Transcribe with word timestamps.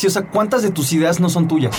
Sí, 0.00 0.06
o 0.06 0.10
sea, 0.10 0.22
¿cuántas 0.22 0.62
de 0.62 0.70
tus 0.70 0.94
ideas 0.94 1.20
no 1.20 1.28
son 1.28 1.46
tuyas? 1.46 1.76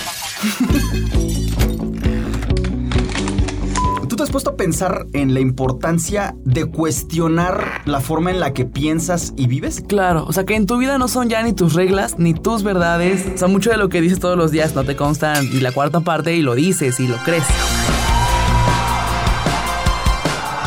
¿Tú 4.08 4.14
te 4.14 4.22
has 4.22 4.30
puesto 4.30 4.50
a 4.50 4.56
pensar 4.56 5.06
en 5.12 5.34
la 5.34 5.40
importancia 5.40 6.32
de 6.44 6.66
cuestionar 6.66 7.82
la 7.84 7.98
forma 7.98 8.30
en 8.30 8.38
la 8.38 8.52
que 8.52 8.64
piensas 8.64 9.34
y 9.36 9.48
vives? 9.48 9.82
Claro, 9.88 10.24
o 10.24 10.32
sea 10.32 10.44
que 10.44 10.54
en 10.54 10.66
tu 10.66 10.78
vida 10.78 10.98
no 10.98 11.08
son 11.08 11.30
ya 11.30 11.42
ni 11.42 11.52
tus 11.52 11.74
reglas 11.74 12.16
ni 12.20 12.32
tus 12.32 12.62
verdades. 12.62 13.26
O 13.34 13.38
sea, 13.38 13.48
mucho 13.48 13.70
de 13.70 13.76
lo 13.76 13.88
que 13.88 14.00
dices 14.00 14.20
todos 14.20 14.38
los 14.38 14.52
días 14.52 14.76
no 14.76 14.84
te 14.84 14.94
constan 14.94 15.50
ni 15.50 15.58
la 15.58 15.72
cuarta 15.72 15.98
parte 15.98 16.32
y 16.36 16.42
lo 16.42 16.54
dices 16.54 17.00
y 17.00 17.08
lo 17.08 17.16
crees. 17.24 17.42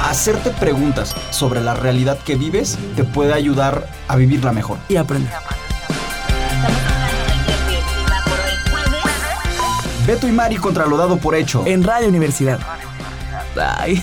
Hacerte 0.04 0.50
preguntas 0.50 1.16
sobre 1.32 1.62
la 1.62 1.74
realidad 1.74 2.20
que 2.20 2.36
vives 2.36 2.78
te 2.98 3.06
puede 3.06 3.32
ayudar 3.32 3.90
a 4.10 4.18
vivirla 4.18 4.52
mejor. 4.52 4.78
Y 4.90 4.98
aprender. 4.98 5.32
Beto 10.06 10.28
y 10.28 10.32
Mari 10.32 10.58
contra 10.58 10.86
lo 10.86 10.98
dado 10.98 11.18
por 11.18 11.34
hecho. 11.36 11.64
En 11.66 11.84
Radio 11.84 12.10
Universidad. 12.10 12.60
Ay. 13.58 14.02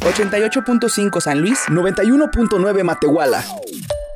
...88.5 0.00 1.20
San 1.20 1.40
Luis... 1.40 1.60
...91.9 1.68 2.82
Matehuala... 2.82 3.44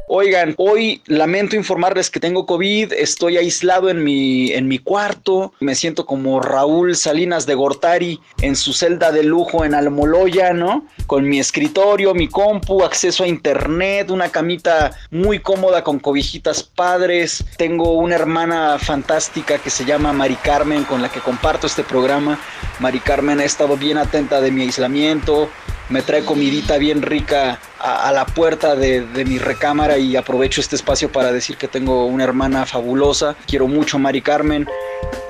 Oigan, 0.06 0.54
hoy 0.58 1.00
lamento 1.06 1.56
informarles 1.56 2.10
que 2.10 2.20
tengo 2.20 2.44
COVID, 2.44 2.92
estoy 2.92 3.38
aislado 3.38 3.88
en 3.88 4.04
mi, 4.04 4.52
en 4.52 4.68
mi 4.68 4.78
cuarto, 4.78 5.54
me 5.60 5.74
siento 5.74 6.04
como 6.04 6.40
Raúl 6.40 6.94
Salinas 6.94 7.46
de 7.46 7.54
Gortari 7.54 8.20
en 8.42 8.54
su 8.54 8.74
celda 8.74 9.12
de 9.12 9.22
lujo 9.22 9.64
en 9.64 9.74
Almoloya, 9.74 10.52
¿no? 10.52 10.86
Con 11.06 11.26
mi 11.26 11.40
escritorio, 11.40 12.12
mi 12.12 12.28
compu, 12.28 12.84
acceso 12.84 13.24
a 13.24 13.28
internet, 13.28 14.10
una 14.10 14.28
camita 14.28 14.92
muy 15.10 15.38
cómoda 15.38 15.82
con 15.82 15.98
cobijitas 15.98 16.62
padres. 16.62 17.42
Tengo 17.56 17.94
una 17.94 18.16
hermana 18.16 18.78
fantástica 18.78 19.56
que 19.56 19.70
se 19.70 19.86
llama 19.86 20.12
Mari 20.12 20.36
Carmen 20.36 20.84
con 20.84 21.00
la 21.00 21.08
que 21.08 21.20
comparto 21.20 21.66
este 21.66 21.82
programa. 21.82 22.38
Mari 22.78 23.00
Carmen 23.00 23.40
ha 23.40 23.44
estado 23.44 23.78
bien 23.78 23.96
atenta 23.96 24.42
de 24.42 24.50
mi 24.50 24.62
aislamiento, 24.62 25.48
me 25.94 26.02
trae 26.02 26.24
comidita 26.24 26.76
bien 26.76 27.02
rica 27.02 27.60
a, 27.78 28.10
la 28.10 28.26
puerta 28.26 28.74
de, 28.74 29.06
mi 29.24 29.38
recámara 29.38 29.96
y 29.96 30.16
aprovecho 30.16 30.60
este 30.60 30.74
espacio 30.74 31.12
para 31.12 31.30
decir 31.30 31.56
que 31.56 31.68
tengo 31.68 32.06
una 32.06 32.24
hermana 32.24 32.66
fabulosa. 32.66 33.36
Quiero 33.46 33.68
mucho 33.68 33.98
a 33.98 34.00
Mari 34.00 34.20
Carmen. 34.20 34.66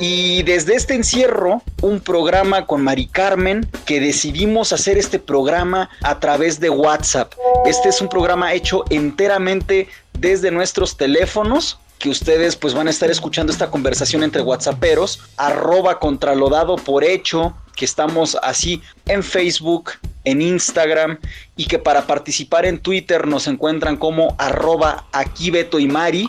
Y 0.01 0.43
desde 0.45 0.75
este 0.75 0.95
encierro, 0.95 1.61
un 1.83 2.01
programa 2.01 2.65
con 2.65 2.83
Mari 2.83 3.09
Carmen 3.09 3.69
que 3.85 4.01
decidimos 4.01 4.73
hacer 4.73 4.97
este 4.97 5.19
programa 5.19 5.91
a 6.03 6.19
través 6.19 6.61
de 6.61 6.71
WhatsApp. 6.71 7.35
Este 7.67 7.91
es 7.91 8.01
un 8.01 8.09
programa 8.09 8.55
hecho 8.55 8.85
enteramente 8.89 9.89
desde 10.19 10.51
nuestros 10.51 10.97
teléfonos 10.97 11.79
que 11.99 12.09
ustedes 12.09 12.57
pues 12.57 12.73
van 12.73 12.87
a 12.87 12.91
estar 12.91 13.11
escuchando 13.11 13.53
esta 13.53 13.71
conversación 13.71 14.23
entre 14.23 14.41
whatsapperos, 14.41 15.21
arroba 15.37 15.99
contralodado 15.99 16.77
por 16.77 17.05
hecho, 17.05 17.55
que 17.75 17.85
estamos 17.85 18.37
así 18.43 18.83
en 19.07 19.23
Facebook, 19.23 19.93
en 20.25 20.41
Instagram 20.43 21.19
y 21.57 21.67
que 21.67 21.79
para 21.79 22.07
participar 22.07 22.67
en 22.67 22.79
Twitter 22.79 23.27
nos 23.27 23.47
encuentran 23.47 23.97
como 23.97 24.35
arroba 24.39 25.07
aquí 25.13 25.51
Beto 25.51 25.79
y 25.79 25.87
Mari, 25.87 26.29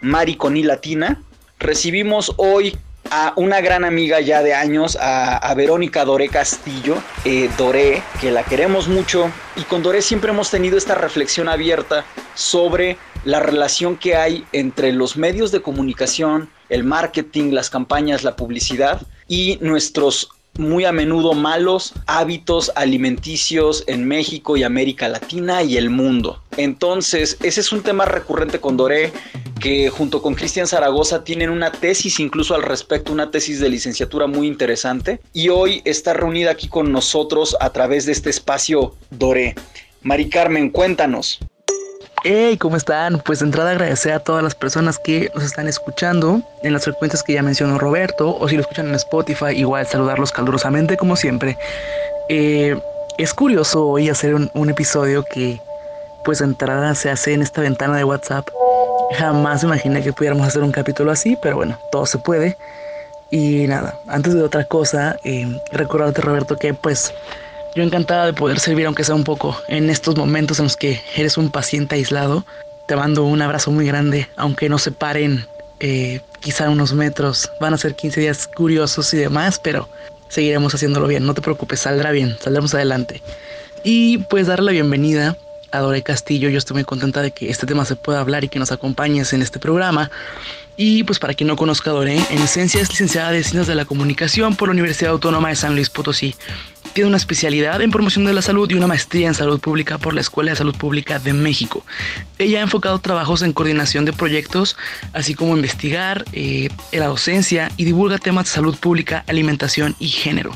Mari 0.00 0.36
con 0.36 0.56
I 0.56 0.62
latina. 0.62 1.22
Recibimos 1.58 2.32
hoy 2.36 2.76
a 3.10 3.32
una 3.36 3.60
gran 3.60 3.84
amiga 3.84 4.20
ya 4.20 4.42
de 4.42 4.54
años, 4.54 4.96
a, 5.00 5.52
Verónica 5.54 6.04
Doré 6.04 6.28
Castillo, 6.28 6.96
eh, 7.24 7.48
Doré, 7.56 8.02
que 8.20 8.30
la 8.30 8.42
queremos 8.42 8.88
mucho, 8.88 9.30
y 9.56 9.62
con 9.62 9.82
Doré 9.82 10.02
siempre 10.02 10.30
hemos 10.30 10.50
tenido 10.50 10.76
esta 10.76 10.94
reflexión 10.94 11.48
abierta 11.48 12.04
sobre 12.34 12.98
la 13.24 13.40
relación 13.40 13.96
que 13.96 14.16
hay 14.16 14.44
entre 14.52 14.92
los 14.92 15.16
medios 15.16 15.50
de 15.50 15.62
comunicación, 15.62 16.50
el 16.68 16.84
marketing, 16.84 17.52
las 17.52 17.70
campañas, 17.70 18.24
la 18.24 18.36
publicidad 18.36 19.02
y 19.28 19.58
nuestros 19.60 20.28
muy 20.58 20.84
a 20.84 20.92
menudo 20.92 21.34
malos 21.34 21.94
hábitos 22.06 22.72
alimenticios 22.74 23.84
en 23.86 24.06
México 24.06 24.56
y 24.56 24.62
América 24.62 25.08
Latina 25.08 25.62
y 25.62 25.76
el 25.76 25.90
mundo. 25.90 26.42
Entonces, 26.56 27.36
ese 27.42 27.60
es 27.60 27.72
un 27.72 27.82
tema 27.82 28.04
recurrente 28.04 28.60
con 28.60 28.76
Doré, 28.76 29.12
que 29.60 29.90
junto 29.90 30.22
con 30.22 30.34
Cristian 30.34 30.66
Zaragoza 30.66 31.24
tienen 31.24 31.50
una 31.50 31.72
tesis 31.72 32.20
incluso 32.20 32.54
al 32.54 32.62
respecto, 32.62 33.12
una 33.12 33.30
tesis 33.30 33.60
de 33.60 33.68
licenciatura 33.68 34.26
muy 34.26 34.46
interesante. 34.46 35.20
Y 35.32 35.48
hoy 35.48 35.82
está 35.84 36.12
reunida 36.12 36.50
aquí 36.52 36.68
con 36.68 36.92
nosotros 36.92 37.56
a 37.60 37.70
través 37.70 38.06
de 38.06 38.12
este 38.12 38.30
espacio 38.30 38.94
Doré. 39.10 39.54
Mari 40.02 40.28
Carmen, 40.28 40.70
cuéntanos. 40.70 41.40
Hey, 42.28 42.56
¿cómo 42.56 42.76
están? 42.76 43.20
Pues 43.20 43.38
de 43.38 43.44
entrada 43.44 43.70
agradecer 43.70 44.10
a 44.10 44.18
todas 44.18 44.42
las 44.42 44.56
personas 44.56 44.98
que 44.98 45.30
nos 45.36 45.44
están 45.44 45.68
escuchando 45.68 46.42
en 46.64 46.72
las 46.72 46.82
frecuencias 46.82 47.22
que 47.22 47.34
ya 47.34 47.42
mencionó 47.44 47.78
Roberto, 47.78 48.36
o 48.36 48.48
si 48.48 48.56
lo 48.56 48.62
escuchan 48.62 48.88
en 48.88 48.96
Spotify, 48.96 49.52
igual 49.54 49.86
saludarlos 49.86 50.32
calurosamente 50.32 50.96
como 50.96 51.14
siempre. 51.14 51.56
Eh, 52.28 52.76
es 53.16 53.32
curioso 53.32 53.86
hoy 53.86 54.08
hacer 54.08 54.34
un, 54.34 54.68
episodio 54.68 55.22
que 55.22 55.60
pues 56.24 56.40
de 56.40 56.46
entrada 56.46 56.96
se 56.96 57.10
hace 57.10 57.32
en 57.32 57.42
esta 57.42 57.60
ventana 57.60 57.96
de 57.96 58.02
WhatsApp. 58.02 58.48
Jamás 59.16 59.62
imaginé 59.62 60.02
que 60.02 60.12
pudiéramos 60.12 60.48
hacer 60.48 60.64
un 60.64 60.72
capítulo 60.72 61.12
así, 61.12 61.38
pero 61.40 61.54
bueno, 61.54 61.78
todo 61.92 62.06
se 62.06 62.18
puede. 62.18 62.56
Y 63.30 63.68
nada, 63.68 64.00
antes 64.08 64.34
de 64.34 64.42
otra 64.42 64.64
cosa, 64.64 65.16
eh, 65.22 65.46
recordarte 65.70 66.22
Roberto 66.22 66.56
que 66.56 66.74
pues 66.74 67.14
yo 67.76 67.82
encantada 67.82 68.24
de 68.24 68.32
poder 68.32 68.58
servir, 68.58 68.86
aunque 68.86 69.04
sea 69.04 69.14
un 69.14 69.24
poco, 69.24 69.54
en 69.68 69.90
estos 69.90 70.16
momentos 70.16 70.58
en 70.58 70.64
los 70.64 70.76
que 70.76 71.02
eres 71.14 71.36
un 71.36 71.50
paciente 71.50 71.94
aislado. 71.94 72.46
Te 72.88 72.96
mando 72.96 73.24
un 73.24 73.42
abrazo 73.42 73.70
muy 73.70 73.86
grande, 73.86 74.28
aunque 74.36 74.70
no 74.70 74.78
se 74.78 74.92
paren 74.92 75.44
eh, 75.80 76.20
quizá 76.40 76.70
unos 76.70 76.94
metros. 76.94 77.50
Van 77.60 77.74
a 77.74 77.78
ser 77.78 77.94
15 77.94 78.20
días 78.20 78.46
curiosos 78.46 79.12
y 79.12 79.18
demás, 79.18 79.60
pero 79.62 79.90
seguiremos 80.28 80.74
haciéndolo 80.74 81.06
bien. 81.06 81.26
No 81.26 81.34
te 81.34 81.42
preocupes, 81.42 81.80
saldrá 81.80 82.12
bien, 82.12 82.38
saldremos 82.40 82.72
adelante. 82.74 83.22
Y 83.84 84.18
pues 84.30 84.46
darle 84.46 84.66
la 84.66 84.72
bienvenida 84.72 85.36
a 85.70 85.80
Dore 85.80 86.02
Castillo. 86.02 86.48
Yo 86.48 86.56
estoy 86.56 86.76
muy 86.76 86.84
contenta 86.84 87.20
de 87.20 87.32
que 87.32 87.50
este 87.50 87.66
tema 87.66 87.84
se 87.84 87.94
pueda 87.94 88.20
hablar 88.20 88.42
y 88.42 88.48
que 88.48 88.58
nos 88.58 88.72
acompañes 88.72 89.34
en 89.34 89.42
este 89.42 89.58
programa. 89.58 90.10
Y 90.78 91.04
pues 91.04 91.18
para 91.18 91.34
quien 91.34 91.48
no 91.48 91.56
conozca 91.56 91.90
a 91.90 91.94
Dore, 91.94 92.16
en 92.16 92.38
esencia 92.38 92.80
es 92.80 92.88
licenciada 92.88 93.32
de 93.32 93.42
Ciencias 93.42 93.66
de 93.66 93.74
la 93.74 93.84
Comunicación 93.84 94.56
por 94.56 94.68
la 94.68 94.72
Universidad 94.72 95.12
Autónoma 95.12 95.48
de 95.48 95.56
San 95.56 95.74
Luis 95.74 95.90
Potosí. 95.90 96.34
Tiene 96.96 97.08
una 97.08 97.18
especialidad 97.18 97.82
en 97.82 97.90
promoción 97.90 98.24
de 98.24 98.32
la 98.32 98.40
salud 98.40 98.70
y 98.70 98.74
una 98.74 98.86
maestría 98.86 99.28
en 99.28 99.34
salud 99.34 99.60
pública 99.60 99.98
por 99.98 100.14
la 100.14 100.22
Escuela 100.22 100.52
de 100.52 100.56
Salud 100.56 100.74
Pública 100.74 101.18
de 101.18 101.34
México. 101.34 101.84
Ella 102.38 102.60
ha 102.60 102.62
enfocado 102.62 102.98
trabajos 103.00 103.42
en 103.42 103.52
coordinación 103.52 104.06
de 104.06 104.14
proyectos, 104.14 104.78
así 105.12 105.34
como 105.34 105.54
investigar 105.54 106.24
eh, 106.32 106.70
la 106.92 107.08
docencia 107.08 107.70
y 107.76 107.84
divulga 107.84 108.16
temas 108.16 108.46
de 108.46 108.52
salud 108.52 108.74
pública, 108.78 109.26
alimentación 109.28 109.94
y 109.98 110.08
género. 110.08 110.52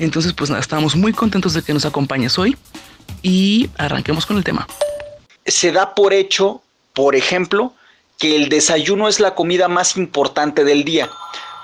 Entonces, 0.00 0.32
pues 0.32 0.50
nada, 0.50 0.60
estamos 0.60 0.96
muy 0.96 1.12
contentos 1.12 1.54
de 1.54 1.62
que 1.62 1.72
nos 1.72 1.84
acompañes 1.84 2.40
hoy 2.40 2.56
y 3.22 3.70
arranquemos 3.78 4.26
con 4.26 4.36
el 4.36 4.42
tema. 4.42 4.66
Se 5.46 5.70
da 5.70 5.94
por 5.94 6.12
hecho, 6.12 6.60
por 6.92 7.14
ejemplo, 7.14 7.72
que 8.18 8.34
el 8.34 8.48
desayuno 8.48 9.06
es 9.06 9.20
la 9.20 9.36
comida 9.36 9.68
más 9.68 9.96
importante 9.96 10.64
del 10.64 10.82
día. 10.82 11.08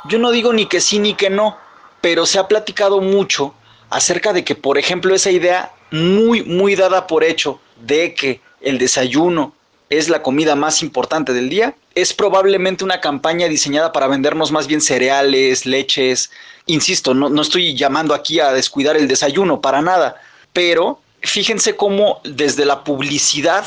Yo 0.08 0.20
no 0.20 0.30
digo 0.30 0.52
ni 0.52 0.66
que 0.66 0.80
sí 0.80 1.00
ni 1.00 1.14
que 1.14 1.30
no, 1.30 1.56
pero 2.00 2.26
se 2.26 2.38
ha 2.38 2.46
platicado 2.46 3.00
mucho 3.00 3.54
acerca 3.94 4.32
de 4.32 4.42
que, 4.42 4.56
por 4.56 4.76
ejemplo, 4.76 5.14
esa 5.14 5.30
idea 5.30 5.70
muy, 5.92 6.42
muy 6.42 6.74
dada 6.74 7.06
por 7.06 7.22
hecho 7.22 7.60
de 7.80 8.12
que 8.12 8.40
el 8.60 8.76
desayuno 8.76 9.54
es 9.88 10.08
la 10.08 10.20
comida 10.20 10.56
más 10.56 10.82
importante 10.82 11.32
del 11.32 11.48
día, 11.48 11.76
es 11.94 12.12
probablemente 12.12 12.82
una 12.82 13.00
campaña 13.00 13.46
diseñada 13.46 13.92
para 13.92 14.08
vendernos 14.08 14.50
más 14.50 14.66
bien 14.66 14.80
cereales, 14.80 15.64
leches. 15.64 16.32
Insisto, 16.66 17.14
no, 17.14 17.28
no 17.28 17.40
estoy 17.40 17.76
llamando 17.76 18.14
aquí 18.14 18.40
a 18.40 18.50
descuidar 18.50 18.96
el 18.96 19.06
desayuno 19.06 19.60
para 19.60 19.80
nada, 19.80 20.16
pero 20.52 20.98
fíjense 21.20 21.76
cómo 21.76 22.20
desde 22.24 22.64
la 22.64 22.82
publicidad 22.82 23.64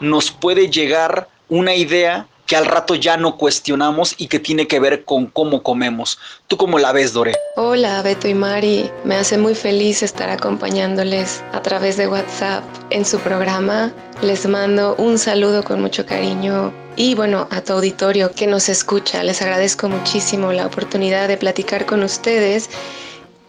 nos 0.00 0.30
puede 0.30 0.70
llegar 0.70 1.28
una 1.50 1.74
idea 1.74 2.26
que 2.46 2.56
al 2.56 2.66
rato 2.66 2.94
ya 2.94 3.16
no 3.16 3.36
cuestionamos 3.36 4.14
y 4.18 4.28
que 4.28 4.38
tiene 4.38 4.66
que 4.66 4.80
ver 4.80 5.04
con 5.04 5.26
cómo 5.26 5.62
comemos. 5.62 6.18
¿Tú 6.46 6.56
cómo 6.56 6.78
la 6.78 6.92
ves, 6.92 7.12
Dore? 7.12 7.34
Hola, 7.56 8.02
Beto 8.02 8.28
y 8.28 8.34
Mari. 8.34 8.90
Me 9.04 9.16
hace 9.16 9.36
muy 9.36 9.54
feliz 9.54 10.02
estar 10.02 10.30
acompañándoles 10.30 11.42
a 11.52 11.60
través 11.60 11.96
de 11.96 12.06
WhatsApp 12.06 12.64
en 12.90 13.04
su 13.04 13.18
programa. 13.18 13.92
Les 14.22 14.46
mando 14.46 14.94
un 14.96 15.18
saludo 15.18 15.64
con 15.64 15.80
mucho 15.80 16.06
cariño 16.06 16.72
y 16.96 17.14
bueno, 17.14 17.48
a 17.50 17.60
tu 17.60 17.74
auditorio 17.74 18.30
que 18.30 18.46
nos 18.46 18.68
escucha. 18.68 19.22
Les 19.22 19.42
agradezco 19.42 19.88
muchísimo 19.88 20.52
la 20.52 20.66
oportunidad 20.66 21.28
de 21.28 21.36
platicar 21.36 21.84
con 21.84 22.02
ustedes. 22.02 22.70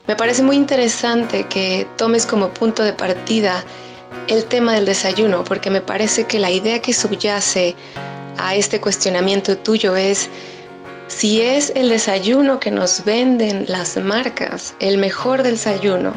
Me 0.07 0.15
parece 0.15 0.41
muy 0.41 0.55
interesante 0.55 1.45
que 1.47 1.87
tomes 1.97 2.25
como 2.25 2.49
punto 2.49 2.83
de 2.83 2.93
partida 2.93 3.63
el 4.27 4.45
tema 4.45 4.73
del 4.73 4.85
desayuno, 4.85 5.43
porque 5.43 5.69
me 5.69 5.81
parece 5.81 6.25
que 6.25 6.39
la 6.39 6.49
idea 6.49 6.81
que 6.81 6.93
subyace 6.93 7.75
a 8.37 8.55
este 8.55 8.79
cuestionamiento 8.79 9.57
tuyo 9.57 9.95
es 9.95 10.29
si 11.07 11.41
es 11.41 11.71
el 11.75 11.89
desayuno 11.89 12.59
que 12.59 12.71
nos 12.71 13.03
venden 13.05 13.65
las 13.67 13.97
marcas 13.97 14.73
el 14.79 14.97
mejor 14.97 15.43
desayuno 15.43 16.13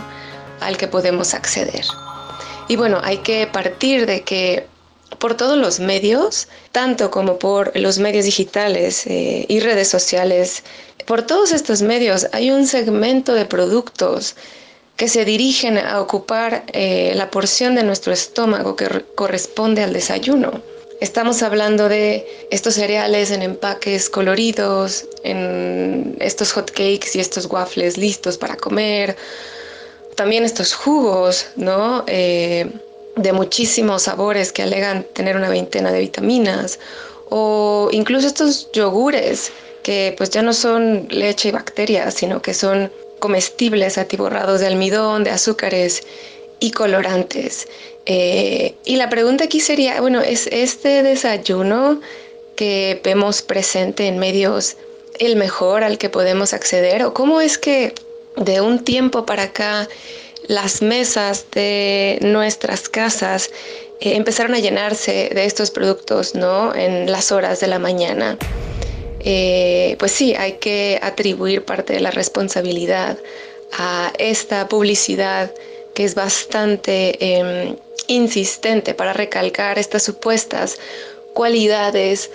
al 0.61 0.77
que 0.77 0.89
podemos 0.89 1.35
acceder. 1.35 1.85
Y 2.69 2.77
bueno, 2.77 3.01
hay 3.03 3.19
que 3.19 3.47
partir 3.47 4.07
de 4.07 4.23
que 4.23 4.67
por 5.19 5.37
todos 5.37 5.59
los 5.59 5.81
medios, 5.81 6.49
tanto 6.73 7.11
como 7.11 7.39
por 7.39 7.77
los 7.77 7.99
medios 7.99 8.25
digitales 8.25 9.07
eh, 9.07 9.45
y 9.49 9.61
redes 9.61 9.89
sociales. 9.89 10.63
Por 11.07 11.23
todos 11.23 11.53
estos 11.53 11.83
medios 11.83 12.27
hay 12.33 12.51
un 12.51 12.67
segmento 12.67 13.35
de 13.35 13.45
productos 13.45 14.37
que 14.97 15.09
se 15.09 15.25
dirigen 15.25 15.79
a 15.79 16.01
ocupar 16.01 16.65
eh, 16.73 17.13
la 17.17 17.31
porción 17.31 17.75
de 17.75 17.83
nuestro 17.83 18.13
estómago 18.13 18.77
que 18.77 19.05
corresponde 19.15 19.83
al 19.83 19.93
desayuno. 19.93 20.63
Estamos 21.01 21.43
hablando 21.43 21.89
de 21.89 22.27
estos 22.51 22.75
cereales 22.75 23.31
en 23.31 23.41
empaques 23.41 24.11
coloridos, 24.11 25.07
en 25.25 26.15
estos 26.21 26.53
hot 26.53 26.71
cakes 26.71 27.13
y 27.15 27.21
estos 27.21 27.47
waffles 27.47 27.97
listos 27.97 28.37
para 28.37 28.55
comer, 28.57 29.17
también 30.15 30.45
estos 30.45 30.75
jugos, 30.75 31.47
¿no? 31.57 32.05
Eh, 32.07 32.71
de 33.17 33.33
muchísimos 33.33 34.03
sabores 34.03 34.53
que 34.53 34.63
alegan 34.63 35.07
tener 35.15 35.37
una 35.37 35.49
veintena 35.49 35.91
de 35.91 36.01
vitaminas, 36.01 36.79
o 37.31 37.89
incluso 37.93 38.27
estos 38.27 38.71
yogures 38.73 39.53
que 39.83 40.15
pues 40.19 40.29
ya 40.29 40.43
no 40.43 40.53
son 40.53 41.09
leche 41.09 41.49
y 41.49 41.53
bacterias, 41.53 42.13
sino 42.13 42.43
que 42.43 42.53
son 42.53 42.93
comestibles 43.21 43.97
atiborrados 43.97 44.61
de 44.61 44.67
almidón, 44.67 45.25
de 45.25 45.31
azúcares 45.31 46.03
y 46.61 46.71
colorantes. 46.71 47.67
Eh, 48.07 48.75
y 48.85 48.97
la 48.97 49.09
pregunta 49.09 49.45
aquí 49.45 49.61
sería, 49.61 50.01
bueno, 50.01 50.21
¿es 50.21 50.47
este 50.47 51.03
desayuno 51.03 52.01
que 52.57 53.01
vemos 53.03 53.43
presente 53.43 54.07
en 54.07 54.19
medios 54.19 54.77
el 55.19 55.37
mejor 55.37 55.83
al 55.83 55.99
que 55.99 56.11
podemos 56.11 56.53
acceder? 56.53 57.03
¿O 57.03 57.15
cómo 57.15 57.41
es 57.41 57.59
que 57.59 57.95
de 58.37 58.61
un 58.61 58.85
tiempo 58.85 59.27
para 59.27 59.45
acá 59.45 59.89
las 60.47 60.83
mesas 60.83 61.47
de 61.53 62.19
nuestras 62.23 62.89
casas 62.89 63.51
eh, 64.01 64.17
empezaron 64.17 64.55
a 64.55 64.59
llenarse 64.59 65.31
de 65.35 65.45
estos 65.45 65.71
productos, 65.71 66.35
¿no? 66.35 66.75
En 66.75 67.11
las 67.11 67.33
horas 67.33 67.61
de 67.61 67.67
la 67.67 67.79
mañana. 67.79 68.39
Eh, 69.21 69.97
pues 69.99 70.13
sí, 70.13 70.35
hay 70.35 70.53
que 70.55 70.99
atribuir 71.03 71.65
parte 71.65 71.93
de 71.93 72.01
la 72.01 72.11
responsabilidad 72.11 73.19
a 73.73 74.13
esta 74.19 74.69
publicidad 74.69 75.53
que 75.95 76.05
es 76.05 76.15
bastante 76.15 77.17
em, 77.21 77.77
insistente 78.07 78.95
para 78.95 79.13
recalcar 79.13 79.79
estas 79.79 80.03
supuestas 80.03 80.79
cualidades 81.35 82.31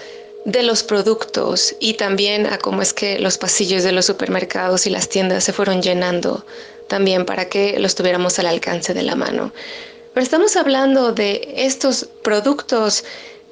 de 0.45 0.61
los 0.63 0.83
productos 0.83 1.75
y 1.79 1.95
también 1.95 2.45
a 2.45 2.57
cómo 2.59 2.81
es 2.81 2.93
que 2.93 3.19
los 3.19 3.37
pasillos 3.37 3.83
de 3.83 3.91
los 3.91 4.05
supermercados 4.05 4.85
y 4.85 4.91
las 4.91 5.09
tiendas 5.09 5.43
se 5.43 5.53
fueron 5.53 5.81
llenando 5.81 6.45
también 6.87 7.25
para 7.25 7.49
que 7.49 7.79
los 7.79 7.95
tuviéramos 7.95 8.37
al 8.39 8.47
alcance 8.47 8.93
de 8.93 9.01
la 9.03 9.15
mano. 9.15 9.51
Pero 10.13 10.23
estamos 10.23 10.55
hablando 10.55 11.11
de 11.11 11.53
estos 11.57 12.07
productos 12.21 13.03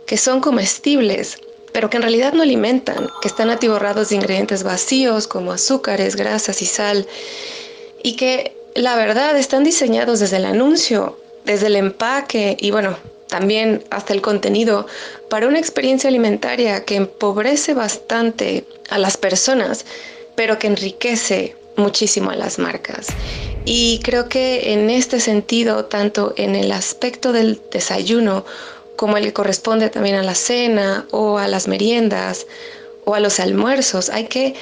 que 0.06 0.18
son 0.18 0.40
comestibles, 0.40 1.40
pero 1.74 1.90
que 1.90 1.98
en 1.98 2.04
realidad 2.04 2.34
no 2.34 2.44
alimentan, 2.44 3.10
que 3.22 3.28
están 3.28 3.50
atiborrados 3.50 4.10
de 4.10 4.16
ingredientes 4.16 4.64
vacíos 4.64 5.28
como 5.28 5.52
azúcares, 5.52 6.16
grasas 6.16 6.62
y 6.62 6.66
sal, 6.66 7.08
y 8.04 8.16
que 8.16 8.56
la 8.76 8.96
verdad 8.96 9.38
están 9.38 9.64
diseñados 9.64 10.20
desde 10.20 10.38
el 10.38 10.46
anuncio, 10.46 11.20
desde 11.46 11.68
el 11.68 11.76
empaque 11.76 12.58
y 12.60 12.72
bueno, 12.72 12.98
también 13.28 13.84
hasta 13.90 14.14
el 14.14 14.22
contenido 14.22 14.88
para 15.30 15.48
una 15.48 15.60
experiencia 15.60 16.08
alimentaria 16.08 16.86
que 16.86 16.96
empobrece 16.96 17.74
bastante 17.74 18.66
a 18.90 18.98
las 18.98 19.18
personas, 19.18 19.86
pero 20.36 20.60
que 20.60 20.68
enriquece 20.68 21.56
muchísimo 21.76 22.30
a 22.30 22.36
las 22.36 22.60
marcas. 22.60 23.08
Y 23.66 24.02
creo 24.04 24.30
que 24.30 24.74
en 24.74 24.90
este 24.90 25.20
sentido, 25.20 25.86
tanto 25.86 26.34
en 26.38 26.56
el 26.56 26.72
aspecto 26.72 27.32
del 27.32 27.62
desayuno 27.72 28.46
como 28.96 29.18
el 29.18 29.24
que 29.26 29.34
corresponde 29.34 29.90
también 29.90 30.16
a 30.16 30.24
la 30.24 30.36
cena 30.36 31.08
o 31.12 31.38
a 31.38 31.48
las 31.48 31.68
meriendas 31.68 32.46
o 33.06 33.16
a 33.16 33.20
los 33.20 33.40
almuerzos, 33.40 34.10
hay 34.10 34.26
que 34.26 34.54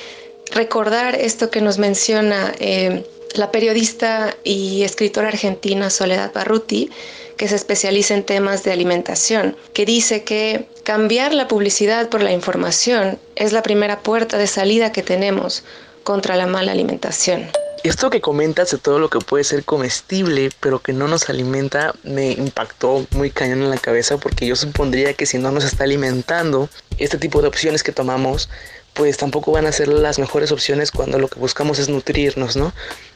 recordar 0.52 1.16
esto 1.16 1.50
que 1.50 1.62
nos 1.62 1.78
menciona 1.78 2.54
eh, 2.60 3.04
la 3.38 3.52
periodista 3.52 4.36
y 4.44 4.84
escritora 4.84 5.30
argentina 5.30 5.90
Soledad 5.90 6.32
Barruti, 6.34 6.90
que 7.38 7.48
se 7.48 7.56
especializa 7.56 8.14
en 8.14 8.24
temas 8.24 8.64
de 8.64 8.72
alimentación, 8.72 9.58
que 9.74 9.86
dice 9.86 10.24
que 10.24 10.68
cambiar 10.84 11.34
la 11.34 11.48
publicidad 11.48 12.10
por 12.10 12.22
la 12.22 12.32
información 12.32 13.18
es 13.36 13.52
la 13.54 13.64
primera 13.64 14.00
puerta 14.00 14.38
de 14.38 14.48
salida 14.48 14.92
que 14.92 15.04
tenemos 15.04 15.64
contra 16.04 16.36
la 16.36 16.48
mala 16.48 16.72
alimentación. 16.72 17.50
Esto 17.84 18.12
que 18.12 18.22
comentas 18.22 18.70
de 18.70 18.78
todo 18.78 19.00
lo 19.00 19.10
que 19.10 19.18
puede 19.18 19.44
ser 19.44 19.64
comestible, 19.64 20.52
pero 20.60 20.80
que 20.80 20.94
no 20.94 21.08
nos 21.08 21.30
alimenta, 21.30 21.96
me 22.04 22.32
impactó 22.32 23.08
muy 23.12 23.32
cañón 23.32 23.64
en 23.64 23.72
la 23.72 23.78
cabeza 23.78 24.18
porque 24.18 24.46
yo 24.46 24.56
supondría 24.56 25.16
que 25.16 25.26
si 25.26 25.40
no 25.40 25.52
nos 25.52 25.64
está 25.64 25.86
alimentando, 25.86 26.70
este 27.00 27.18
tipo 27.18 27.42
de 27.42 27.48
opciones 27.48 27.82
que 27.82 27.92
tomamos, 27.92 28.50
pues 28.94 29.18
tampoco 29.18 29.52
van 29.52 29.66
a 29.66 29.72
ser 29.72 29.88
las 29.88 30.20
mejores 30.20 30.52
opciones 30.52 30.92
cuando 30.92 31.18
lo 31.18 31.28
que 31.28 31.40
buscamos 31.40 31.80
es 31.80 31.90
nutrirnos, 31.90 32.56
¿no? 32.56 32.72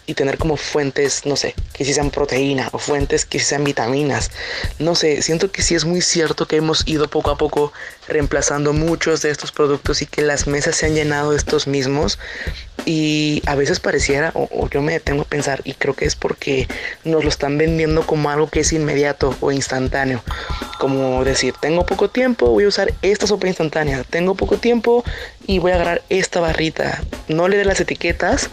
Y 0.08 0.14
tener 0.14 0.38
como 0.38 0.58
fuentes, 0.58 1.26
no 1.26 1.36
sé, 1.36 1.56
que 1.74 1.84
si 1.84 1.94
sean 1.94 2.12
proteína 2.12 2.70
o 2.72 2.78
fuentes 2.78 3.26
que 3.26 3.40
si 3.40 3.46
sean 3.46 3.64
vitaminas. 3.64 4.32
No 4.80 4.96
sé, 4.96 5.22
siento 5.22 5.52
que 5.52 5.62
sí 5.62 5.76
es 5.76 5.86
muy 5.86 6.02
cierto 6.02 6.48
que 6.48 6.58
hemos 6.58 6.88
ido 6.88 7.08
poco 7.08 7.32
a 7.32 7.38
poco 7.38 7.74
reemplazando 8.08 8.74
muchos 8.74 9.22
de 9.22 9.32
estos 9.32 9.52
productos 9.52 10.02
y 10.02 10.06
que 10.06 10.22
las 10.22 10.48
mesas 10.48 10.76
se 10.76 10.86
han 10.86 10.96
llenado 10.96 11.32
de 11.32 11.38
estos 11.38 11.68
mismos. 11.68 12.20
Y 12.86 13.42
a 13.48 13.56
veces 13.56 13.80
pareciera, 13.80 14.32
o, 14.36 14.70
yo 14.70 14.82
me 14.84 14.94
detengo 14.94 15.24
a 15.24 15.26
pensar, 15.26 15.62
y 15.64 15.74
creo 15.74 15.96
que 15.96 16.06
es 16.06 16.16
porque 16.16 16.68
nos 17.04 17.24
lo 17.24 17.30
están 17.30 17.58
vendiendo 17.58 18.06
como 18.06 18.30
algo 18.30 18.48
que 18.48 18.60
es 18.60 18.74
inmediato 18.74 19.36
o 19.42 19.52
instantáneo. 19.52 20.24
Como 20.78 21.24
decir, 21.24 21.56
tengo 21.60 21.86
poco 21.86 22.10
tiempo, 22.10 22.48
voy 22.48 22.66
a 22.66 22.68
usar 22.68 22.94
esta 23.02 23.26
sopa 23.26 23.48
instantánea. 23.48 24.04
Tengo 24.04 24.36
poco 24.36 24.58
tiempo 24.58 25.04
y 25.48 25.58
voy 25.58 25.72
a 25.72 25.76
agarrar 25.76 26.04
esta 26.10 26.40
barrita. 26.40 27.02
No 27.28 27.48
le 27.48 27.58
dé 27.58 27.66
las 27.66 27.80
etiquetas 27.80 28.52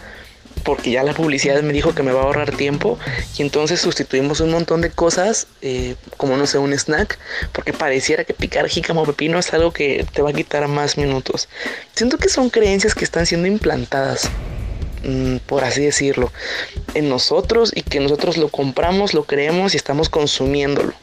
porque 0.63 0.91
ya 0.91 1.03
la 1.03 1.13
publicidad 1.13 1.61
me 1.61 1.73
dijo 1.73 1.93
que 1.93 2.03
me 2.03 2.11
va 2.11 2.21
a 2.21 2.23
ahorrar 2.23 2.55
tiempo 2.55 2.97
y 3.37 3.41
entonces 3.41 3.81
sustituimos 3.81 4.39
un 4.39 4.51
montón 4.51 4.81
de 4.81 4.89
cosas 4.89 5.47
eh, 5.61 5.95
como 6.17 6.37
no 6.37 6.47
sé 6.47 6.57
un 6.57 6.73
snack 6.73 7.19
porque 7.51 7.73
pareciera 7.73 8.23
que 8.23 8.33
picar 8.33 8.67
jícamo 8.67 9.05
pepino 9.05 9.37
es 9.37 9.53
algo 9.53 9.71
que 9.71 10.05
te 10.13 10.21
va 10.21 10.31
a 10.31 10.33
quitar 10.33 10.67
más 10.67 10.97
minutos. 10.97 11.49
Siento 11.93 12.17
que 12.17 12.29
son 12.29 12.49
creencias 12.49 12.95
que 12.95 13.03
están 13.03 13.25
siendo 13.25 13.47
implantadas 13.47 14.29
mm, 15.03 15.37
por 15.45 15.63
así 15.63 15.83
decirlo 15.83 16.31
en 16.93 17.09
nosotros 17.09 17.71
y 17.75 17.81
que 17.81 17.99
nosotros 17.99 18.37
lo 18.37 18.49
compramos 18.49 19.13
lo 19.13 19.25
creemos 19.25 19.73
y 19.73 19.77
estamos 19.77 20.09
consumiéndolo. 20.09 20.93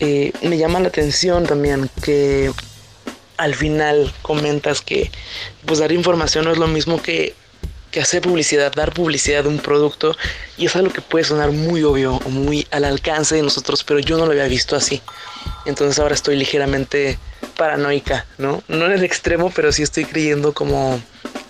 Eh, 0.00 0.32
me 0.42 0.58
llama 0.58 0.80
la 0.80 0.88
atención 0.88 1.46
también 1.46 1.88
que 2.02 2.50
al 3.40 3.54
final 3.54 4.12
comentas 4.20 4.82
que 4.82 5.10
pues 5.64 5.78
dar 5.78 5.92
información 5.92 6.44
no 6.44 6.52
es 6.52 6.58
lo 6.58 6.66
mismo 6.66 7.00
que 7.00 7.34
que 7.90 8.00
hacer 8.00 8.22
publicidad, 8.22 8.72
dar 8.72 8.92
publicidad 8.92 9.44
de 9.44 9.48
un 9.48 9.58
producto, 9.58 10.16
y 10.56 10.66
es 10.66 10.76
algo 10.76 10.92
que 10.92 11.00
puede 11.00 11.24
sonar 11.24 11.52
muy 11.52 11.82
obvio 11.82 12.14
o 12.14 12.28
muy 12.30 12.66
al 12.70 12.84
alcance 12.84 13.34
de 13.34 13.42
nosotros, 13.42 13.84
pero 13.84 14.00
yo 14.00 14.16
no 14.16 14.26
lo 14.26 14.32
había 14.32 14.46
visto 14.46 14.76
así. 14.76 15.02
Entonces 15.66 15.98
ahora 15.98 16.14
estoy 16.14 16.36
ligeramente 16.36 17.18
paranoica, 17.56 18.26
¿no? 18.38 18.62
No 18.68 18.86
en 18.86 18.92
el 18.92 19.04
extremo, 19.04 19.50
pero 19.54 19.72
sí 19.72 19.82
estoy 19.82 20.04
creyendo 20.04 20.52
como 20.52 21.00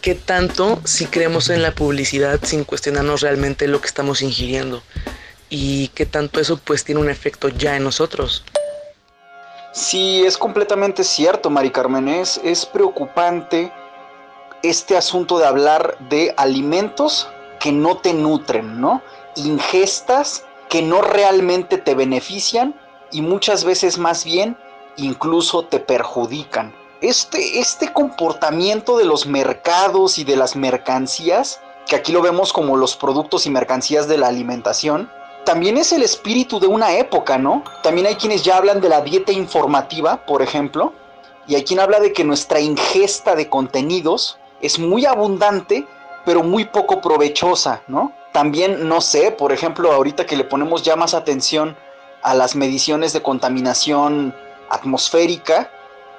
qué 0.00 0.14
tanto 0.14 0.80
si 0.84 1.06
creemos 1.06 1.50
en 1.50 1.62
la 1.62 1.72
publicidad 1.72 2.40
sin 2.42 2.64
cuestionarnos 2.64 3.20
realmente 3.20 3.68
lo 3.68 3.80
que 3.80 3.86
estamos 3.86 4.22
ingiriendo 4.22 4.82
y 5.50 5.88
qué 5.88 6.06
tanto 6.06 6.40
eso 6.40 6.58
pues 6.58 6.84
tiene 6.84 7.00
un 7.00 7.10
efecto 7.10 7.48
ya 7.48 7.76
en 7.76 7.84
nosotros. 7.84 8.44
Sí, 9.72 10.22
es 10.24 10.36
completamente 10.36 11.04
cierto, 11.04 11.48
Mari 11.48 11.70
Carmen, 11.70 12.08
es, 12.08 12.40
es 12.42 12.66
preocupante 12.66 13.72
este 14.62 14.96
asunto 14.96 15.38
de 15.38 15.46
hablar 15.46 15.96
de 16.08 16.34
alimentos 16.36 17.28
que 17.58 17.72
no 17.72 17.98
te 17.98 18.14
nutren, 18.14 18.80
¿no? 18.80 19.02
Ingestas 19.36 20.44
que 20.68 20.82
no 20.82 21.02
realmente 21.02 21.78
te 21.78 21.94
benefician 21.94 22.74
y 23.10 23.22
muchas 23.22 23.64
veces 23.64 23.98
más 23.98 24.24
bien 24.24 24.56
incluso 24.96 25.64
te 25.64 25.80
perjudican. 25.80 26.74
Este, 27.00 27.58
este 27.58 27.92
comportamiento 27.92 28.98
de 28.98 29.04
los 29.04 29.26
mercados 29.26 30.18
y 30.18 30.24
de 30.24 30.36
las 30.36 30.54
mercancías, 30.56 31.60
que 31.86 31.96
aquí 31.96 32.12
lo 32.12 32.20
vemos 32.20 32.52
como 32.52 32.76
los 32.76 32.96
productos 32.96 33.46
y 33.46 33.50
mercancías 33.50 34.06
de 34.06 34.18
la 34.18 34.28
alimentación, 34.28 35.10
también 35.44 35.78
es 35.78 35.92
el 35.92 36.02
espíritu 36.02 36.60
de 36.60 36.66
una 36.66 36.96
época, 36.96 37.38
¿no? 37.38 37.64
También 37.82 38.06
hay 38.06 38.16
quienes 38.16 38.42
ya 38.42 38.58
hablan 38.58 38.80
de 38.80 38.90
la 38.90 39.00
dieta 39.00 39.32
informativa, 39.32 40.26
por 40.26 40.42
ejemplo, 40.42 40.92
y 41.46 41.54
hay 41.54 41.64
quien 41.64 41.80
habla 41.80 41.98
de 41.98 42.12
que 42.12 42.24
nuestra 42.24 42.60
ingesta 42.60 43.34
de 43.34 43.48
contenidos 43.48 44.38
es 44.60 44.78
muy 44.78 45.06
abundante, 45.06 45.86
pero 46.24 46.42
muy 46.42 46.64
poco 46.64 47.00
provechosa, 47.00 47.82
¿no? 47.88 48.12
También, 48.32 48.88
no 48.88 49.00
sé, 49.00 49.32
por 49.32 49.52
ejemplo, 49.52 49.92
ahorita 49.92 50.26
que 50.26 50.36
le 50.36 50.44
ponemos 50.44 50.82
ya 50.82 50.96
más 50.96 51.14
atención 51.14 51.76
a 52.22 52.34
las 52.34 52.54
mediciones 52.54 53.12
de 53.12 53.22
contaminación 53.22 54.34
atmosférica, 54.68 55.70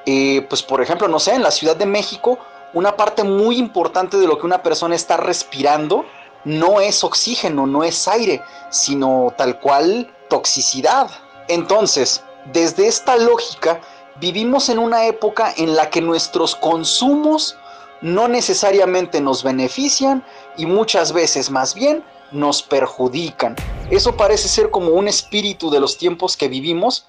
eh, 0.05 0.45
pues 0.49 0.63
por 0.63 0.81
ejemplo, 0.81 1.07
no 1.07 1.19
sé, 1.19 1.35
en 1.35 1.43
la 1.43 1.51
Ciudad 1.51 1.75
de 1.75 1.85
México, 1.85 2.39
una 2.73 2.95
parte 2.97 3.23
muy 3.23 3.57
importante 3.57 4.17
de 4.17 4.27
lo 4.27 4.39
que 4.39 4.45
una 4.45 4.63
persona 4.63 4.95
está 4.95 5.17
respirando 5.17 6.05
no 6.43 6.81
es 6.81 7.03
oxígeno, 7.03 7.67
no 7.67 7.83
es 7.83 8.07
aire, 8.07 8.41
sino 8.69 9.33
tal 9.37 9.59
cual 9.59 10.11
toxicidad. 10.29 11.09
Entonces, 11.47 12.23
desde 12.45 12.87
esta 12.87 13.15
lógica, 13.17 13.79
vivimos 14.19 14.69
en 14.69 14.79
una 14.79 15.05
época 15.05 15.53
en 15.57 15.75
la 15.75 15.89
que 15.89 16.01
nuestros 16.01 16.55
consumos 16.55 17.57
no 18.01 18.27
necesariamente 18.27 19.21
nos 19.21 19.43
benefician 19.43 20.25
y 20.57 20.65
muchas 20.65 21.13
veces 21.13 21.49
más 21.49 21.73
bien 21.75 22.03
nos 22.31 22.61
perjudican. 22.63 23.55
Eso 23.89 24.15
parece 24.15 24.47
ser 24.47 24.69
como 24.69 24.91
un 24.91 25.07
espíritu 25.07 25.69
de 25.69 25.79
los 25.79 25.97
tiempos 25.97 26.37
que 26.37 26.47
vivimos 26.47 27.07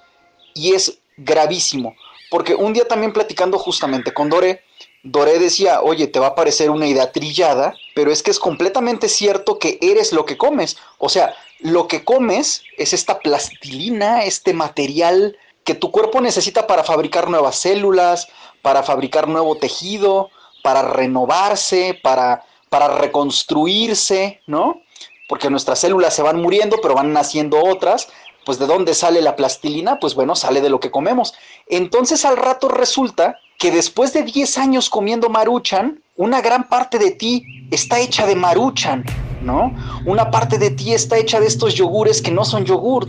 y 0.53 0.73
es 0.73 0.99
gravísimo, 1.17 1.95
porque 2.29 2.55
un 2.55 2.73
día 2.73 2.87
también 2.87 3.13
platicando 3.13 3.57
justamente 3.57 4.13
con 4.13 4.29
Dore, 4.29 4.61
Dore 5.03 5.37
decía, 5.37 5.81
oye, 5.81 6.07
te 6.07 6.19
va 6.19 6.27
a 6.27 6.35
parecer 6.35 6.69
una 6.69 6.87
idea 6.87 7.11
trillada, 7.11 7.75
pero 7.93 8.11
es 8.11 8.23
que 8.23 8.31
es 8.31 8.39
completamente 8.39 9.09
cierto 9.09 9.59
que 9.59 9.77
eres 9.81 10.13
lo 10.13 10.25
que 10.25 10.37
comes. 10.37 10.77
O 10.97 11.09
sea, 11.09 11.35
lo 11.59 11.87
que 11.87 12.03
comes 12.05 12.63
es 12.77 12.93
esta 12.93 13.19
plastilina, 13.19 14.23
este 14.23 14.53
material 14.53 15.37
que 15.65 15.75
tu 15.75 15.91
cuerpo 15.91 16.21
necesita 16.21 16.67
para 16.67 16.83
fabricar 16.83 17.29
nuevas 17.29 17.57
células, 17.57 18.27
para 18.61 18.83
fabricar 18.83 19.27
nuevo 19.27 19.57
tejido, 19.57 20.29
para 20.63 20.81
renovarse, 20.81 21.99
para, 22.01 22.43
para 22.69 22.87
reconstruirse, 22.87 24.41
¿no? 24.47 24.81
Porque 25.29 25.51
nuestras 25.51 25.79
células 25.79 26.15
se 26.15 26.23
van 26.23 26.41
muriendo, 26.41 26.77
pero 26.81 26.95
van 26.95 27.13
naciendo 27.13 27.63
otras. 27.63 28.07
Pues 28.45 28.57
de 28.57 28.65
dónde 28.65 28.93
sale 28.93 29.21
la 29.21 29.35
plastilina? 29.35 29.99
Pues 29.99 30.15
bueno, 30.15 30.35
sale 30.35 30.61
de 30.61 30.69
lo 30.69 30.79
que 30.79 30.89
comemos. 30.89 31.33
Entonces 31.67 32.25
al 32.25 32.37
rato 32.37 32.67
resulta 32.67 33.37
que 33.57 33.71
después 33.71 34.11
de 34.13 34.23
10 34.23 34.57
años 34.57 34.89
comiendo 34.89 35.29
maruchan, 35.29 36.01
una 36.15 36.41
gran 36.41 36.67
parte 36.67 36.97
de 36.97 37.11
ti 37.11 37.45
está 37.71 37.99
hecha 37.99 38.25
de 38.25 38.35
maruchan, 38.35 39.05
¿no? 39.41 39.73
Una 40.05 40.31
parte 40.31 40.57
de 40.57 40.71
ti 40.71 40.93
está 40.93 41.17
hecha 41.17 41.39
de 41.39 41.47
estos 41.47 41.73
yogures 41.75 42.21
que 42.21 42.31
no 42.31 42.43
son 42.45 42.65
yogur. 42.65 43.07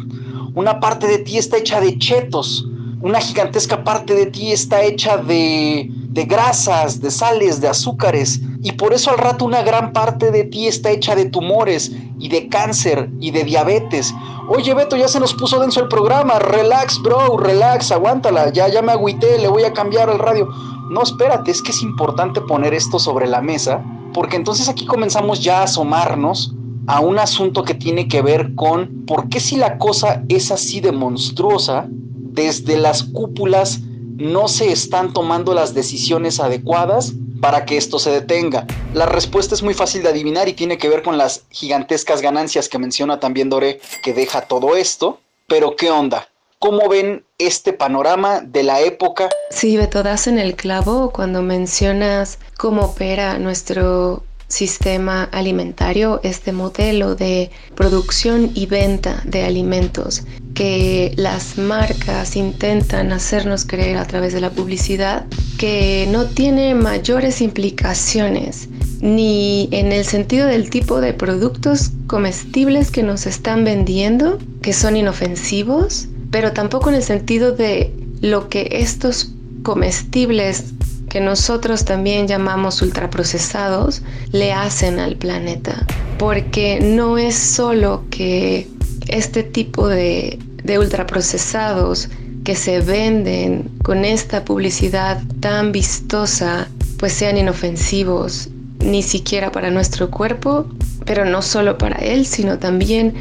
Una 0.54 0.78
parte 0.80 1.06
de 1.06 1.18
ti 1.18 1.38
está 1.38 1.56
hecha 1.56 1.80
de 1.80 1.98
chetos. 1.98 2.66
Una 3.04 3.20
gigantesca 3.20 3.84
parte 3.84 4.14
de 4.14 4.24
ti 4.24 4.50
está 4.50 4.82
hecha 4.82 5.18
de, 5.18 5.90
de 5.90 6.24
grasas, 6.24 7.02
de 7.02 7.10
sales, 7.10 7.60
de 7.60 7.68
azúcares. 7.68 8.40
Y 8.62 8.72
por 8.72 8.94
eso 8.94 9.10
al 9.10 9.18
rato 9.18 9.44
una 9.44 9.60
gran 9.60 9.92
parte 9.92 10.30
de 10.30 10.44
ti 10.44 10.68
está 10.68 10.88
hecha 10.88 11.14
de 11.14 11.26
tumores 11.26 11.92
y 12.18 12.30
de 12.30 12.48
cáncer 12.48 13.10
y 13.20 13.30
de 13.30 13.44
diabetes. 13.44 14.14
Oye 14.48 14.72
Beto, 14.72 14.96
ya 14.96 15.06
se 15.06 15.20
nos 15.20 15.34
puso 15.34 15.60
denso 15.60 15.80
el 15.80 15.88
programa. 15.88 16.38
Relax, 16.38 16.98
bro, 17.02 17.36
relax, 17.36 17.92
aguántala. 17.92 18.50
Ya, 18.54 18.68
ya 18.68 18.80
me 18.80 18.92
agüité, 18.92 19.36
le 19.36 19.48
voy 19.48 19.64
a 19.64 19.74
cambiar 19.74 20.08
el 20.08 20.18
radio. 20.18 20.48
No, 20.90 21.02
espérate, 21.02 21.50
es 21.50 21.60
que 21.60 21.72
es 21.72 21.82
importante 21.82 22.40
poner 22.40 22.72
esto 22.72 22.98
sobre 22.98 23.26
la 23.26 23.42
mesa, 23.42 23.84
porque 24.14 24.36
entonces 24.36 24.66
aquí 24.70 24.86
comenzamos 24.86 25.44
ya 25.44 25.60
a 25.60 25.64
asomarnos 25.64 26.54
a 26.86 27.00
un 27.00 27.18
asunto 27.18 27.64
que 27.64 27.74
tiene 27.74 28.08
que 28.08 28.22
ver 28.22 28.54
con 28.54 29.04
por 29.06 29.28
qué 29.28 29.40
si 29.40 29.56
la 29.56 29.76
cosa 29.76 30.22
es 30.30 30.50
así 30.50 30.80
de 30.80 30.92
monstruosa, 30.92 31.86
desde 32.34 32.76
las 32.76 33.04
cúpulas 33.04 33.80
no 34.16 34.48
se 34.48 34.70
están 34.70 35.12
tomando 35.12 35.54
las 35.54 35.72
decisiones 35.72 36.40
adecuadas 36.40 37.14
para 37.40 37.64
que 37.64 37.76
esto 37.76 37.98
se 37.98 38.10
detenga. 38.10 38.66
La 38.92 39.06
respuesta 39.06 39.54
es 39.54 39.62
muy 39.62 39.74
fácil 39.74 40.02
de 40.02 40.08
adivinar 40.08 40.48
y 40.48 40.54
tiene 40.54 40.78
que 40.78 40.88
ver 40.88 41.02
con 41.02 41.16
las 41.16 41.44
gigantescas 41.50 42.20
ganancias 42.20 42.68
que 42.68 42.78
menciona 42.78 43.20
también 43.20 43.50
Dore 43.50 43.80
que 44.02 44.12
deja 44.12 44.42
todo 44.42 44.76
esto. 44.76 45.20
Pero 45.46 45.76
¿qué 45.76 45.90
onda? 45.90 46.28
¿Cómo 46.58 46.88
ven 46.88 47.24
este 47.38 47.72
panorama 47.72 48.40
de 48.40 48.62
la 48.62 48.80
época? 48.80 49.28
Sí, 49.50 49.76
Beto, 49.76 50.02
das 50.02 50.26
en 50.26 50.38
el 50.38 50.56
clavo 50.56 51.10
cuando 51.10 51.42
mencionas 51.42 52.38
cómo 52.56 52.86
opera 52.86 53.38
nuestro 53.38 54.22
sistema 54.48 55.24
alimentario, 55.24 56.20
este 56.22 56.52
modelo 56.52 57.14
de 57.14 57.50
producción 57.74 58.50
y 58.54 58.66
venta 58.66 59.22
de 59.24 59.44
alimentos 59.44 60.24
que 60.54 61.12
las 61.16 61.58
marcas 61.58 62.36
intentan 62.36 63.12
hacernos 63.12 63.64
creer 63.64 63.96
a 63.96 64.06
través 64.06 64.32
de 64.32 64.40
la 64.40 64.50
publicidad 64.50 65.26
que 65.58 66.08
no 66.10 66.26
tiene 66.26 66.74
mayores 66.74 67.40
implicaciones 67.40 68.68
ni 69.00 69.68
en 69.70 69.92
el 69.92 70.06
sentido 70.06 70.46
del 70.46 70.70
tipo 70.70 71.00
de 71.00 71.12
productos 71.12 71.90
comestibles 72.06 72.90
que 72.90 73.02
nos 73.02 73.26
están 73.26 73.62
vendiendo, 73.64 74.38
que 74.62 74.72
son 74.72 74.96
inofensivos, 74.96 76.08
pero 76.30 76.52
tampoco 76.52 76.88
en 76.88 76.94
el 76.96 77.02
sentido 77.02 77.52
de 77.52 77.92
lo 78.22 78.48
que 78.48 78.68
estos 78.70 79.32
comestibles 79.62 80.72
que 81.10 81.20
nosotros 81.20 81.84
también 81.84 82.26
llamamos 82.26 82.80
ultraprocesados 82.80 84.02
le 84.32 84.52
hacen 84.52 84.98
al 84.98 85.16
planeta. 85.16 85.86
Porque 86.18 86.80
no 86.80 87.18
es 87.18 87.34
solo 87.34 88.04
que 88.10 88.68
este 89.08 89.42
tipo 89.42 89.88
de, 89.88 90.38
de 90.62 90.78
ultraprocesados 90.78 92.08
que 92.44 92.54
se 92.54 92.80
venden 92.80 93.70
con 93.82 94.04
esta 94.04 94.44
publicidad 94.44 95.22
tan 95.40 95.72
vistosa, 95.72 96.68
pues 96.98 97.12
sean 97.12 97.38
inofensivos, 97.38 98.50
ni 98.80 99.02
siquiera 99.02 99.50
para 99.50 99.70
nuestro 99.70 100.10
cuerpo, 100.10 100.66
pero 101.06 101.24
no 101.24 101.42
solo 101.42 101.78
para 101.78 101.96
él, 101.96 102.26
sino 102.26 102.58
también 102.58 103.14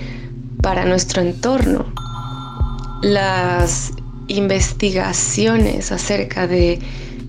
para 0.62 0.86
nuestro 0.86 1.22
entorno. 1.22 1.86
Las 3.02 3.92
investigaciones 4.28 5.92
acerca 5.92 6.48
de 6.48 6.80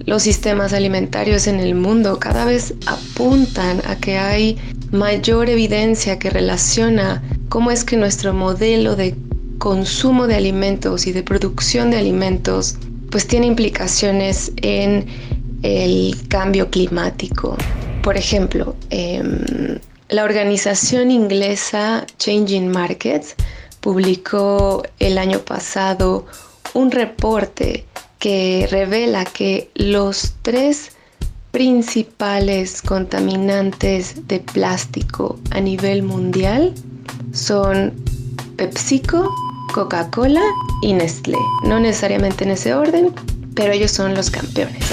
los 0.07 0.23
sistemas 0.23 0.73
alimentarios 0.73 1.47
en 1.47 1.61
el 1.61 1.75
mundo 1.75 2.19
cada 2.19 2.45
vez 2.45 2.75
apuntan 2.87 3.81
a 3.87 3.97
que 3.97 4.19
hay 4.19 4.59
mayor 4.91 5.49
evidencia 5.49 6.19
que 6.19 6.31
relaciona 6.31 7.23
cómo 7.49 7.71
es 7.71 7.85
que 7.85 7.97
nuestro 7.97 8.35
modelo 8.35 8.97
de 8.97 9.15
consumo 9.59 10.27
de 10.27 10.35
alimentos 10.35 11.07
y 11.07 11.13
de 11.13 11.23
producción 11.23 11.91
de 11.91 11.99
alimentos 11.99 12.77
pues 13.11 13.27
tiene 13.27 13.47
implicaciones 13.47 14.53
en 14.57 15.07
el 15.63 16.17
cambio 16.29 16.69
climático. 16.69 17.57
Por 18.03 18.17
ejemplo, 18.17 18.77
em, 18.91 19.79
la 20.09 20.25
organización 20.25 21.11
inglesa 21.11 22.07
Changing 22.19 22.71
Markets 22.71 23.35
publicó 23.81 24.83
el 24.99 25.17
año 25.17 25.39
pasado 25.39 26.27
un 26.75 26.91
reporte 26.91 27.87
que 28.25 28.67
revela 28.71 29.27
que 29.27 29.69
los 29.75 30.33
tres 30.41 30.93
principales 31.51 32.81
contaminantes 32.81 34.27
de 34.29 34.41
plástico 34.41 35.39
a 35.51 35.61
nivel 35.61 36.03
mundial 36.03 36.73
son 37.35 37.93
PepsiCo, 38.57 39.31
Coca-Cola 39.75 40.41
y 40.81 40.95
Nestlé. 40.95 41.37
No 41.67 41.79
necesariamente 41.79 42.45
en 42.45 42.53
ese 42.53 42.73
orden, 42.73 43.13
pero 43.55 43.75
ellos 43.75 43.91
son 43.91 44.15
los 44.15 44.31
campeones. 44.31 44.87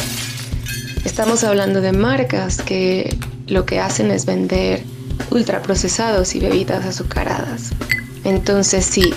Estamos 1.05 1.45
hablando 1.45 1.79
de 1.79 1.93
marcas 1.93 2.61
que 2.61 3.17
lo 3.47 3.65
que 3.65 3.79
hacen 3.79 4.11
es 4.11 4.25
vender 4.25 4.83
ultraprocesados 5.29 6.35
y 6.35 6.41
bebidas 6.41 6.85
azucaradas. 6.85 7.71
Entonces 8.25 8.83
sí, 8.85 9.13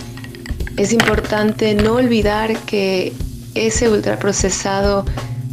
es 0.77 0.93
importante 0.93 1.75
no 1.75 1.95
olvidar 1.95 2.57
que 2.61 3.13
ese 3.55 3.89
ultraprocesado 3.89 5.05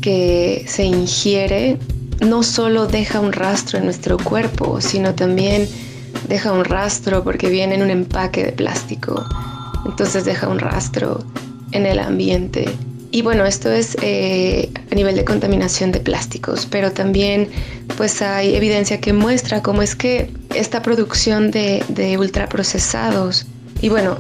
que 0.02 0.66
se 0.68 0.84
ingiere 0.84 1.78
no 2.20 2.44
solo 2.44 2.88
deja 2.88 3.20
un 3.20 3.34
rastro 3.34 3.80
en 3.80 3.86
nuestro 3.86 4.18
cuerpo, 4.18 4.80
sino 4.82 5.16
también 5.16 5.68
deja 6.28 6.52
un 6.52 6.66
rastro 6.66 7.24
porque 7.24 7.50
viene 7.50 7.76
en 7.76 7.82
un 7.82 7.90
empaque 7.90 8.44
de 8.46 8.52
plástico. 8.52 9.26
Entonces 9.86 10.26
deja 10.26 10.48
un 10.48 10.60
rastro 10.60 11.24
en 11.72 11.86
el 11.86 12.00
ambiente. 12.00 12.70
Y 13.12 13.24
bueno, 13.24 13.46
esto 13.46 13.70
es 13.70 13.98
eh, 14.02 14.72
a 14.90 14.96
nivel 14.96 15.16
de 15.16 15.26
contaminación 15.26 15.92
de 15.92 16.00
plásticos, 16.00 16.66
pero 16.66 16.92
también 16.92 17.50
pues 17.98 18.22
hay 18.22 18.56
evidencia 18.56 19.02
que 19.02 19.12
muestra 19.12 19.62
cómo 19.62 19.82
es 19.82 19.96
que 19.96 20.32
esta 20.56 20.82
producción 20.82 21.52
de, 21.52 21.84
de 21.90 22.18
ultraprocesados 22.18 23.46
y 23.82 23.90
bueno, 23.90 24.18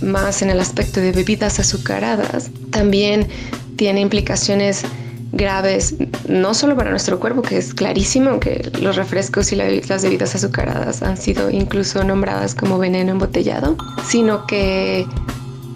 más 0.00 0.42
en 0.42 0.50
el 0.50 0.60
aspecto 0.60 1.00
de 1.00 1.12
bebidas 1.12 1.58
azucaradas, 1.58 2.50
también 2.70 3.28
tiene 3.76 4.00
implicaciones 4.00 4.84
graves, 5.32 5.94
no 6.28 6.54
solo 6.54 6.76
para 6.76 6.90
nuestro 6.90 7.18
cuerpo, 7.18 7.42
que 7.42 7.56
es 7.56 7.74
clarísimo 7.74 8.38
que 8.38 8.70
los 8.80 8.96
refrescos 8.96 9.50
y 9.52 9.56
las 9.56 10.02
bebidas 10.02 10.34
azucaradas 10.34 11.02
han 11.02 11.16
sido 11.16 11.50
incluso 11.50 12.04
nombradas 12.04 12.54
como 12.54 12.78
veneno 12.78 13.12
embotellado, 13.12 13.76
sino 14.06 14.46
que 14.46 15.06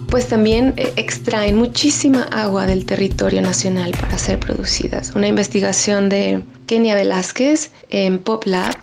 pues 0.09 0.27
también 0.27 0.73
eh, 0.77 0.93
extraen 0.95 1.57
muchísima 1.57 2.23
agua 2.31 2.65
del 2.65 2.85
territorio 2.85 3.41
nacional 3.41 3.91
para 3.99 4.17
ser 4.17 4.39
producidas. 4.39 5.13
Una 5.15 5.27
investigación 5.27 6.07
de 6.07 6.43
Kenia 6.65 6.95
Velázquez 6.95 7.71
en 7.89 8.19
PopLab 8.19 8.75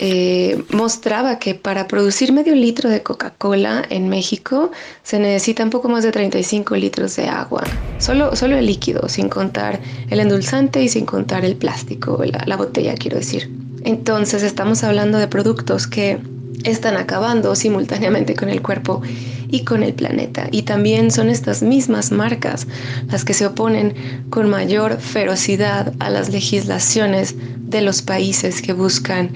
eh, 0.00 0.62
mostraba 0.70 1.38
que 1.38 1.54
para 1.54 1.88
producir 1.88 2.32
medio 2.32 2.54
litro 2.54 2.88
de 2.88 3.02
Coca-Cola 3.02 3.84
en 3.90 4.08
México 4.08 4.70
se 5.02 5.18
necesita 5.18 5.64
un 5.64 5.70
poco 5.70 5.88
más 5.88 6.04
de 6.04 6.12
35 6.12 6.76
litros 6.76 7.16
de 7.16 7.26
agua, 7.28 7.64
solo, 7.98 8.36
solo 8.36 8.56
el 8.56 8.66
líquido, 8.66 9.08
sin 9.08 9.28
contar 9.28 9.80
el 10.10 10.20
endulzante 10.20 10.82
y 10.82 10.88
sin 10.88 11.04
contar 11.04 11.44
el 11.44 11.56
plástico, 11.56 12.22
la, 12.24 12.44
la 12.46 12.56
botella 12.56 12.94
quiero 12.94 13.16
decir. 13.16 13.50
Entonces 13.84 14.42
estamos 14.42 14.84
hablando 14.84 15.18
de 15.18 15.26
productos 15.26 15.86
que 15.86 16.18
están 16.64 16.96
acabando 16.96 17.54
simultáneamente 17.54 18.34
con 18.34 18.48
el 18.48 18.62
cuerpo 18.62 19.02
y 19.50 19.64
con 19.64 19.82
el 19.82 19.94
planeta. 19.94 20.48
Y 20.50 20.62
también 20.62 21.10
son 21.10 21.28
estas 21.28 21.62
mismas 21.62 22.12
marcas 22.12 22.66
las 23.10 23.24
que 23.24 23.34
se 23.34 23.46
oponen 23.46 23.94
con 24.30 24.48
mayor 24.48 24.98
ferocidad 25.00 25.92
a 25.98 26.10
las 26.10 26.30
legislaciones 26.30 27.34
de 27.58 27.80
los 27.82 28.02
países 28.02 28.62
que 28.62 28.72
buscan 28.72 29.30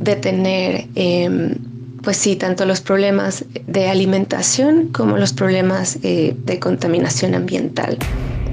detener, 0.00 0.86
em, 0.94 1.54
pues 2.02 2.16
sí, 2.16 2.34
tanto 2.34 2.64
los 2.64 2.80
problemas 2.80 3.44
de 3.66 3.88
alimentación 3.88 4.88
como 4.88 5.16
los 5.16 5.32
problemas 5.32 5.98
eh, 6.02 6.34
de 6.44 6.58
contaminación 6.58 7.34
ambiental. 7.34 7.98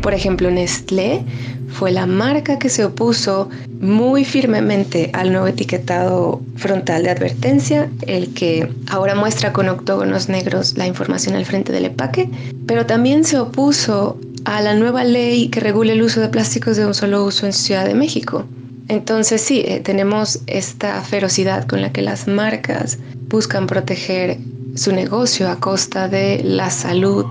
Por 0.02 0.14
ejemplo, 0.14 0.52
Nestlé 0.52 1.24
fue 1.70 1.92
la 1.92 2.06
marca 2.06 2.60
que 2.60 2.70
se 2.70 2.86
opuso 2.86 3.50
muy 3.80 4.24
firmemente 4.24 5.10
al 5.14 5.32
nuevo 5.32 5.48
etiquetado 5.48 6.42
frontal 6.56 7.04
de 7.04 7.12
advertencia, 7.12 7.90
el 8.08 8.34
que 8.34 8.70
ahora 8.90 9.16
muestra 9.16 9.54
con 9.54 9.70
octógonos 9.70 10.30
negros 10.30 10.78
la 10.78 10.88
información 10.88 11.36
al 11.36 11.46
frente 11.46 11.72
del 11.72 11.86
empaque, 11.86 12.30
pero 12.66 12.86
también 12.86 13.24
se 13.24 13.38
opuso 13.38 14.18
a 14.46 14.62
la 14.62 14.76
nueva 14.76 15.04
ley 15.04 15.50
que 15.50 15.60
regula 15.60 15.92
el 15.92 16.02
uso 16.02 16.22
de 16.22 16.30
plásticos 16.30 16.78
de 16.78 16.86
un 16.86 16.94
solo 16.94 17.24
uso 17.26 17.46
en 17.46 17.54
Ciudad 17.54 17.86
de 17.86 17.96
México. 17.96 18.46
Entonces 18.90 19.42
sí, 19.42 19.64
eh, 19.66 19.82
tenemos 19.82 20.40
esta 20.48 21.02
ferocidad 21.02 21.68
con 21.68 21.82
la 21.82 21.92
que 21.92 22.02
las 22.02 22.28
marcas 22.28 22.98
buscan 23.28 23.68
proteger 23.68 24.38
su 24.76 24.94
negocio 24.94 25.50
a 25.50 25.60
costa 25.60 26.08
de 26.08 26.42
la 26.44 26.70
salud 26.70 27.26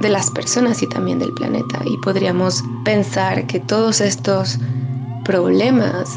de 0.00 0.08
las 0.08 0.30
personas 0.30 0.82
y 0.82 0.88
también 0.88 1.18
del 1.18 1.32
planeta. 1.32 1.80
Y 1.84 1.96
podríamos 1.98 2.62
pensar 2.84 3.46
que 3.46 3.60
todos 3.60 4.00
estos 4.00 4.58
problemas 5.24 6.08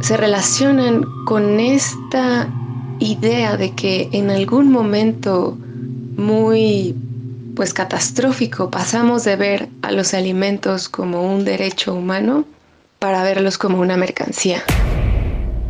se 0.00 0.16
relacionan 0.16 1.04
con 1.24 1.58
esta 1.60 2.48
idea 3.00 3.56
de 3.56 3.72
que 3.72 4.08
en 4.12 4.30
algún 4.30 4.70
momento 4.70 5.56
muy 6.16 6.94
pues 7.56 7.74
catastrófico 7.74 8.70
pasamos 8.70 9.24
de 9.24 9.36
ver 9.36 9.68
a 9.82 9.92
los 9.92 10.14
alimentos 10.14 10.88
como 10.88 11.34
un 11.34 11.44
derecho 11.44 11.94
humano 11.94 12.44
para 13.00 13.24
verlos 13.24 13.58
como 13.58 13.80
una 13.80 13.96
mercancía 13.96 14.64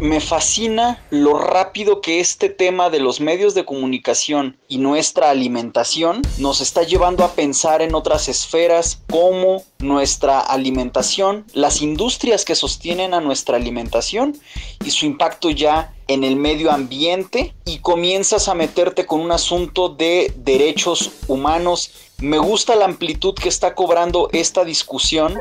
me 0.00 0.20
fascina 0.20 1.04
lo 1.10 1.38
rápido 1.38 2.00
que 2.00 2.20
este 2.20 2.48
tema 2.48 2.88
de 2.88 3.00
los 3.00 3.20
medios 3.20 3.54
de 3.54 3.66
comunicación 3.66 4.56
y 4.66 4.78
nuestra 4.78 5.28
alimentación 5.28 6.22
nos 6.38 6.62
está 6.62 6.82
llevando 6.82 7.22
a 7.22 7.32
pensar 7.32 7.82
en 7.82 7.94
otras 7.94 8.28
esferas 8.28 9.02
como 9.10 9.62
nuestra 9.78 10.40
alimentación, 10.40 11.44
las 11.52 11.82
industrias 11.82 12.46
que 12.46 12.54
sostienen 12.54 13.12
a 13.12 13.20
nuestra 13.20 13.56
alimentación 13.56 14.38
y 14.82 14.90
su 14.90 15.04
impacto 15.04 15.50
ya 15.50 15.94
en 16.08 16.24
el 16.24 16.36
medio 16.36 16.72
ambiente 16.72 17.54
y 17.66 17.78
comienzas 17.78 18.48
a 18.48 18.54
meterte 18.54 19.04
con 19.04 19.20
un 19.20 19.32
asunto 19.32 19.90
de 19.90 20.32
derechos 20.34 21.10
humanos. 21.28 21.92
Me 22.18 22.38
gusta 22.38 22.74
la 22.74 22.86
amplitud 22.86 23.34
que 23.34 23.50
está 23.50 23.74
cobrando 23.74 24.30
esta 24.32 24.64
discusión. 24.64 25.38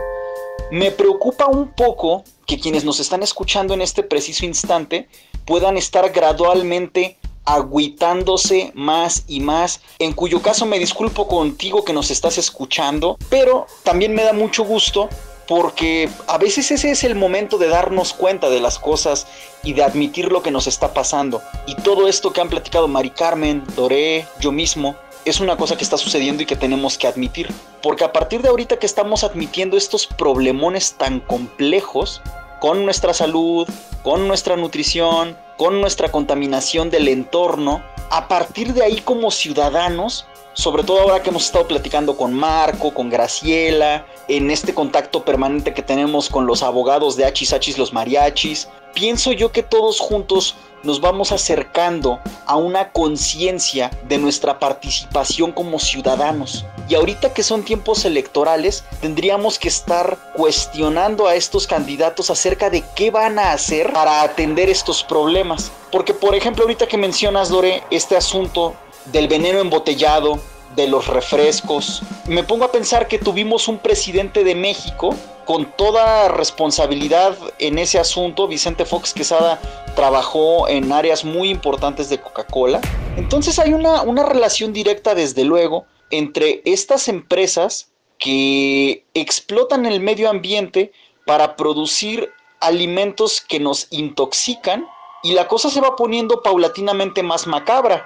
Me 0.72 0.92
preocupa 0.92 1.48
un 1.48 1.70
poco 1.74 2.24
que 2.46 2.60
quienes 2.60 2.84
nos 2.84 3.00
están 3.00 3.24
escuchando 3.24 3.74
en 3.74 3.82
este 3.82 4.04
preciso 4.04 4.46
instante 4.46 5.08
puedan 5.46 5.78
estar 5.78 6.12
gradualmente 6.12 7.18
agüitándose 7.46 8.72
más 8.76 9.24
y 9.28 9.40
más, 9.40 9.82
en 9.98 10.14
cuyo 10.14 10.42
caso 10.42 10.66
me 10.66 10.78
disculpo 10.78 11.28
contigo 11.28 11.84
que 11.84 11.94
nos 11.94 12.12
estás 12.12 12.38
escuchando, 12.38 13.18
pero 13.30 13.66
también 13.84 14.14
me 14.14 14.24
da 14.24 14.34
mucho 14.34 14.64
gusto 14.64 15.10
porque 15.48 16.08
a 16.28 16.38
veces 16.38 16.70
ese 16.70 16.92
es 16.92 17.04
el 17.04 17.16
momento 17.16 17.58
de 17.58 17.70
darnos 17.70 18.14
cuenta 18.14 18.52
de 18.52 18.60
las 18.60 18.78
cosas 18.78 19.26
y 19.64 19.74
de 19.74 19.84
admitir 19.84 20.32
lo 20.32 20.44
que 20.44 20.52
nos 20.52 20.68
está 20.68 20.94
pasando. 20.94 21.42
Y 21.66 21.74
todo 21.74 22.08
esto 22.08 22.32
que 22.32 22.40
han 22.40 22.50
platicado 22.50 22.88
Mari 22.88 23.10
Carmen, 23.10 23.64
Doré, 23.76 24.28
yo 24.40 24.52
mismo, 24.52 24.96
es 25.30 25.40
una 25.40 25.58
cosa 25.58 25.78
que 25.78 25.84
está 25.84 25.98
sucediendo 25.98 26.44
y 26.44 26.46
que 26.46 26.56
tenemos 26.56 26.98
que 26.98 27.08
admitir. 27.08 27.50
Porque 27.82 28.04
a 28.04 28.12
partir 28.12 28.42
de 28.42 28.50
ahorita 28.50 28.78
que 28.78 28.86
estamos 28.86 29.24
admitiendo 29.24 29.78
estos 29.78 30.08
problemones 30.08 30.94
tan 30.94 31.20
complejos, 31.20 32.22
con 32.60 32.86
nuestra 32.86 33.14
salud, 33.14 33.68
con 34.04 34.28
nuestra 34.28 34.56
nutrición, 34.56 35.38
con 35.58 35.82
nuestra 35.82 36.10
contaminación 36.12 36.90
del 36.90 37.08
entorno, 37.08 37.84
a 38.12 38.28
partir 38.28 38.74
de 38.74 38.84
ahí 38.84 39.02
como 39.02 39.32
ciudadanos, 39.32 40.26
sobre 40.54 40.84
todo 40.84 41.02
ahora 41.02 41.22
que 41.22 41.30
hemos 41.30 41.46
estado 41.46 41.68
platicando 41.68 42.18
con 42.18 42.34
Marco, 42.34 42.94
con 42.94 43.10
Graciela, 43.10 44.06
en 44.28 44.52
este 44.52 44.74
contacto 44.74 45.24
permanente 45.24 45.74
que 45.74 45.82
tenemos 45.82 46.30
con 46.30 46.46
los 46.46 46.64
abogados 46.64 47.16
de 47.16 47.26
Hachis 47.26 47.54
Hachis 47.54 47.78
los 47.78 47.94
mariachis, 47.94 48.68
pienso 48.94 49.32
yo 49.32 49.52
que 49.52 49.64
todos 49.64 50.00
juntos 50.00 50.56
nos 50.84 51.02
vamos 51.02 51.32
acercando 51.32 52.20
a 52.46 52.56
una 52.56 52.92
conciencia 52.92 53.92
de 54.08 54.18
nuestra 54.18 54.60
participación 54.60 55.52
como 55.52 55.80
ciudadanos. 55.80 56.66
Y 56.88 56.96
ahorita 56.96 57.34
que 57.34 57.44
son 57.44 57.64
tiempos 57.64 58.06
electorales, 58.06 58.84
tendríamos 59.02 59.60
que 59.60 59.68
estar 59.68 60.18
cuestionando 60.36 61.28
a 61.28 61.36
estos 61.36 61.68
candidatos 61.68 62.30
acerca 62.30 62.70
de 62.70 62.84
qué 62.96 63.12
van 63.12 63.40
a 63.40 63.52
hacer 63.52 63.92
para 63.94 64.22
atender 64.22 64.70
estos 64.70 65.04
problemas. 65.04 65.72
Porque, 65.92 66.14
por 66.14 66.34
ejemplo, 66.34 66.64
ahorita 66.64 66.88
que 66.88 66.98
mencionas, 66.98 67.50
Lore, 67.52 67.84
este 67.92 68.16
asunto 68.16 68.76
del 69.12 69.28
veneno 69.28 69.60
embotellado, 69.60 70.40
de 70.76 70.88
los 70.88 71.08
refrescos, 71.08 72.04
me 72.28 72.44
pongo 72.44 72.66
a 72.66 72.72
pensar 72.72 73.08
que 73.08 73.18
tuvimos 73.18 73.68
un 73.68 73.80
presidente 73.80 74.44
de 74.44 74.56
México 74.56 75.16
con 75.46 75.66
toda 75.66 76.28
responsabilidad 76.28 77.36
en 77.58 77.80
ese 77.80 77.98
asunto, 77.98 78.48
Vicente 78.48 78.86
Fox 78.86 79.14
Quesada 79.14 79.60
trabajó 79.96 80.68
en 80.68 80.92
áreas 80.92 81.26
muy 81.26 81.50
importantes 81.50 82.08
de 82.08 82.20
Coca-Cola. 82.22 82.82
Entonces 83.18 83.58
hay 83.58 83.74
una, 83.74 84.04
una 84.04 84.24
relación 84.24 84.74
directa, 84.74 85.16
desde 85.16 85.44
luego, 85.44 85.86
entre 86.12 86.62
estas 86.66 87.08
empresas 87.08 87.90
que 88.20 89.06
explotan 89.16 89.88
el 89.88 90.02
medio 90.02 90.30
ambiente 90.30 90.92
para 91.26 91.56
producir 91.56 92.32
alimentos 92.60 93.42
que 93.42 93.60
nos 93.60 93.88
intoxican 93.90 94.86
y 95.24 95.34
la 95.34 95.48
cosa 95.48 95.70
se 95.70 95.82
va 95.82 95.96
poniendo 95.96 96.44
paulatinamente 96.44 97.24
más 97.24 97.48
macabra, 97.48 98.06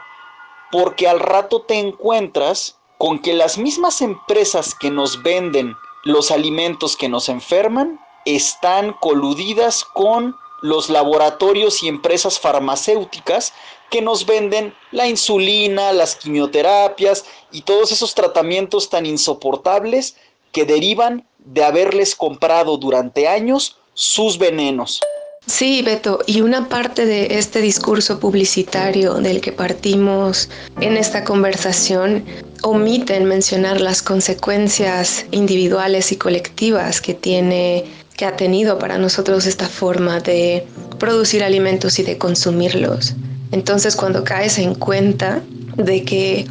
porque 0.73 1.07
al 1.07 1.19
rato 1.19 1.61
te 1.61 1.75
encuentras 1.75 2.79
con 2.97 3.19
que 3.19 3.35
las 3.35 3.59
mismas 3.59 4.01
empresas 4.01 4.73
que 4.73 4.89
nos 4.89 5.21
venden 5.21 5.75
los 6.03 6.31
alimentos 6.31 6.97
que 6.97 7.07
nos 7.07 7.29
enferman 7.29 7.99
están 8.25 8.93
coludidas 8.93 9.85
con 9.85 10.35
los 10.63 10.89
laboratorios 10.89 11.83
y 11.83 11.89
empresas 11.89 12.39
farmacéuticas 12.39 13.53
que 13.91 14.01
nos 14.01 14.25
venden 14.25 14.73
la 14.89 15.07
insulina, 15.07 15.93
las 15.93 16.15
quimioterapias 16.15 17.23
y 17.51 17.61
todos 17.61 17.91
esos 17.91 18.15
tratamientos 18.15 18.89
tan 18.89 19.05
insoportables 19.05 20.15
que 20.51 20.65
derivan 20.65 21.27
de 21.37 21.63
haberles 21.63 22.15
comprado 22.15 22.77
durante 22.77 23.27
años 23.27 23.77
sus 23.93 24.39
venenos. 24.39 25.01
Sí, 25.45 25.81
Beto, 25.81 26.19
y 26.25 26.39
una 26.39 26.69
parte 26.69 27.05
de 27.05 27.37
este 27.37 27.59
discurso 27.59 28.19
publicitario 28.19 29.15
del 29.15 29.41
que 29.41 29.51
partimos 29.51 30.49
en 30.79 30.95
esta 30.95 31.25
conversación 31.25 32.23
omiten 32.61 33.25
mencionar 33.25 33.81
las 33.81 34.01
consecuencias 34.01 35.25
individuales 35.31 36.13
y 36.13 36.15
colectivas 36.15 37.01
que 37.01 37.13
tiene 37.13 37.83
que 38.15 38.25
ha 38.25 38.35
tenido 38.35 38.77
para 38.79 38.97
nosotros 38.97 39.45
esta 39.45 39.67
forma 39.67 40.19
de 40.19 40.65
producir 40.99 41.43
alimentos 41.43 41.99
y 41.99 42.03
de 42.03 42.17
consumirlos. 42.17 43.15
Entonces, 43.51 43.95
cuando 43.95 44.23
caes 44.23 44.57
en 44.59 44.75
cuenta 44.75 45.41
de 45.75 46.03
que 46.03 46.47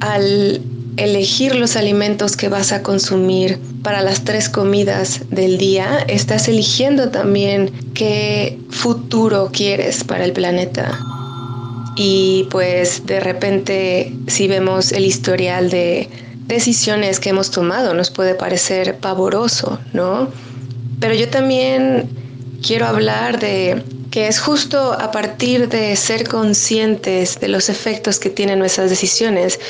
al 0.00 0.60
elegir 1.04 1.54
los 1.54 1.76
alimentos 1.76 2.36
que 2.36 2.48
vas 2.48 2.72
a 2.72 2.82
consumir 2.82 3.58
para 3.82 4.02
las 4.02 4.24
tres 4.24 4.48
comidas 4.48 5.22
del 5.30 5.56
día, 5.58 6.04
estás 6.08 6.48
eligiendo 6.48 7.10
también 7.10 7.72
qué 7.94 8.58
futuro 8.70 9.50
quieres 9.52 10.04
para 10.04 10.24
el 10.24 10.32
planeta. 10.32 10.98
Y 11.96 12.46
pues 12.50 13.06
de 13.06 13.20
repente 13.20 14.12
si 14.26 14.46
vemos 14.46 14.92
el 14.92 15.04
historial 15.04 15.70
de 15.70 16.08
decisiones 16.46 17.18
que 17.18 17.30
hemos 17.30 17.50
tomado, 17.50 17.94
nos 17.94 18.10
puede 18.10 18.34
parecer 18.34 18.96
pavoroso, 18.98 19.78
¿no? 19.92 20.28
Pero 21.00 21.14
yo 21.14 21.28
también 21.28 22.08
quiero 22.62 22.86
hablar 22.86 23.40
de 23.40 23.82
que 24.10 24.26
es 24.28 24.40
justo 24.40 24.92
a 24.92 25.10
partir 25.12 25.68
de 25.68 25.94
ser 25.96 26.28
conscientes 26.28 27.38
de 27.40 27.48
los 27.48 27.68
efectos 27.68 28.18
que 28.18 28.28
tienen 28.28 28.58
nuestras 28.58 28.90
decisiones 28.90 29.60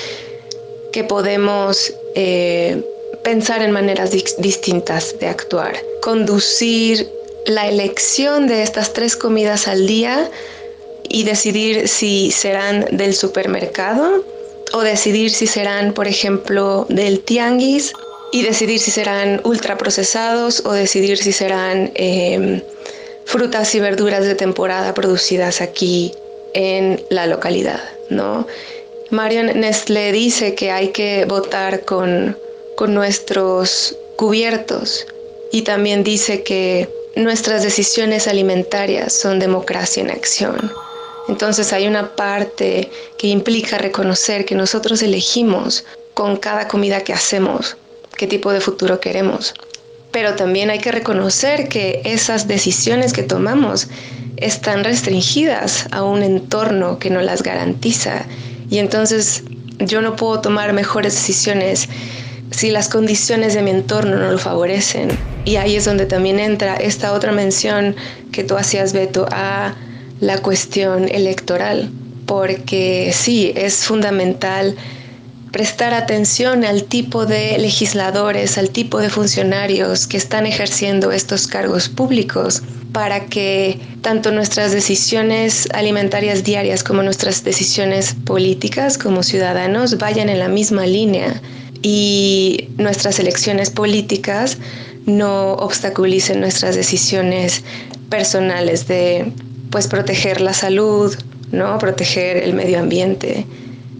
que 0.92 1.04
podemos 1.04 1.92
eh, 2.14 2.82
pensar 3.22 3.62
en 3.62 3.72
maneras 3.72 4.10
distintas 4.10 5.18
de 5.18 5.26
actuar. 5.26 5.76
Conducir 6.02 7.08
la 7.46 7.68
elección 7.68 8.46
de 8.46 8.62
estas 8.62 8.92
tres 8.92 9.16
comidas 9.16 9.68
al 9.68 9.86
día 9.86 10.30
y 11.08 11.24
decidir 11.24 11.88
si 11.88 12.30
serán 12.30 12.86
del 12.92 13.14
supermercado 13.14 14.24
o 14.72 14.80
decidir 14.80 15.30
si 15.30 15.46
serán, 15.46 15.92
por 15.92 16.06
ejemplo, 16.06 16.86
del 16.88 17.20
tianguis 17.20 17.92
y 18.32 18.42
decidir 18.42 18.78
si 18.78 18.90
serán 18.90 19.40
ultraprocesados 19.44 20.64
o 20.64 20.72
decidir 20.72 21.18
si 21.18 21.32
serán 21.32 21.90
em, 21.94 22.62
frutas 23.24 23.74
y 23.74 23.80
verduras 23.80 24.24
de 24.24 24.36
temporada 24.36 24.94
producidas 24.94 25.60
aquí 25.60 26.12
en 26.54 27.02
la 27.10 27.26
localidad, 27.26 27.82
¿no? 28.08 28.46
Marion 29.10 29.46
Nestlé 29.58 30.12
dice 30.12 30.54
que 30.54 30.70
hay 30.70 30.88
que 30.88 31.24
votar 31.24 31.84
con, 31.84 32.36
con 32.76 32.94
nuestros 32.94 33.96
cubiertos 34.16 35.06
y 35.52 35.62
también 35.62 36.04
dice 36.04 36.42
que 36.42 36.88
nuestras 37.16 37.62
decisiones 37.62 38.28
alimentarias 38.28 39.12
son 39.12 39.38
democracia 39.38 40.02
en 40.02 40.10
acción. 40.10 40.72
Entonces 41.28 41.72
hay 41.72 41.86
una 41.86 42.14
parte 42.14 42.90
que 43.18 43.28
implica 43.28 43.78
reconocer 43.78 44.44
que 44.44 44.54
nosotros 44.54 45.02
elegimos 45.02 45.84
con 46.14 46.36
cada 46.36 46.68
comida 46.68 47.02
que 47.02 47.12
hacemos 47.12 47.76
qué 48.20 48.26
tipo 48.26 48.52
de 48.52 48.60
futuro 48.60 49.00
queremos. 49.00 49.54
Pero 50.10 50.34
también 50.34 50.68
hay 50.68 50.78
que 50.78 50.92
reconocer 50.92 51.68
que 51.68 52.02
esas 52.04 52.46
decisiones 52.46 53.14
que 53.14 53.22
tomamos 53.22 53.88
están 54.36 54.84
restringidas 54.84 55.86
a 55.90 56.02
un 56.02 56.22
entorno 56.22 56.98
que 56.98 57.08
no 57.08 57.22
las 57.22 57.42
garantiza. 57.42 58.26
Y 58.70 58.78
entonces 58.78 59.42
yo 59.78 60.00
no 60.00 60.16
puedo 60.16 60.40
tomar 60.40 60.72
mejores 60.72 61.14
decisiones 61.14 61.88
si 62.50 62.70
las 62.70 62.88
condiciones 62.88 63.54
de 63.54 63.62
mi 63.62 63.70
entorno 63.70 64.16
no 64.16 64.32
lo 64.32 64.38
favorecen. 64.38 65.10
Y 65.44 65.56
ahí 65.56 65.76
es 65.76 65.84
donde 65.84 66.06
también 66.06 66.38
entra 66.38 66.76
esta 66.76 67.12
otra 67.12 67.32
mención 67.32 67.96
que 68.32 68.44
tú 68.44 68.56
hacías, 68.56 68.92
Beto, 68.92 69.26
a 69.30 69.74
la 70.20 70.38
cuestión 70.38 71.08
electoral. 71.08 71.90
Porque 72.26 73.12
sí, 73.14 73.52
es 73.56 73.84
fundamental 73.84 74.76
prestar 75.50 75.94
atención 75.94 76.64
al 76.64 76.84
tipo 76.84 77.26
de 77.26 77.58
legisladores, 77.58 78.58
al 78.58 78.70
tipo 78.70 78.98
de 78.98 79.10
funcionarios 79.10 80.06
que 80.06 80.16
están 80.16 80.46
ejerciendo 80.46 81.12
estos 81.12 81.46
cargos 81.46 81.88
públicos 81.88 82.62
para 82.92 83.26
que 83.26 83.78
tanto 84.02 84.32
nuestras 84.32 84.72
decisiones 84.72 85.68
alimentarias 85.72 86.44
diarias 86.44 86.82
como 86.82 87.02
nuestras 87.02 87.44
decisiones 87.44 88.14
políticas 88.24 88.98
como 88.98 89.22
ciudadanos 89.22 89.98
vayan 89.98 90.28
en 90.28 90.38
la 90.38 90.48
misma 90.48 90.86
línea 90.86 91.40
y 91.82 92.68
nuestras 92.76 93.18
elecciones 93.18 93.70
políticas 93.70 94.58
no 95.06 95.54
obstaculicen 95.54 96.40
nuestras 96.40 96.74
decisiones 96.74 97.62
personales 98.08 98.86
de 98.86 99.32
pues 99.70 99.86
proteger 99.86 100.40
la 100.40 100.52
salud, 100.52 101.14
¿no? 101.52 101.78
proteger 101.78 102.38
el 102.38 102.54
medio 102.54 102.80
ambiente. 102.80 103.46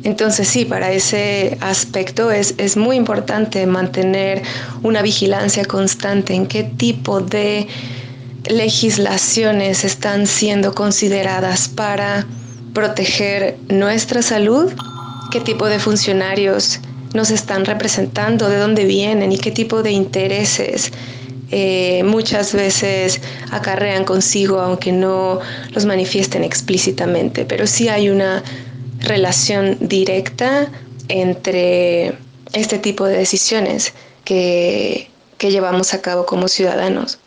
Entonces 0.03 0.49
sí, 0.49 0.65
para 0.65 0.93
ese 0.93 1.59
aspecto 1.61 2.31
es, 2.31 2.55
es, 2.57 2.77
muy 2.77 2.97
importante 2.97 3.67
mantener 3.67 4.43
una 4.83 5.03
vigilancia 5.03 5.65
constante 5.67 6.33
en 6.33 6.47
qué 6.47 6.63
tipo 6.65 7.21
de 7.21 7.67
legislaciones 8.49 9.85
están 9.85 10.27
siendo 10.27 10.75
consideradas 10.75 11.69
para 11.69 12.27
proteger 12.73 13.59
nuestra 13.69 14.23
salud, 14.23 14.73
qué 15.31 15.41
tipo 15.41 15.67
de 15.67 15.79
funcionarios 15.79 16.81
nos 17.13 17.31
están 17.31 17.65
representando, 17.65 18.49
de 18.49 18.57
dónde 18.57 18.85
vienen 18.85 19.33
y 19.33 19.39
qué 19.39 19.51
tipo 19.51 19.83
de 19.83 19.91
intereses 19.91 20.93
eh, 21.51 22.05
muchas 22.05 22.55
veces 22.55 23.21
acarrean 23.51 24.05
consigo, 24.05 24.61
aunque 24.61 24.93
no 24.93 25.41
los 25.73 25.85
manifiesten 25.85 26.45
explícitamente, 26.45 27.45
pero 27.45 27.67
sí 27.67 27.89
hay 27.89 28.09
una 28.09 28.43
relación 29.01 29.77
directa 29.81 30.71
entre 31.09 32.19
este 32.53 32.79
tipo 32.79 33.05
de 33.05 33.17
decisiones 33.17 33.95
que, 34.25 35.11
que 35.39 35.51
llevamos 35.51 35.95
a 35.95 36.03
cabo 36.03 36.27
como 36.27 36.49
ciudadanos. 36.49 37.19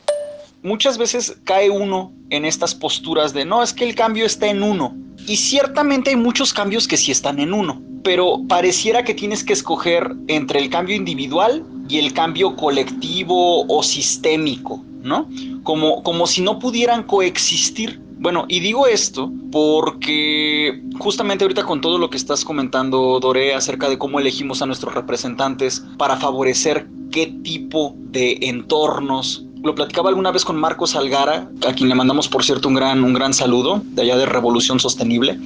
Muchas 0.62 0.98
veces 0.98 1.36
cae 1.44 1.70
uno 1.70 2.14
en 2.30 2.46
estas 2.46 2.74
posturas 2.74 3.34
de 3.34 3.44
no, 3.44 3.62
es 3.62 3.74
que 3.74 3.84
el 3.84 3.96
cambio 3.96 4.26
está 4.26 4.48
en 4.48 4.64
uno. 4.64 4.96
Y 5.28 5.38
ciertamente 5.38 6.12
hay 6.12 6.16
muchos 6.16 6.54
cambios 6.54 6.88
que 6.88 6.98
sí 6.98 7.12
están 7.12 7.40
en 7.40 7.54
uno, 7.54 7.82
pero 8.04 8.42
pareciera 8.48 9.04
que 9.04 9.14
tienes 9.14 9.44
que 9.44 9.54
escoger 9.54 10.12
entre 10.28 10.60
el 10.60 10.70
cambio 10.70 10.96
individual 10.96 11.66
y 11.90 11.98
el 11.98 12.14
cambio 12.14 12.56
colectivo 12.56 13.66
o 13.68 13.84
sistémico, 13.84 14.84
¿no? 15.02 15.30
Como, 15.64 16.04
como 16.04 16.28
si 16.28 16.42
no 16.42 16.60
pudieran 16.60 17.04
coexistir. 17.04 18.02
Bueno, 18.24 18.46
y 18.48 18.62
digo 18.62 18.88
esto 18.88 19.30
porque 19.52 20.82
justamente 20.98 21.44
ahorita 21.44 21.66
con 21.66 21.82
todo 21.82 21.98
lo 21.98 22.10
que 22.10 22.16
estás 22.16 22.46
comentando, 22.46 23.20
Doré, 23.20 23.54
acerca 23.54 23.90
de 23.90 23.98
cómo 23.98 24.18
elegimos 24.18 24.62
a 24.62 24.66
nuestros 24.66 24.96
representantes 24.96 25.84
para 25.98 26.16
favorecer 26.16 26.88
qué 27.12 27.28
tipo 27.44 27.94
de 27.98 28.38
entornos. 28.44 29.46
Lo 29.62 29.76
platicaba 29.76 30.08
alguna 30.08 30.32
vez 30.32 30.46
con 30.46 30.56
Marcos 30.56 30.96
Algara, 30.96 31.52
a 31.68 31.74
quien 31.74 31.90
le 31.90 31.96
mandamos, 31.96 32.30
por 32.30 32.46
cierto, 32.46 32.70
un 32.70 32.76
gran, 32.76 33.04
un 33.04 33.14
gran 33.14 33.34
saludo 33.34 33.82
de 33.84 34.04
allá 34.04 34.16
de 34.16 34.26
Revolución 34.26 34.80
Sostenible. 34.80 35.38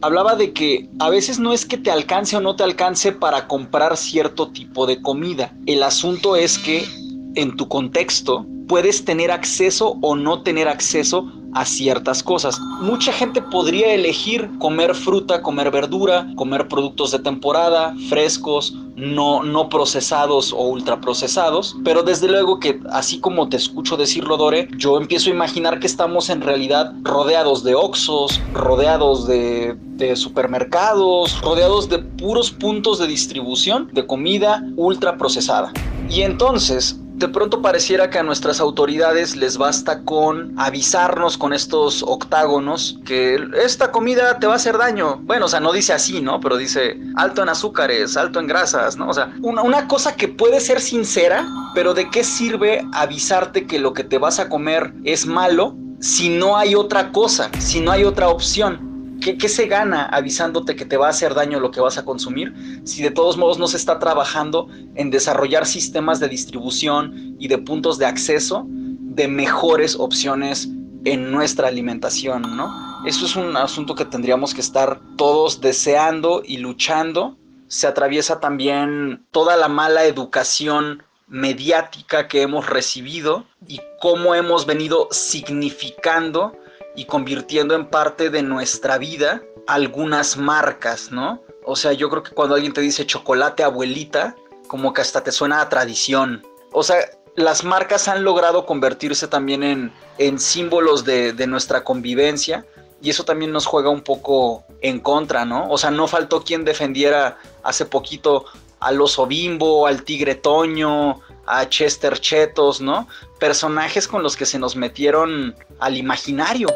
Hablaba 0.00 0.36
de 0.36 0.52
que 0.52 0.88
a 1.00 1.10
veces 1.10 1.40
no 1.40 1.52
es 1.52 1.66
que 1.66 1.76
te 1.76 1.90
alcance 1.90 2.36
o 2.36 2.40
no 2.40 2.54
te 2.54 2.62
alcance 2.62 3.10
para 3.10 3.48
comprar 3.48 3.96
cierto 3.96 4.46
tipo 4.46 4.86
de 4.86 5.02
comida. 5.02 5.52
El 5.66 5.82
asunto 5.82 6.36
es 6.36 6.56
que 6.56 6.86
en 7.34 7.56
tu 7.56 7.66
contexto 7.66 8.46
puedes 8.68 9.04
tener 9.04 9.32
acceso 9.32 9.98
o 10.02 10.14
no 10.14 10.42
tener 10.42 10.68
acceso 10.68 11.41
a 11.54 11.64
ciertas 11.64 12.22
cosas. 12.22 12.58
Mucha 12.80 13.12
gente 13.12 13.42
podría 13.42 13.94
elegir 13.94 14.50
comer 14.58 14.94
fruta, 14.94 15.42
comer 15.42 15.70
verdura, 15.70 16.26
comer 16.36 16.68
productos 16.68 17.10
de 17.10 17.18
temporada, 17.18 17.94
frescos, 18.08 18.74
no, 18.96 19.42
no 19.42 19.68
procesados 19.68 20.52
o 20.52 20.62
ultraprocesados, 20.62 21.76
pero 21.84 22.02
desde 22.02 22.28
luego 22.28 22.60
que 22.60 22.80
así 22.90 23.20
como 23.20 23.48
te 23.48 23.56
escucho 23.56 23.96
decirlo, 23.96 24.36
Dore, 24.36 24.68
yo 24.76 24.96
empiezo 24.96 25.30
a 25.30 25.34
imaginar 25.34 25.80
que 25.80 25.86
estamos 25.86 26.30
en 26.30 26.40
realidad 26.40 26.92
rodeados 27.02 27.64
de 27.64 27.74
Oxos, 27.74 28.40
rodeados 28.52 29.26
de, 29.26 29.76
de 29.96 30.14
supermercados, 30.16 31.40
rodeados 31.40 31.88
de 31.88 31.98
puros 31.98 32.50
puntos 32.50 32.98
de 32.98 33.06
distribución 33.06 33.88
de 33.92 34.06
comida 34.06 34.62
ultraprocesada. 34.76 35.72
Y 36.08 36.22
entonces, 36.22 37.01
de 37.22 37.28
pronto 37.28 37.62
pareciera 37.62 38.10
que 38.10 38.18
a 38.18 38.24
nuestras 38.24 38.58
autoridades 38.58 39.36
les 39.36 39.56
basta 39.56 40.02
con 40.02 40.58
avisarnos 40.58 41.38
con 41.38 41.52
estos 41.52 42.02
octágonos 42.02 42.98
que 43.04 43.38
esta 43.64 43.92
comida 43.92 44.40
te 44.40 44.48
va 44.48 44.54
a 44.54 44.56
hacer 44.56 44.76
daño. 44.76 45.20
Bueno, 45.22 45.46
o 45.46 45.48
sea, 45.48 45.60
no 45.60 45.72
dice 45.72 45.92
así, 45.92 46.20
¿no? 46.20 46.40
Pero 46.40 46.56
dice 46.56 46.98
alto 47.14 47.44
en 47.44 47.48
azúcares, 47.48 48.16
alto 48.16 48.40
en 48.40 48.48
grasas, 48.48 48.96
¿no? 48.96 49.08
O 49.08 49.14
sea, 49.14 49.32
una, 49.40 49.62
una 49.62 49.86
cosa 49.86 50.16
que 50.16 50.26
puede 50.26 50.58
ser 50.58 50.80
sincera, 50.80 51.46
pero 51.76 51.94
¿de 51.94 52.10
qué 52.10 52.24
sirve 52.24 52.84
avisarte 52.92 53.68
que 53.68 53.78
lo 53.78 53.92
que 53.92 54.02
te 54.02 54.18
vas 54.18 54.40
a 54.40 54.48
comer 54.48 54.92
es 55.04 55.24
malo 55.24 55.76
si 56.00 56.28
no 56.28 56.56
hay 56.56 56.74
otra 56.74 57.12
cosa, 57.12 57.50
si 57.60 57.80
no 57.80 57.92
hay 57.92 58.02
otra 58.02 58.30
opción? 58.30 58.91
¿Qué, 59.22 59.48
se 59.48 59.66
gana 59.66 60.06
avisándote 60.06 60.74
que 60.74 60.84
te 60.84 60.96
va 60.96 61.06
a 61.06 61.10
hacer 61.10 61.34
daño 61.34 61.60
lo 61.60 61.70
que 61.70 61.80
vas 61.80 61.96
a 61.96 62.04
consumir 62.04 62.52
si 62.84 63.02
de 63.02 63.12
todos 63.12 63.36
modos 63.36 63.56
no 63.56 63.68
se 63.68 63.76
está 63.76 64.00
trabajando 64.00 64.68
en 64.96 65.10
desarrollar 65.10 65.64
sistemas 65.64 66.18
de 66.18 66.28
distribución 66.28 67.36
y 67.38 67.46
de 67.46 67.58
puntos 67.58 67.98
de 67.98 68.06
acceso 68.06 68.66
de 68.68 69.28
mejores 69.28 69.94
opciones 69.96 70.68
en 71.04 71.30
nuestra 71.30 71.68
alimentación, 71.68 72.56
¿no? 72.56 73.02
Eso 73.06 73.26
es 73.26 73.36
un 73.36 73.56
asunto 73.56 73.94
que 73.94 74.04
tendríamos 74.04 74.54
que 74.54 74.60
estar 74.60 75.00
todos 75.16 75.60
deseando 75.60 76.42
y 76.44 76.58
luchando. 76.58 77.36
Se 77.68 77.86
atraviesa 77.86 78.40
también 78.40 79.24
toda 79.30 79.56
la 79.56 79.68
mala 79.68 80.04
educación 80.04 81.02
mediática 81.28 82.28
que 82.28 82.42
hemos 82.42 82.68
recibido 82.68 83.46
y 83.66 83.80
cómo 84.00 84.34
hemos 84.34 84.66
venido 84.66 85.08
significando 85.10 86.56
y 86.94 87.06
convirtiendo 87.06 87.74
en 87.74 87.86
parte 87.86 88.30
de 88.30 88.42
nuestra 88.42 88.98
vida 88.98 89.42
algunas 89.66 90.36
marcas, 90.36 91.10
¿no? 91.10 91.42
O 91.64 91.76
sea, 91.76 91.92
yo 91.92 92.10
creo 92.10 92.22
que 92.22 92.32
cuando 92.32 92.54
alguien 92.54 92.72
te 92.72 92.80
dice 92.80 93.06
chocolate 93.06 93.62
abuelita, 93.62 94.36
como 94.66 94.92
que 94.92 95.00
hasta 95.00 95.22
te 95.22 95.32
suena 95.32 95.60
a 95.60 95.68
tradición. 95.68 96.46
O 96.72 96.82
sea, 96.82 96.96
las 97.36 97.64
marcas 97.64 98.08
han 98.08 98.24
logrado 98.24 98.66
convertirse 98.66 99.28
también 99.28 99.62
en, 99.62 99.92
en 100.18 100.38
símbolos 100.38 101.04
de, 101.04 101.32
de 101.32 101.46
nuestra 101.46 101.84
convivencia 101.84 102.66
y 103.00 103.10
eso 103.10 103.24
también 103.24 103.52
nos 103.52 103.66
juega 103.66 103.90
un 103.90 104.02
poco 104.02 104.64
en 104.80 105.00
contra, 105.00 105.44
¿no? 105.44 105.68
O 105.68 105.78
sea, 105.78 105.90
no 105.90 106.06
faltó 106.06 106.42
quien 106.42 106.64
defendiera 106.64 107.38
hace 107.62 107.84
poquito 107.84 108.44
al 108.82 109.00
oso 109.00 109.26
bimbo, 109.26 109.86
al 109.86 110.02
tigre 110.02 110.34
toño, 110.34 111.20
a 111.46 111.68
Chester 111.68 112.18
Chetos, 112.18 112.80
¿no? 112.80 113.06
Personajes 113.38 114.08
con 114.08 114.22
los 114.22 114.36
que 114.36 114.44
se 114.44 114.58
nos 114.58 114.74
metieron 114.74 115.54
al 115.78 115.96
imaginario. 115.96 116.68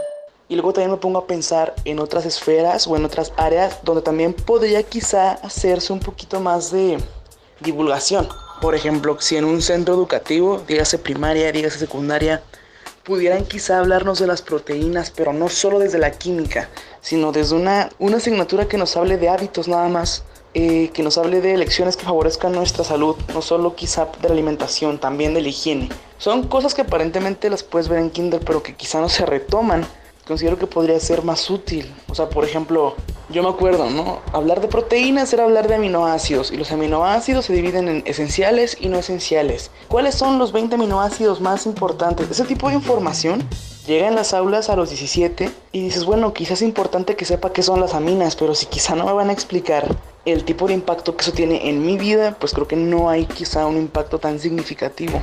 Y 0.48 0.54
luego 0.54 0.72
también 0.72 0.92
me 0.92 0.96
pongo 0.98 1.18
a 1.18 1.26
pensar 1.26 1.74
en 1.84 1.98
otras 1.98 2.24
esferas 2.24 2.86
o 2.86 2.96
en 2.96 3.04
otras 3.04 3.32
áreas 3.36 3.80
donde 3.82 4.02
también 4.02 4.32
podría 4.32 4.84
quizá 4.84 5.32
hacerse 5.32 5.92
un 5.92 5.98
poquito 5.98 6.38
más 6.40 6.70
de 6.70 6.98
divulgación. 7.60 8.28
Por 8.60 8.76
ejemplo, 8.76 9.20
si 9.20 9.36
en 9.36 9.44
un 9.44 9.60
centro 9.60 9.94
educativo, 9.94 10.62
dígase 10.66 10.98
primaria, 10.98 11.50
dígase 11.50 11.80
secundaria, 11.80 12.42
pudieran 13.02 13.44
quizá 13.44 13.80
hablarnos 13.80 14.20
de 14.20 14.28
las 14.28 14.42
proteínas, 14.42 15.10
pero 15.10 15.32
no 15.32 15.48
solo 15.48 15.80
desde 15.80 15.98
la 15.98 16.12
química, 16.12 16.68
sino 17.00 17.32
desde 17.32 17.56
una, 17.56 17.90
una 17.98 18.18
asignatura 18.18 18.68
que 18.68 18.78
nos 18.78 18.96
hable 18.96 19.16
de 19.16 19.28
hábitos 19.28 19.66
nada 19.66 19.88
más 19.88 20.22
eh, 20.58 20.88
que 20.94 21.02
nos 21.02 21.18
hable 21.18 21.42
de 21.42 21.52
elecciones 21.52 21.98
que 21.98 22.06
favorezcan 22.06 22.52
nuestra 22.52 22.82
salud, 22.82 23.14
no 23.34 23.42
solo 23.42 23.74
quizá 23.74 24.08
de 24.22 24.28
la 24.28 24.32
alimentación, 24.32 24.96
también 24.96 25.34
de 25.34 25.42
la 25.42 25.48
higiene. 25.48 25.90
Son 26.16 26.44
cosas 26.48 26.72
que 26.72 26.80
aparentemente 26.80 27.50
las 27.50 27.62
puedes 27.62 27.90
ver 27.90 27.98
en 27.98 28.08
Kindle, 28.08 28.40
pero 28.40 28.62
que 28.62 28.74
quizá 28.74 28.98
no 28.98 29.10
se 29.10 29.26
retoman 29.26 29.86
considero 30.26 30.58
que 30.58 30.66
podría 30.66 30.98
ser 30.98 31.22
más 31.22 31.50
útil. 31.50 31.94
O 32.08 32.14
sea, 32.14 32.30
por 32.30 32.44
ejemplo, 32.44 32.94
yo 33.28 33.42
me 33.42 33.50
acuerdo, 33.50 33.90
¿no? 33.90 34.20
Hablar 34.32 34.62
de 34.62 34.68
proteínas 34.68 35.30
era 35.34 35.44
hablar 35.44 35.68
de 35.68 35.74
aminoácidos 35.74 36.50
y 36.50 36.56
los 36.56 36.72
aminoácidos 36.72 37.44
se 37.44 37.52
dividen 37.52 37.88
en 37.88 38.02
esenciales 38.06 38.78
y 38.80 38.88
no 38.88 38.98
esenciales. 38.98 39.70
¿Cuáles 39.88 40.14
son 40.14 40.38
los 40.38 40.52
20 40.52 40.76
aminoácidos 40.76 41.42
más 41.42 41.66
importantes? 41.66 42.30
Ese 42.30 42.44
tipo 42.44 42.70
de 42.70 42.76
información 42.76 43.46
llega 43.86 44.08
en 44.08 44.14
las 44.14 44.32
aulas 44.32 44.70
a 44.70 44.76
los 44.76 44.88
17 44.88 45.50
y 45.72 45.82
dices, 45.82 46.06
bueno, 46.06 46.32
quizás 46.32 46.62
es 46.62 46.68
importante 46.68 47.14
que 47.14 47.26
sepa 47.26 47.52
qué 47.52 47.62
son 47.62 47.78
las 47.78 47.92
aminas, 47.92 48.36
pero 48.36 48.54
si 48.54 48.64
quizá 48.64 48.94
no 48.94 49.04
me 49.04 49.12
van 49.12 49.28
a 49.28 49.34
explicar 49.34 49.94
el 50.26 50.44
tipo 50.44 50.66
de 50.66 50.74
impacto 50.74 51.16
que 51.16 51.22
eso 51.22 51.32
tiene 51.32 51.70
en 51.70 51.86
mi 51.86 51.96
vida, 51.96 52.36
pues 52.38 52.52
creo 52.52 52.66
que 52.66 52.74
no 52.74 53.08
hay 53.08 53.26
quizá 53.26 53.64
un 53.66 53.76
impacto 53.76 54.18
tan 54.18 54.40
significativo. 54.40 55.22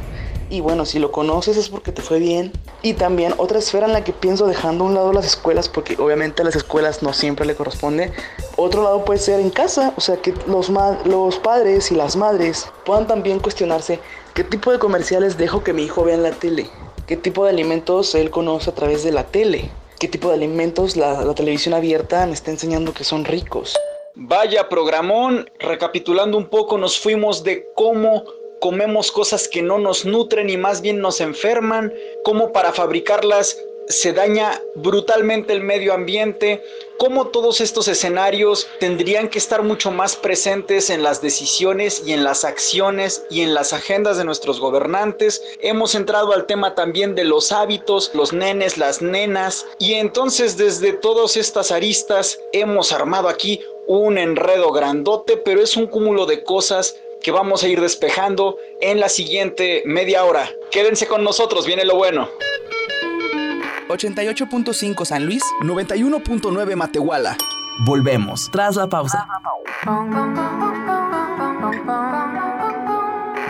Y 0.49 0.61
bueno, 0.61 0.85
si 0.85 0.97
lo 0.97 1.11
conoces 1.11 1.57
es 1.57 1.67
porque 1.67 1.91
te 1.91 2.01
fue 2.01 2.19
bien. 2.19 2.53
Y 2.81 2.93
también 2.93 3.33
otra 3.37 3.59
esfera 3.59 3.85
en 3.85 3.91
la 3.91 4.05
que 4.05 4.13
pienso 4.13 4.47
dejando 4.47 4.85
a 4.85 4.87
un 4.87 4.93
lado 4.93 5.11
las 5.11 5.25
escuelas, 5.25 5.67
porque 5.67 5.97
obviamente 5.99 6.41
a 6.41 6.45
las 6.45 6.55
escuelas 6.55 7.03
no 7.03 7.11
siempre 7.11 7.45
le 7.45 7.55
corresponde. 7.55 8.13
Otro 8.55 8.81
lado 8.81 9.03
puede 9.03 9.19
ser 9.19 9.41
en 9.41 9.49
casa, 9.49 9.93
o 9.97 10.01
sea 10.01 10.17
que 10.17 10.33
los, 10.47 11.39
padres 11.39 11.91
y 11.91 11.95
las 11.95 12.15
madres 12.15 12.67
puedan 12.85 13.05
también 13.05 13.39
cuestionarse 13.39 13.99
qué 14.33 14.45
tipo 14.45 14.71
de 14.71 14.79
comerciales 14.79 15.37
dejo 15.37 15.63
que 15.63 15.73
mi 15.73 15.83
hijo 15.83 16.05
vea 16.05 16.15
en 16.15 16.23
la 16.23 16.31
tele, 16.31 16.69
qué 17.07 17.17
tipo 17.17 17.43
de 17.43 17.49
alimentos 17.49 18.15
él 18.15 18.29
conoce 18.29 18.69
a 18.69 18.75
través 18.75 19.03
de 19.03 19.11
la 19.11 19.25
tele, 19.25 19.69
qué 19.99 20.07
tipo 20.07 20.29
de 20.29 20.35
alimentos 20.35 20.95
la 20.95 21.33
televisión 21.33 21.73
abierta 21.73 22.25
me 22.25 22.33
está 22.33 22.51
enseñando 22.51 22.93
que 22.93 23.03
son 23.03 23.25
ricos. 23.25 23.75
Vaya 24.15 24.69
programón, 24.69 25.49
recapitulando 25.59 26.37
un 26.37 26.47
poco, 26.47 26.77
nos 26.77 26.99
fuimos 26.99 27.43
de 27.43 27.67
cómo 27.75 28.23
comemos 28.61 29.11
cosas 29.11 29.47
que 29.47 29.63
no 29.63 29.79
nos 29.79 30.05
nutren 30.05 30.51
y 30.51 30.57
más 30.57 30.81
bien 30.81 30.99
nos 30.99 31.19
enferman, 31.19 31.91
cómo 32.23 32.53
para 32.53 32.71
fabricarlas 32.73 33.57
se 33.87 34.13
daña 34.13 34.61
brutalmente 34.75 35.51
el 35.51 35.61
medio 35.61 35.93
ambiente, 35.93 36.63
cómo 36.97 37.27
todos 37.27 37.59
estos 37.59 37.87
escenarios 37.87 38.67
tendrían 38.79 39.27
que 39.27 39.39
estar 39.39 39.61
mucho 39.63 39.91
más 39.91 40.15
presentes 40.15 40.89
en 40.89 41.03
las 41.03 41.21
decisiones 41.21 42.03
y 42.05 42.13
en 42.13 42.23
las 42.23 42.45
acciones 42.45 43.25
y 43.29 43.41
en 43.41 43.53
las 43.53 43.73
agendas 43.73 44.17
de 44.17 44.25
nuestros 44.25 44.59
gobernantes. 44.59 45.41
Hemos 45.59 45.95
entrado 45.95 46.33
al 46.33 46.45
tema 46.45 46.75
también 46.75 47.15
de 47.15 47.25
los 47.25 47.51
hábitos, 47.51 48.11
los 48.13 48.31
nenes, 48.31 48.77
las 48.77 49.01
nenas, 49.01 49.65
y 49.79 49.95
entonces 49.95 50.55
desde 50.55 50.93
todas 50.93 51.35
estas 51.35 51.71
aristas 51.71 52.39
hemos 52.53 52.93
armado 52.93 53.27
aquí 53.27 53.59
un 53.87 54.17
enredo 54.17 54.71
grandote, 54.71 55.37
pero 55.37 55.61
es 55.61 55.75
un 55.77 55.87
cúmulo 55.87 56.25
de 56.25 56.43
cosas 56.43 56.95
que 57.21 57.31
vamos 57.31 57.63
a 57.63 57.67
ir 57.67 57.81
despejando 57.81 58.57
en 58.81 58.99
la 58.99 59.09
siguiente 59.09 59.83
media 59.85 60.25
hora. 60.25 60.49
Quédense 60.71 61.07
con 61.07 61.23
nosotros, 61.23 61.65
viene 61.65 61.85
lo 61.85 61.95
bueno. 61.95 62.27
88.5 63.87 65.05
San 65.05 65.25
Luis, 65.25 65.43
91.9 65.61 66.75
Matehuala. 66.75 67.37
Volvemos 67.85 68.49
tras 68.51 68.75
la 68.75 68.87
pausa. 68.87 69.27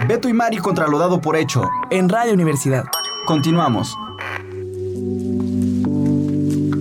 Beto 0.08 0.28
y 0.28 0.34
Mari 0.34 0.58
contra 0.58 0.88
lo 0.88 0.98
dado 0.98 1.22
por 1.22 1.36
hecho. 1.36 1.70
En 1.90 2.10
Radio 2.10 2.34
Universidad. 2.34 2.86
Continuamos. 3.26 3.96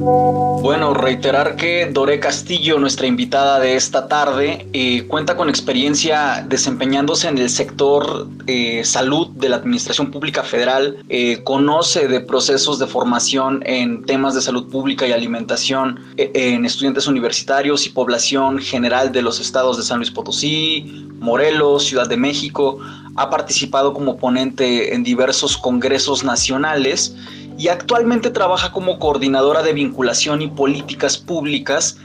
Bueno, 0.04 0.94
reiterar 0.94 1.54
que 1.54 1.86
Doré 1.86 2.18
Castillo, 2.18 2.78
nuestra 2.80 3.06
invitada 3.06 3.60
de 3.60 3.76
esta 3.76 4.08
tarde, 4.08 4.66
eh, 4.72 5.04
cuenta 5.06 5.36
con 5.36 5.48
experiencia 5.48 6.44
desempeñándose 6.48 7.28
en 7.28 7.38
el 7.38 7.48
sector 7.48 8.26
eh, 8.48 8.82
salud 8.84 9.28
de 9.28 9.48
la 9.48 9.56
Administración 9.56 10.10
Pública 10.10 10.42
Federal, 10.42 10.98
eh, 11.08 11.44
conoce 11.44 12.08
de 12.08 12.20
procesos 12.20 12.80
de 12.80 12.88
formación 12.88 13.62
en 13.64 14.04
temas 14.04 14.34
de 14.34 14.40
salud 14.40 14.68
pública 14.70 15.06
y 15.06 15.12
alimentación 15.12 16.00
en 16.16 16.64
estudiantes 16.64 17.06
universitarios 17.06 17.86
y 17.86 17.90
población 17.90 18.58
general 18.58 19.12
de 19.12 19.22
los 19.22 19.38
estados 19.38 19.76
de 19.76 19.84
San 19.84 19.98
Luis 19.98 20.10
Potosí, 20.10 21.06
Morelos, 21.20 21.84
Ciudad 21.84 22.08
de 22.08 22.16
México. 22.16 22.78
Ha 23.14 23.30
participado 23.30 23.92
como 23.94 24.16
ponente 24.16 24.94
en 24.94 25.04
diversos 25.04 25.56
congresos 25.56 26.24
nacionales 26.24 27.14
y 27.58 27.68
actualmente 27.68 28.30
trabaja 28.30 28.72
como 28.72 28.98
coordinadora 28.98 29.62
de 29.62 29.72
vinculación 29.72 30.42
y 30.42 30.48
políticas 30.48 31.18
públicas 31.18 31.96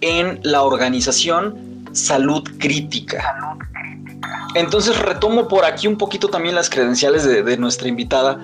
en 0.00 0.40
la 0.42 0.62
organización 0.62 1.84
Salud 1.92 2.42
Crítica. 2.58 3.36
Entonces 4.54 4.98
retomo 4.98 5.48
por 5.48 5.64
aquí 5.64 5.86
un 5.86 5.98
poquito 5.98 6.28
también 6.28 6.54
las 6.54 6.70
credenciales 6.70 7.24
de, 7.24 7.56
nuestra 7.56 7.88
invitada, 7.88 8.40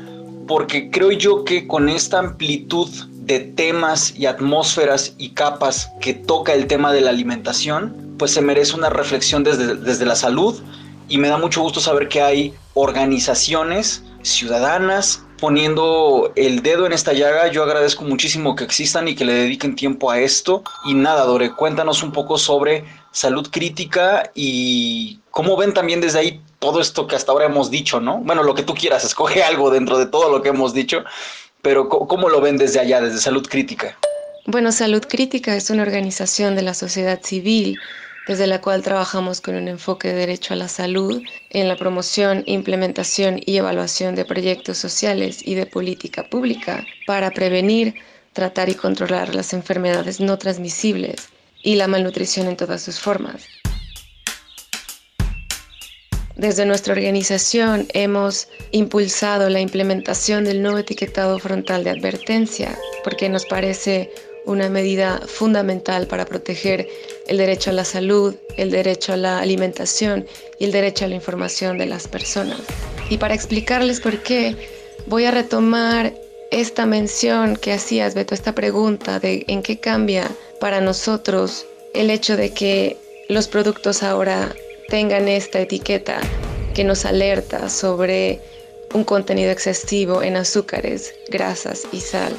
porque 0.47 0.91
creo 0.91 1.11
yo 1.13 1.45
que 1.45 1.67
con 1.67 1.89
esta 1.89 2.19
amplitud 2.19 2.89
de 3.11 3.41
temas 3.41 4.15
y 4.17 4.27
atmósferas 4.27 5.15
y 5.17 5.31
capas 5.31 5.91
que 6.01 6.13
toca 6.13 6.53
el 6.55 6.67
tema 6.67 6.93
de 6.93 7.01
la 7.01 7.11
alimentación, 7.11 8.15
pues 8.19 8.33
se 8.33 8.43
merece 8.43 8.75
una 8.75 8.91
reflexión 8.91 9.45
desde, 9.45 9.77
desde 9.77 10.05
la 10.05 10.17
salud 10.17 10.61
y 11.09 11.19
me 11.19 11.29
da 11.29 11.39
mucho 11.39 11.63
gusto 11.63 11.81
saber 11.81 12.09
que 12.09 12.21
hay 12.21 12.55
organizaciones 12.75 14.03
ciudadanas 14.23 15.23
poniendo 15.43 16.33
el 16.37 16.63
dedo 16.63 16.87
en 16.87 16.93
esta 16.93 17.13
llaga. 17.13 17.49
Yo 17.49 17.65
agradezco 17.65 18.05
muchísimo 18.05 18.55
que 18.55 18.63
existan 18.63 19.09
y 19.09 19.17
que 19.17 19.25
le 19.25 19.33
dediquen 19.33 19.75
tiempo 19.75 20.09
a 20.09 20.21
esto. 20.21 20.63
Y 20.85 20.95
nada, 20.95 21.25
Dore, 21.25 21.51
cuéntanos 21.51 22.05
un 22.05 22.13
poco 22.13 22.39
sobre 22.39 22.85
salud 23.11 23.49
crítica 23.51 24.31
y 24.37 25.19
cómo 25.33 25.57
ven 25.57 25.75
también 25.75 26.01
desde 26.01 26.21
ahí 26.21 26.41
todo 26.61 26.81
esto 26.81 27.09
que 27.09 27.17
hasta 27.17 27.33
ahora 27.33 27.47
hemos 27.47 27.73
dicho, 27.73 27.99
¿no? 27.99 28.19
Bueno, 28.19 28.45
lo 28.45 28.55
que 28.55 28.63
tú 28.63 28.73
quieras, 28.73 29.03
escoge 29.03 29.43
algo 29.51 29.73
dentro 29.73 29.99
de 29.99 30.07
todo 30.07 30.31
lo 30.31 30.43
que 30.43 30.51
hemos 30.51 30.75
dicho, 30.75 31.03
pero 31.61 31.89
¿cómo 31.89 32.29
lo 32.29 32.41
ven 32.41 32.57
desde 32.57 32.79
allá, 32.79 33.01
desde 33.01 33.19
salud 33.19 33.45
crítica? 33.51 33.99
Bueno, 34.47 34.71
Salud 34.71 35.05
Crítica 35.09 35.57
es 35.57 35.71
una 35.71 35.83
organización 35.83 36.55
de 36.55 36.63
la 36.63 36.75
sociedad 36.75 37.21
civil 37.21 37.79
desde 38.27 38.47
la 38.47 38.61
cual 38.61 38.83
trabajamos 38.83 39.41
con 39.41 39.55
un 39.55 39.69
enfoque 39.69 40.09
de 40.09 40.15
derecho 40.15 40.55
a 40.55 40.57
la 40.57 40.69
salud 40.69 41.23
en 41.51 41.69
la 41.69 41.77
promoción, 41.77 42.45
implementación 42.47 43.41
y 43.45 43.57
evaluación 43.57 44.15
de 44.15 44.25
proyectos 44.25 44.79
sociales 44.79 45.41
y 45.45 45.55
de 45.55 45.67
política 45.67 46.29
pública 46.29 46.87
para 47.07 47.31
prevenir, 47.31 47.95
tratar 48.33 48.69
y 48.69 48.75
controlar 48.75 49.35
las 49.35 49.53
enfermedades 49.53 50.21
no 50.21 50.39
transmisibles 50.39 51.29
y 51.63 51.75
la 51.75 51.89
malnutrición 51.89 52.47
en 52.47 52.57
todas 52.57 52.83
sus 52.83 52.99
formas. 52.99 53.45
Desde 56.37 56.65
nuestra 56.65 56.95
organización 56.95 57.87
hemos 57.93 58.49
impulsado 58.71 59.49
la 59.51 59.61
implementación 59.61 60.45
del 60.45 60.63
nuevo 60.63 60.79
etiquetado 60.79 61.39
frontal 61.39 61.85
de 61.85 61.91
advertencia 61.91 62.77
porque 63.05 63.29
nos 63.29 63.45
parece 63.45 64.11
una 64.45 64.69
medida 64.69 65.21
fundamental 65.27 66.07
para 66.07 66.25
proteger 66.27 66.89
el 67.27 67.39
derecho 67.39 67.71
a 67.71 67.75
la 67.75 67.85
salud, 67.85 68.35
el 68.57 68.71
derecho 68.71 69.13
a 69.13 69.17
la 69.17 69.39
alimentación 69.39 70.27
y 70.59 70.65
el 70.65 70.73
derecho 70.73 71.05
a 71.05 71.09
la 71.09 71.15
información 71.15 71.79
de 71.79 71.87
las 71.87 72.09
personas. 72.09 72.61
Y 73.09 73.19
para 73.19 73.35
explicarles 73.35 74.01
por 74.01 74.23
qué, 74.23 74.57
voy 75.07 75.25
a 75.25 75.31
retomar 75.31 76.15
esta 76.51 76.87
mención 76.87 77.57
que 77.57 77.73
hacías, 77.73 78.15
Beto, 78.15 78.35
esta 78.35 78.55
pregunta 78.55 79.19
de 79.19 79.45
en 79.49 79.63
qué 79.63 79.79
cambia 79.79 80.31
para 80.61 80.81
nosotros 80.81 81.67
el 81.95 82.11
hecho 82.11 82.37
de 82.37 82.51
que 82.51 82.97
los 83.29 83.49
productos 83.49 84.03
ahora 84.03 84.55
tengan 84.89 85.29
esta 85.29 85.61
etiqueta 85.61 86.21
que 86.75 86.85
nos 86.85 87.05
alerta 87.05 87.69
sobre 87.69 88.41
un 88.93 89.05
contenido 89.05 89.51
excesivo 89.51 90.23
en 90.23 90.37
azúcares, 90.37 91.15
grasas 91.31 91.87
y 91.93 92.01
sal. 92.01 92.37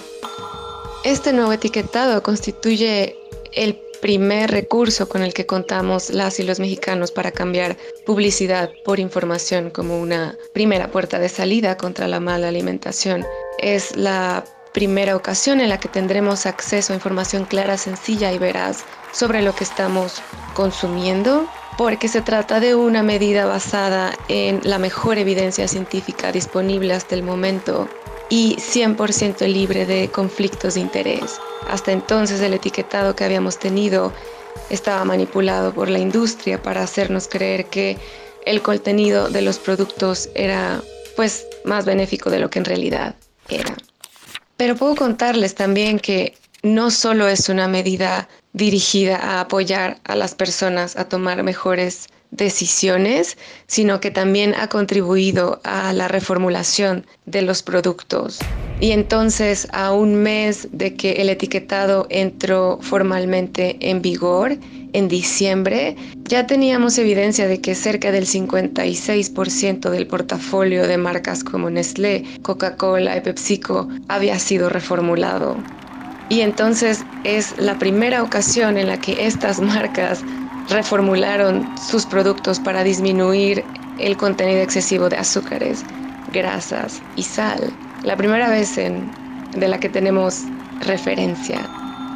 Este 1.03 1.33
nuevo 1.33 1.51
etiquetado 1.51 2.23
constituye 2.23 3.17
el 3.51 3.77
primer 4.01 4.51
recurso 4.51 5.09
con 5.09 5.21
el 5.21 5.33
que 5.33 5.45
contamos 5.45 6.09
las 6.09 6.39
y 6.39 6.43
los 6.43 6.61
mexicanos 6.61 7.11
para 7.11 7.31
cambiar 7.31 7.75
publicidad 8.05 8.71
por 8.85 9.01
información 9.01 9.69
como 9.69 9.99
una 9.99 10.37
primera 10.53 10.91
puerta 10.91 11.19
de 11.19 11.27
salida 11.27 11.75
contra 11.75 12.07
la 12.07 12.21
mala 12.21 12.47
alimentación. 12.47 13.25
Es 13.59 13.97
la 13.97 14.45
primera 14.73 15.17
ocasión 15.17 15.59
en 15.59 15.67
la 15.67 15.77
que 15.77 15.89
tendremos 15.89 16.45
acceso 16.45 16.93
a 16.93 16.95
información 16.95 17.43
clara, 17.43 17.77
sencilla 17.77 18.31
y 18.31 18.37
veraz 18.37 18.85
sobre 19.11 19.41
lo 19.41 19.53
que 19.53 19.65
estamos 19.65 20.21
consumiendo, 20.53 21.49
porque 21.77 22.07
se 22.07 22.21
trata 22.21 22.61
de 22.61 22.75
una 22.75 23.03
medida 23.03 23.45
basada 23.45 24.17
en 24.29 24.61
la 24.63 24.79
mejor 24.79 25.17
evidencia 25.17 25.67
científica 25.67 26.31
disponible 26.31 26.93
hasta 26.93 27.15
el 27.15 27.23
momento 27.23 27.89
y 28.33 28.55
100% 28.55 29.45
libre 29.47 29.85
de 29.85 30.09
conflictos 30.09 30.73
de 30.73 30.79
interés. 30.79 31.39
Hasta 31.67 31.91
entonces 31.91 32.41
el 32.41 32.55
etiquetado 32.55 33.15
que 33.15 33.23
habíamos 33.23 33.59
tenido 33.59 34.11
estaba 34.71 35.05
manipulado 35.05 35.71
por 35.71 35.87
la 35.87 35.99
industria 35.99 36.59
para 36.59 36.81
hacernos 36.81 37.27
creer 37.27 37.65
que 37.65 37.95
el 38.47 38.63
contenido 38.63 39.29
de 39.29 39.43
los 39.43 39.59
productos 39.59 40.31
era 40.33 40.81
pues 41.15 41.45
más 41.63 41.85
benéfico 41.85 42.31
de 42.31 42.39
lo 42.39 42.49
que 42.49 42.57
en 42.57 42.65
realidad 42.65 43.13
era. 43.49 43.77
Pero 44.57 44.75
puedo 44.77 44.95
contarles 44.95 45.53
también 45.53 45.99
que 45.99 46.35
no 46.63 46.89
solo 46.89 47.27
es 47.27 47.49
una 47.49 47.67
medida 47.67 48.27
dirigida 48.53 49.17
a 49.17 49.41
apoyar 49.41 49.99
a 50.05 50.15
las 50.15 50.33
personas 50.33 50.97
a 50.97 51.07
tomar 51.07 51.43
mejores 51.43 52.07
decisiones, 52.35 53.37
sino 53.67 53.99
que 53.99 54.11
también 54.11 54.55
ha 54.55 54.67
contribuido 54.67 55.61
a 55.63 55.93
la 55.93 56.07
reformulación 56.07 57.05
de 57.25 57.41
los 57.41 57.61
productos 57.63 58.39
Y 58.79 58.91
entonces, 58.91 59.67
a 59.71 59.93
un 59.93 60.15
mes 60.15 60.67
de 60.71 60.95
que 60.95 61.13
el 61.13 61.29
etiquetado 61.29 62.07
entró 62.09 62.79
formalmente 62.81 63.77
en 63.79 64.01
vigor, 64.01 64.57
en 64.93 65.07
diciembre, 65.07 65.95
ya 66.23 66.45
teníamos 66.47 66.97
evidencia 66.97 67.47
de 67.47 67.61
que 67.61 67.75
cerca 67.75 68.11
del 68.11 68.25
56% 68.25 69.89
del 69.89 70.07
portafolio 70.07 70.87
de 70.87 70.97
marcas 70.97 71.43
como 71.43 71.69
Nestlé, 71.69 72.25
Coca-Cola 72.41 73.15
y 73.17 73.21
PepsiCo 73.21 73.87
había 74.07 74.37
sido 74.39 74.69
reformulado. 74.69 75.57
Y 76.29 76.41
entonces 76.41 77.05
es 77.23 77.57
la 77.57 77.77
primera 77.77 78.23
ocasión 78.23 78.77
en 78.77 78.87
la 78.87 78.99
que 78.99 79.25
estas 79.25 79.59
marcas 79.59 80.23
reformularon 80.69 81.65
sus 81.77 82.05
productos 82.05 82.59
para 82.59 82.83
disminuir 82.83 83.63
el 83.99 84.17
contenido 84.17 84.61
excesivo 84.61 85.09
de 85.09 85.17
azúcares, 85.17 85.85
grasas 86.31 87.01
y 87.15 87.23
sal 87.23 87.73
la 88.03 88.17
primera 88.17 88.49
vez 88.49 88.77
en, 88.77 89.09
de 89.55 89.67
la 89.67 89.79
que 89.79 89.89
tenemos 89.89 90.43
referencia. 90.81 91.69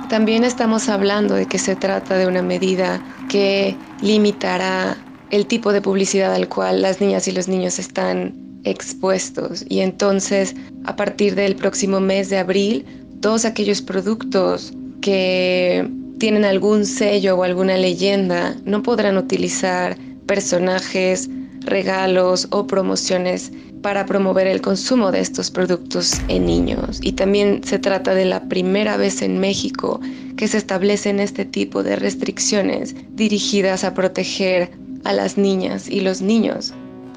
También 0.10 0.44
estamos 0.44 0.90
hablando 0.90 1.36
de 1.36 1.46
que 1.46 1.60
se 1.60 1.76
trata 1.76 2.18
de 2.18 2.28
una 2.28 2.42
medida 2.42 3.02
que 3.30 3.76
limitará 4.02 4.98
el 5.30 5.46
tipo 5.46 5.74
de 5.74 5.82
publicidad 5.82 6.34
al 6.34 6.48
cual 6.48 6.82
las 6.82 7.02
niñas 7.02 7.28
y 7.28 7.32
los 7.32 7.48
niños 7.48 7.80
están 7.80 8.34
expuestos. 8.64 9.66
Y 9.70 9.82
entonces, 9.82 10.56
a 10.86 10.96
partir 10.96 11.36
del 11.36 11.56
próximo 11.56 12.00
mes 12.00 12.30
de 12.30 12.38
abril, 12.38 12.86
todos 13.22 13.46
aquellos 13.46 13.82
productos 13.82 14.74
que 15.02 15.90
tienen 16.20 16.46
algún 16.46 16.86
sello 16.86 17.38
o 17.38 17.44
alguna 17.44 17.78
leyenda 17.78 18.56
no 18.66 18.82
podrán 18.82 19.18
utilizar 19.18 19.98
personajes, 20.26 21.30
regalos 21.62 22.48
o 22.52 22.66
promociones 22.66 23.52
para 23.82 24.06
promover 24.06 24.48
el 24.48 24.62
consumo 24.62 25.12
de 25.12 25.20
estos 25.20 25.52
productos 25.52 26.20
en 26.28 26.46
niños. 26.46 27.00
Y 27.02 27.14
también 27.14 27.62
se 27.64 27.80
trata 27.80 28.16
de 28.16 28.26
la 28.26 28.48
primera 28.50 28.98
vez 28.98 29.22
en 29.22 29.40
México 29.40 30.00
que 30.36 30.48
se 30.48 30.58
establecen 30.58 31.20
este 31.20 31.46
tipo 31.46 31.84
de 31.84 31.96
restricciones 31.96 32.96
dirigidas 33.12 33.84
a 33.84 33.94
proteger 33.94 34.72
a 35.04 35.14
las 35.14 35.38
niñas 35.38 35.88
y 35.90 36.02
los 36.02 36.22
niños. 36.22 36.74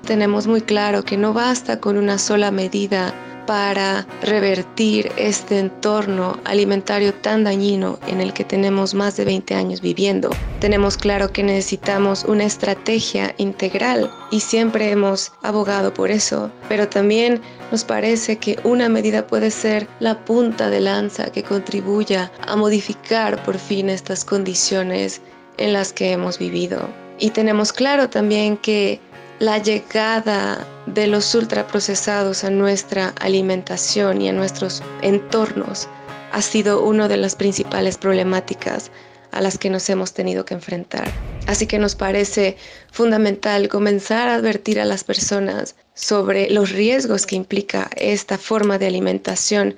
Tenemos 0.07 0.47
muy 0.47 0.61
claro 0.61 1.03
que 1.03 1.17
no 1.17 1.33
basta 1.33 1.81
con 1.81 1.97
una 1.97 2.19
sola 2.19 2.51
medida 2.51 3.15
para 3.47 4.07
revertir 4.23 5.11
este 5.17 5.59
entorno 5.59 6.39
alimentario 6.45 7.15
tan 7.15 7.45
dañino 7.45 7.99
en 8.07 8.21
el 8.21 8.33
que 8.33 8.45
tenemos 8.45 8.95
más 8.95 9.17
de 9.17 9.25
20 9.25 9.55
años 9.55 9.81
viviendo. 9.81 10.31
Tenemos 10.61 10.97
claro 10.97 11.33
que 11.33 11.43
necesitamos 11.43 12.25
una 12.25 12.45
estrategia 12.45 13.35
integral 13.39 14.11
y 14.31 14.41
siempre 14.41 14.91
hemos 14.91 15.33
abogado 15.43 15.93
por 15.93 16.11
eso, 16.11 16.51
pero 16.69 16.89
también 16.89 17.41
nos 17.71 17.85
parece 17.85 18.37
que 18.37 18.59
una 18.65 18.89
medida 18.89 19.27
puede 19.27 19.51
ser 19.51 19.87
la 20.01 20.25
punta 20.25 20.71
de 20.71 20.81
lanza 20.81 21.31
que 21.31 21.43
contribuya 21.43 22.31
a 22.47 22.57
modificar 22.57 23.43
por 23.45 23.59
fin 23.59 23.89
estas 23.89 24.25
condiciones 24.25 25.21
en 25.59 25.73
las 25.73 25.93
que 25.93 26.13
hemos 26.13 26.39
vivido. 26.39 26.89
Y 27.19 27.31
tenemos 27.31 27.73
claro 27.73 28.09
también 28.09 28.57
que 28.57 28.99
la 29.41 29.57
llegada 29.57 30.67
de 30.85 31.07
los 31.07 31.35
ultraprocesados 31.35 32.45
a 32.45 32.51
nuestra 32.51 33.15
alimentación 33.21 34.21
y 34.21 34.29
a 34.29 34.35
nuestros 34.35 34.83
entornos 35.01 35.89
ha 36.31 36.43
sido 36.43 36.83
una 36.83 37.09
de 37.09 37.17
las 37.17 37.37
principales 37.37 37.97
problemáticas 37.97 38.91
a 39.33 39.41
las 39.41 39.57
que 39.57 39.71
nos 39.71 39.89
hemos 39.89 40.13
tenido 40.13 40.45
que 40.45 40.53
enfrentar. 40.53 41.11
Así 41.47 41.67
que 41.67 41.79
nos 41.79 41.95
parece 41.95 42.59
fundamental 42.93 43.69
comenzar 43.69 44.29
a 44.29 44.35
advertir 44.35 44.79
a 44.79 44.85
las 44.85 45.05
personas 45.05 45.75
sobre 45.95 46.51
los 46.51 46.71
riesgos 46.71 47.25
que 47.25 47.37
implica 47.37 47.89
esta 47.97 48.37
forma 48.37 48.77
de 48.77 48.89
alimentación 48.89 49.77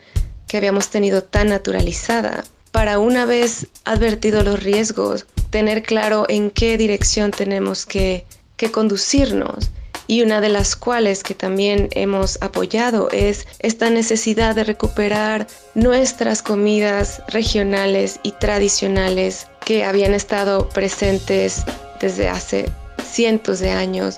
que 0.49 0.57
habíamos 0.57 0.89
tenido 0.89 1.23
tan 1.23 1.51
naturalizada, 1.51 2.43
para 2.73 2.99
una 2.99 3.27
vez 3.27 3.69
advertido 3.85 4.43
los 4.43 4.61
riesgos, 4.61 5.27
tener 5.51 5.85
claro 5.85 6.27
en 6.29 6.51
qué 6.51 6.77
dirección 6.77 7.31
tenemos 7.31 7.87
que 7.87 8.27
conducirnos. 8.71 9.71
Y 10.07 10.23
una 10.23 10.41
de 10.41 10.49
las 10.49 10.77
cuales 10.77 11.23
que 11.23 11.35
también 11.35 11.89
hemos 11.93 12.41
apoyado 12.43 13.09
es 13.13 13.47
esta 13.61 13.89
necesidad 13.89 14.55
de 14.55 14.65
recuperar 14.65 15.47
nuestras 15.75 16.43
comidas 16.43 17.23
regionales 17.29 18.21
y 18.23 18.33
tradicionales 18.33 19.47
que 19.65 19.85
habían 19.85 20.13
estado 20.13 20.69
presentes 20.69 21.65
desde 22.01 22.29
hace 22.29 22.71
cientos 23.03 23.61
de 23.61 23.71
años 23.71 24.17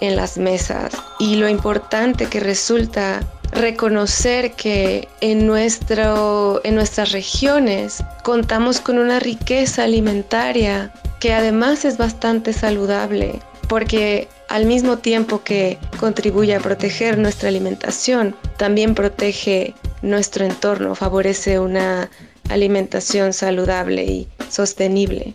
en 0.00 0.16
las 0.16 0.36
mesas. 0.36 0.94
Y 1.18 1.36
lo 1.36 1.48
importante 1.48 2.26
que 2.26 2.40
resulta 2.40 3.20
reconocer 3.52 4.52
que 4.52 5.08
en, 5.20 5.46
nuestro, 5.46 6.60
en 6.64 6.74
nuestras 6.74 7.12
regiones 7.12 8.02
contamos 8.22 8.80
con 8.80 8.98
una 8.98 9.20
riqueza 9.20 9.84
alimentaria 9.84 10.92
que 11.20 11.32
además 11.32 11.84
es 11.84 11.96
bastante 11.96 12.52
saludable 12.52 13.40
porque 13.68 14.28
al 14.48 14.66
mismo 14.66 14.98
tiempo 14.98 15.42
que 15.42 15.78
contribuye 15.98 16.54
a 16.54 16.60
proteger 16.60 17.18
nuestra 17.18 17.48
alimentación, 17.48 18.36
también 18.56 18.94
protege 18.94 19.74
nuestro 20.02 20.44
entorno, 20.44 20.94
favorece 20.94 21.58
una 21.58 22.10
alimentación 22.48 23.32
saludable 23.32 24.04
y 24.04 24.28
sostenible. 24.48 25.34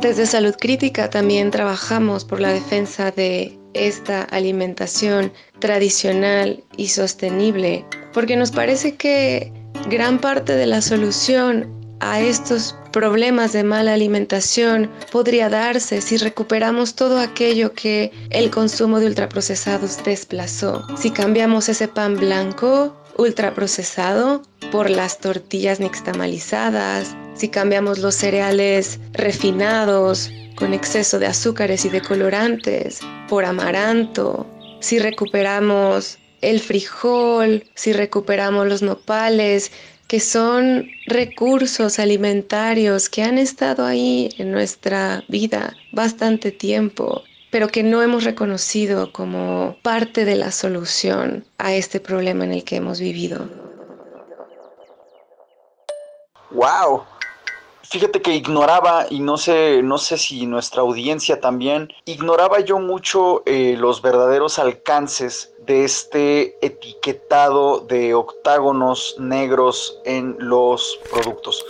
Desde 0.00 0.26
Salud 0.26 0.54
Crítica 0.58 1.10
también 1.10 1.50
trabajamos 1.50 2.24
por 2.24 2.40
la 2.40 2.52
defensa 2.52 3.10
de 3.10 3.58
esta 3.74 4.22
alimentación 4.22 5.32
tradicional 5.58 6.62
y 6.76 6.88
sostenible, 6.88 7.84
porque 8.12 8.36
nos 8.36 8.52
parece 8.52 8.94
que 8.94 9.52
Gran 9.90 10.18
parte 10.18 10.54
de 10.54 10.66
la 10.66 10.82
solución 10.82 11.66
a 12.00 12.20
estos 12.20 12.76
problemas 12.92 13.54
de 13.54 13.64
mala 13.64 13.94
alimentación 13.94 14.90
podría 15.10 15.48
darse 15.48 16.02
si 16.02 16.18
recuperamos 16.18 16.94
todo 16.94 17.18
aquello 17.18 17.72
que 17.72 18.12
el 18.28 18.50
consumo 18.50 19.00
de 19.00 19.06
ultraprocesados 19.06 20.04
desplazó. 20.04 20.84
Si 20.98 21.10
cambiamos 21.10 21.70
ese 21.70 21.88
pan 21.88 22.16
blanco 22.16 23.02
ultraprocesado 23.16 24.42
por 24.70 24.90
las 24.90 25.20
tortillas 25.20 25.80
nixtamalizadas, 25.80 27.16
si 27.34 27.48
cambiamos 27.48 27.98
los 27.98 28.14
cereales 28.14 29.00
refinados 29.14 30.30
con 30.56 30.74
exceso 30.74 31.18
de 31.18 31.28
azúcares 31.28 31.86
y 31.86 31.88
de 31.88 32.02
colorantes 32.02 33.00
por 33.26 33.46
amaranto, 33.46 34.46
si 34.80 34.98
recuperamos 34.98 36.18
el 36.40 36.60
frijol, 36.60 37.64
si 37.74 37.92
recuperamos 37.92 38.66
los 38.66 38.82
nopales, 38.82 39.72
que 40.08 40.20
son 40.20 40.88
recursos 41.06 41.98
alimentarios 41.98 43.08
que 43.10 43.22
han 43.22 43.36
estado 43.38 43.84
ahí 43.84 44.30
en 44.38 44.50
nuestra 44.50 45.22
vida 45.28 45.76
bastante 45.92 46.50
tiempo, 46.50 47.22
pero 47.50 47.68
que 47.68 47.82
no 47.82 48.02
hemos 48.02 48.24
reconocido 48.24 49.12
como 49.12 49.76
parte 49.82 50.24
de 50.24 50.36
la 50.36 50.50
solución 50.50 51.44
a 51.58 51.74
este 51.74 52.00
problema 52.00 52.44
en 52.44 52.52
el 52.52 52.64
que 52.64 52.76
hemos 52.76 53.00
vivido. 53.00 53.46
¡Wow! 56.50 57.02
Fíjate 57.90 58.20
que 58.20 58.34
ignoraba, 58.34 59.06
y 59.08 59.20
no 59.20 59.38
sé, 59.38 59.82
no 59.82 59.96
sé 59.96 60.18
si 60.18 60.46
nuestra 60.46 60.82
audiencia 60.82 61.40
también, 61.40 61.88
ignoraba 62.04 62.60
yo 62.60 62.78
mucho 62.78 63.42
eh, 63.46 63.76
los 63.78 64.02
verdaderos 64.02 64.58
alcances 64.58 65.54
de 65.68 65.84
este 65.84 66.56
etiquetado 66.66 67.80
de 67.80 68.14
octágonos 68.14 69.16
negros 69.18 70.00
en 70.04 70.34
los 70.40 70.98
productos. 71.12 71.64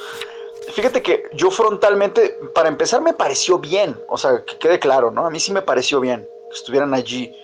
Fíjate 0.72 1.02
que 1.02 1.24
yo 1.32 1.50
frontalmente, 1.50 2.38
para 2.54 2.68
empezar, 2.68 3.02
me 3.02 3.12
pareció 3.12 3.58
bien, 3.58 4.00
o 4.08 4.16
sea, 4.16 4.44
que 4.44 4.56
quede 4.58 4.78
claro, 4.78 5.10
¿no? 5.10 5.26
A 5.26 5.30
mí 5.30 5.40
sí 5.40 5.52
me 5.52 5.62
pareció 5.62 6.00
bien 6.00 6.28
que 6.48 6.56
estuvieran 6.56 6.94
allí 6.94 7.34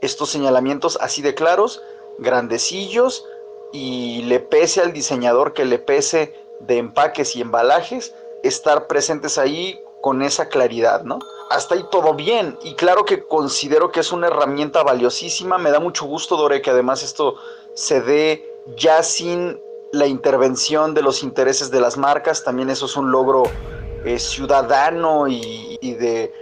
estos 0.00 0.30
señalamientos 0.30 0.96
así 1.00 1.20
de 1.20 1.34
claros, 1.34 1.82
grandecillos, 2.18 3.26
y 3.72 4.22
le 4.22 4.38
pese 4.38 4.82
al 4.82 4.92
diseñador 4.92 5.52
que 5.52 5.64
le 5.64 5.80
pese 5.80 6.32
de 6.60 6.78
empaques 6.78 7.34
y 7.34 7.40
embalajes, 7.40 8.14
estar 8.44 8.86
presentes 8.86 9.36
ahí 9.36 9.80
con 10.00 10.22
esa 10.22 10.48
claridad, 10.48 11.02
¿no? 11.02 11.18
Hasta 11.54 11.76
ahí 11.76 11.84
todo 11.88 12.14
bien. 12.14 12.58
Y 12.64 12.74
claro 12.74 13.04
que 13.04 13.22
considero 13.22 13.92
que 13.92 14.00
es 14.00 14.10
una 14.10 14.26
herramienta 14.26 14.82
valiosísima, 14.82 15.56
me 15.56 15.70
da 15.70 15.78
mucho 15.78 16.04
gusto 16.04 16.36
Dore 16.36 16.60
que 16.60 16.70
además 16.70 17.04
esto 17.04 17.36
se 17.74 18.00
dé 18.00 18.52
ya 18.76 19.04
sin 19.04 19.60
la 19.92 20.08
intervención 20.08 20.94
de 20.94 21.02
los 21.02 21.22
intereses 21.22 21.70
de 21.70 21.80
las 21.80 21.96
marcas, 21.96 22.42
también 22.42 22.70
eso 22.70 22.86
es 22.86 22.96
un 22.96 23.12
logro 23.12 23.44
eh, 24.04 24.18
ciudadano 24.18 25.28
y, 25.28 25.78
de 25.80 26.32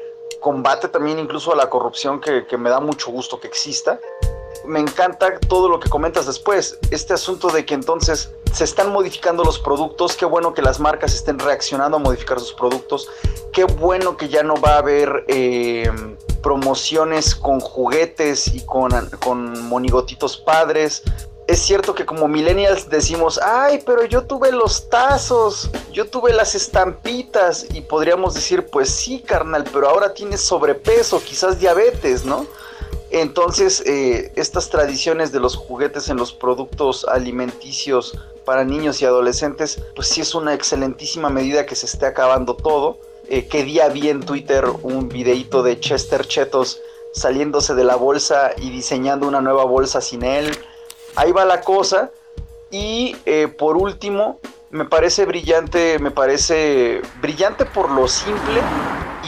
combate 0.40 0.88
también 0.88 1.18
incluso 1.18 1.52
a 1.52 1.56
la 1.56 1.68
corrupción 1.68 2.18
que, 2.18 2.46
que 2.46 2.56
me 2.56 2.70
da 2.70 2.80
mucho 2.80 3.10
gusto 3.10 3.38
que 3.38 3.48
exista. 3.48 4.00
Me 4.64 4.80
encanta 4.80 5.38
todo 5.40 5.68
lo 5.68 5.78
que 5.78 5.90
comentas 5.90 6.24
después. 6.24 6.78
Este 6.90 7.12
asunto 7.12 7.48
de 7.48 7.66
que 7.66 7.74
entonces 7.74 8.32
se 8.52 8.64
están 8.64 8.92
modificando 8.92 9.44
los 9.44 9.58
productos, 9.58 10.14
qué 10.16 10.24
bueno 10.24 10.54
que 10.54 10.62
las 10.62 10.78
marcas 10.78 11.14
estén 11.14 11.38
reaccionando 11.38 11.96
a 11.96 12.00
modificar 12.00 12.38
sus 12.38 12.52
productos, 12.52 13.08
qué 13.52 13.64
bueno 13.64 14.16
que 14.16 14.28
ya 14.28 14.42
no 14.42 14.54
va 14.56 14.74
a 14.74 14.78
haber 14.78 15.24
eh, 15.28 15.90
promociones 16.42 17.34
con 17.34 17.60
juguetes 17.60 18.48
y 18.48 18.60
con, 18.64 18.90
con 19.20 19.66
monigotitos 19.66 20.36
padres. 20.36 21.02
Es 21.48 21.60
cierto 21.60 21.94
que 21.94 22.06
como 22.06 22.28
millennials 22.28 22.88
decimos, 22.88 23.40
ay, 23.42 23.82
pero 23.84 24.04
yo 24.04 24.24
tuve 24.24 24.52
los 24.52 24.88
tazos, 24.88 25.70
yo 25.92 26.08
tuve 26.08 26.32
las 26.32 26.54
estampitas 26.54 27.66
y 27.72 27.80
podríamos 27.80 28.34
decir, 28.34 28.66
pues 28.66 28.90
sí, 28.90 29.20
carnal, 29.20 29.64
pero 29.72 29.88
ahora 29.88 30.14
tienes 30.14 30.40
sobrepeso, 30.40 31.22
quizás 31.22 31.58
diabetes, 31.58 32.24
¿no? 32.24 32.46
Entonces, 33.12 33.82
eh, 33.84 34.32
estas 34.36 34.70
tradiciones 34.70 35.32
de 35.32 35.40
los 35.40 35.54
juguetes 35.54 36.08
en 36.08 36.16
los 36.16 36.32
productos 36.32 37.04
alimenticios 37.04 38.18
para 38.46 38.64
niños 38.64 39.02
y 39.02 39.04
adolescentes, 39.04 39.82
pues 39.94 40.08
sí 40.08 40.22
es 40.22 40.34
una 40.34 40.54
excelentísima 40.54 41.28
medida 41.28 41.66
que 41.66 41.76
se 41.76 41.84
esté 41.84 42.06
acabando 42.06 42.56
todo. 42.56 42.98
Eh, 43.28 43.48
que 43.48 43.64
día 43.64 43.90
vi 43.90 44.08
en 44.08 44.20
Twitter 44.20 44.64
un 44.82 45.10
videito 45.10 45.62
de 45.62 45.78
Chester 45.78 46.26
Chetos 46.26 46.80
saliéndose 47.12 47.74
de 47.74 47.84
la 47.84 47.96
bolsa 47.96 48.52
y 48.56 48.70
diseñando 48.70 49.28
una 49.28 49.42
nueva 49.42 49.64
bolsa 49.64 50.00
sin 50.00 50.24
él. 50.24 50.50
Ahí 51.14 51.32
va 51.32 51.44
la 51.44 51.60
cosa. 51.60 52.10
Y 52.70 53.14
eh, 53.26 53.46
por 53.46 53.76
último, 53.76 54.40
me 54.70 54.86
parece 54.86 55.26
brillante, 55.26 55.98
me 55.98 56.12
parece 56.12 57.02
brillante 57.20 57.66
por 57.66 57.90
lo 57.90 58.08
simple 58.08 58.62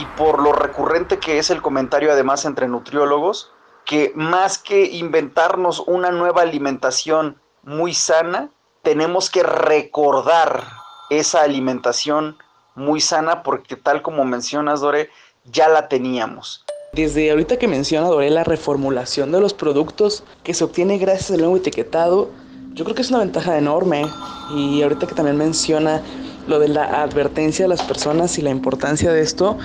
y 0.01 0.07
por 0.17 0.43
lo 0.43 0.53
recurrente 0.53 1.19
que 1.19 1.37
es 1.39 1.51
el 1.51 1.61
comentario 1.61 2.11
además 2.11 2.47
entre 2.47 2.67
nutriólogos 2.67 3.51
que 3.85 4.13
más 4.15 4.59
que 4.59 4.87
inventarnos 4.87 5.81
una 5.87 6.11
nueva 6.11 6.43
alimentación 6.43 7.37
muy 7.63 7.95
sana, 7.95 8.51
tenemos 8.83 9.31
que 9.31 9.43
recordar 9.43 10.65
esa 11.11 11.43
alimentación 11.43 12.37
muy 12.75 13.01
sana 13.01 13.43
porque 13.43 13.77
tal 13.77 14.03
como 14.03 14.25
mencionas, 14.25 14.81
Dore, 14.81 15.11
ya 15.45 15.69
la 15.69 15.89
teníamos. 15.89 16.65
Desde 16.93 17.31
ahorita 17.31 17.59
que 17.59 17.69
menciona 17.69 18.09
Dore 18.09 18.31
la 18.31 18.45
reformulación 18.45 19.33
de 19.33 19.41
los 19.41 19.55
productos 19.55 20.25
que 20.43 20.55
se 20.55 20.65
obtiene 20.65 20.99
gracias 20.99 21.33
al 21.33 21.39
nuevo 21.39 21.57
etiquetado, 21.57 22.31
yo 22.75 22.85
creo 22.85 22.95
que 22.95 23.03
es 23.03 23.11
una 23.11 23.21
ventaja 23.21 23.57
enorme. 23.57 24.07
Y 24.55 24.83
ahorita 24.83 25.07
que 25.07 25.15
también 25.15 25.37
menciona 25.37 26.03
lo 26.47 26.59
de 26.59 26.69
la 26.69 27.03
advertencia 27.03 27.65
a 27.65 27.69
las 27.69 27.83
personas 27.83 28.39
y 28.39 28.43
la 28.43 28.51
importancia 28.51 29.13
de 29.13 29.23
esto, 29.23 29.57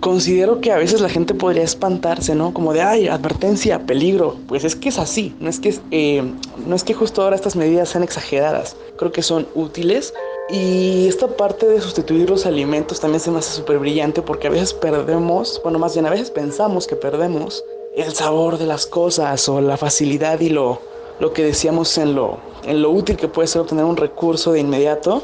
considero 0.00 0.60
que 0.60 0.72
a 0.72 0.76
veces 0.76 1.00
la 1.00 1.08
gente 1.08 1.34
podría 1.34 1.62
espantarse, 1.62 2.34
¿no? 2.34 2.52
Como 2.52 2.72
de, 2.72 2.82
ay, 2.82 3.08
advertencia, 3.08 3.86
peligro. 3.86 4.36
Pues 4.46 4.64
es 4.64 4.76
que 4.76 4.88
es 4.88 4.98
así, 4.98 5.34
no 5.40 5.50
es 5.50 5.60
que, 5.60 5.78
eh, 5.90 6.22
no 6.66 6.74
es 6.74 6.84
que 6.84 6.94
justo 6.94 7.22
ahora 7.22 7.36
estas 7.36 7.56
medidas 7.56 7.90
sean 7.90 8.04
exageradas, 8.04 8.76
creo 8.96 9.12
que 9.12 9.22
son 9.22 9.46
útiles. 9.54 10.14
Y 10.50 11.06
esta 11.08 11.28
parte 11.28 11.66
de 11.68 11.80
sustituir 11.80 12.30
los 12.30 12.46
alimentos 12.46 13.00
también 13.00 13.20
se 13.20 13.30
me 13.30 13.38
hace 13.38 13.52
súper 13.52 13.78
brillante 13.78 14.22
porque 14.22 14.46
a 14.46 14.50
veces 14.50 14.72
perdemos, 14.72 15.60
bueno, 15.62 15.78
más 15.78 15.94
bien 15.94 16.06
a 16.06 16.10
veces 16.10 16.30
pensamos 16.30 16.86
que 16.86 16.96
perdemos 16.96 17.62
el 17.94 18.14
sabor 18.14 18.56
de 18.56 18.66
las 18.66 18.86
cosas 18.86 19.46
o 19.48 19.60
la 19.60 19.76
facilidad 19.76 20.40
y 20.40 20.48
lo, 20.48 20.80
lo 21.20 21.32
que 21.32 21.44
decíamos 21.44 21.96
en 21.98 22.14
lo, 22.14 22.38
en 22.64 22.82
lo 22.82 22.90
útil 22.90 23.16
que 23.16 23.28
puede 23.28 23.48
ser 23.48 23.62
obtener 23.62 23.84
un 23.84 23.96
recurso 23.96 24.52
de 24.52 24.60
inmediato. 24.60 25.22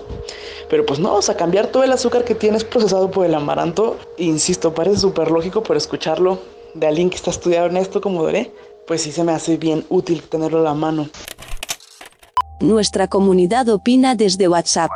Pero 0.68 0.86
pues 0.86 0.98
no, 0.98 1.14
o 1.14 1.22
sea, 1.22 1.36
cambiar 1.36 1.68
todo 1.68 1.84
el 1.84 1.92
azúcar 1.92 2.24
que 2.24 2.34
tienes 2.34 2.64
procesado 2.64 3.10
por 3.10 3.26
el 3.26 3.34
amaranto, 3.34 3.96
insisto, 4.18 4.74
parece 4.74 4.98
súper 4.98 5.30
lógico, 5.30 5.62
pero 5.62 5.76
escucharlo 5.76 6.38
de 6.74 6.86
alguien 6.86 7.10
que 7.10 7.16
está 7.16 7.30
estudiado 7.30 7.66
en 7.66 7.76
esto 7.76 8.00
como 8.00 8.22
Doré, 8.22 8.52
pues 8.86 9.02
sí 9.02 9.12
se 9.12 9.24
me 9.24 9.32
hace 9.32 9.56
bien 9.56 9.84
útil 9.88 10.22
tenerlo 10.22 10.60
a 10.60 10.62
la 10.62 10.74
mano. 10.74 11.08
Nuestra 12.60 13.08
comunidad 13.08 13.68
opina 13.68 14.14
desde 14.14 14.48
WhatsApp. 14.48 14.90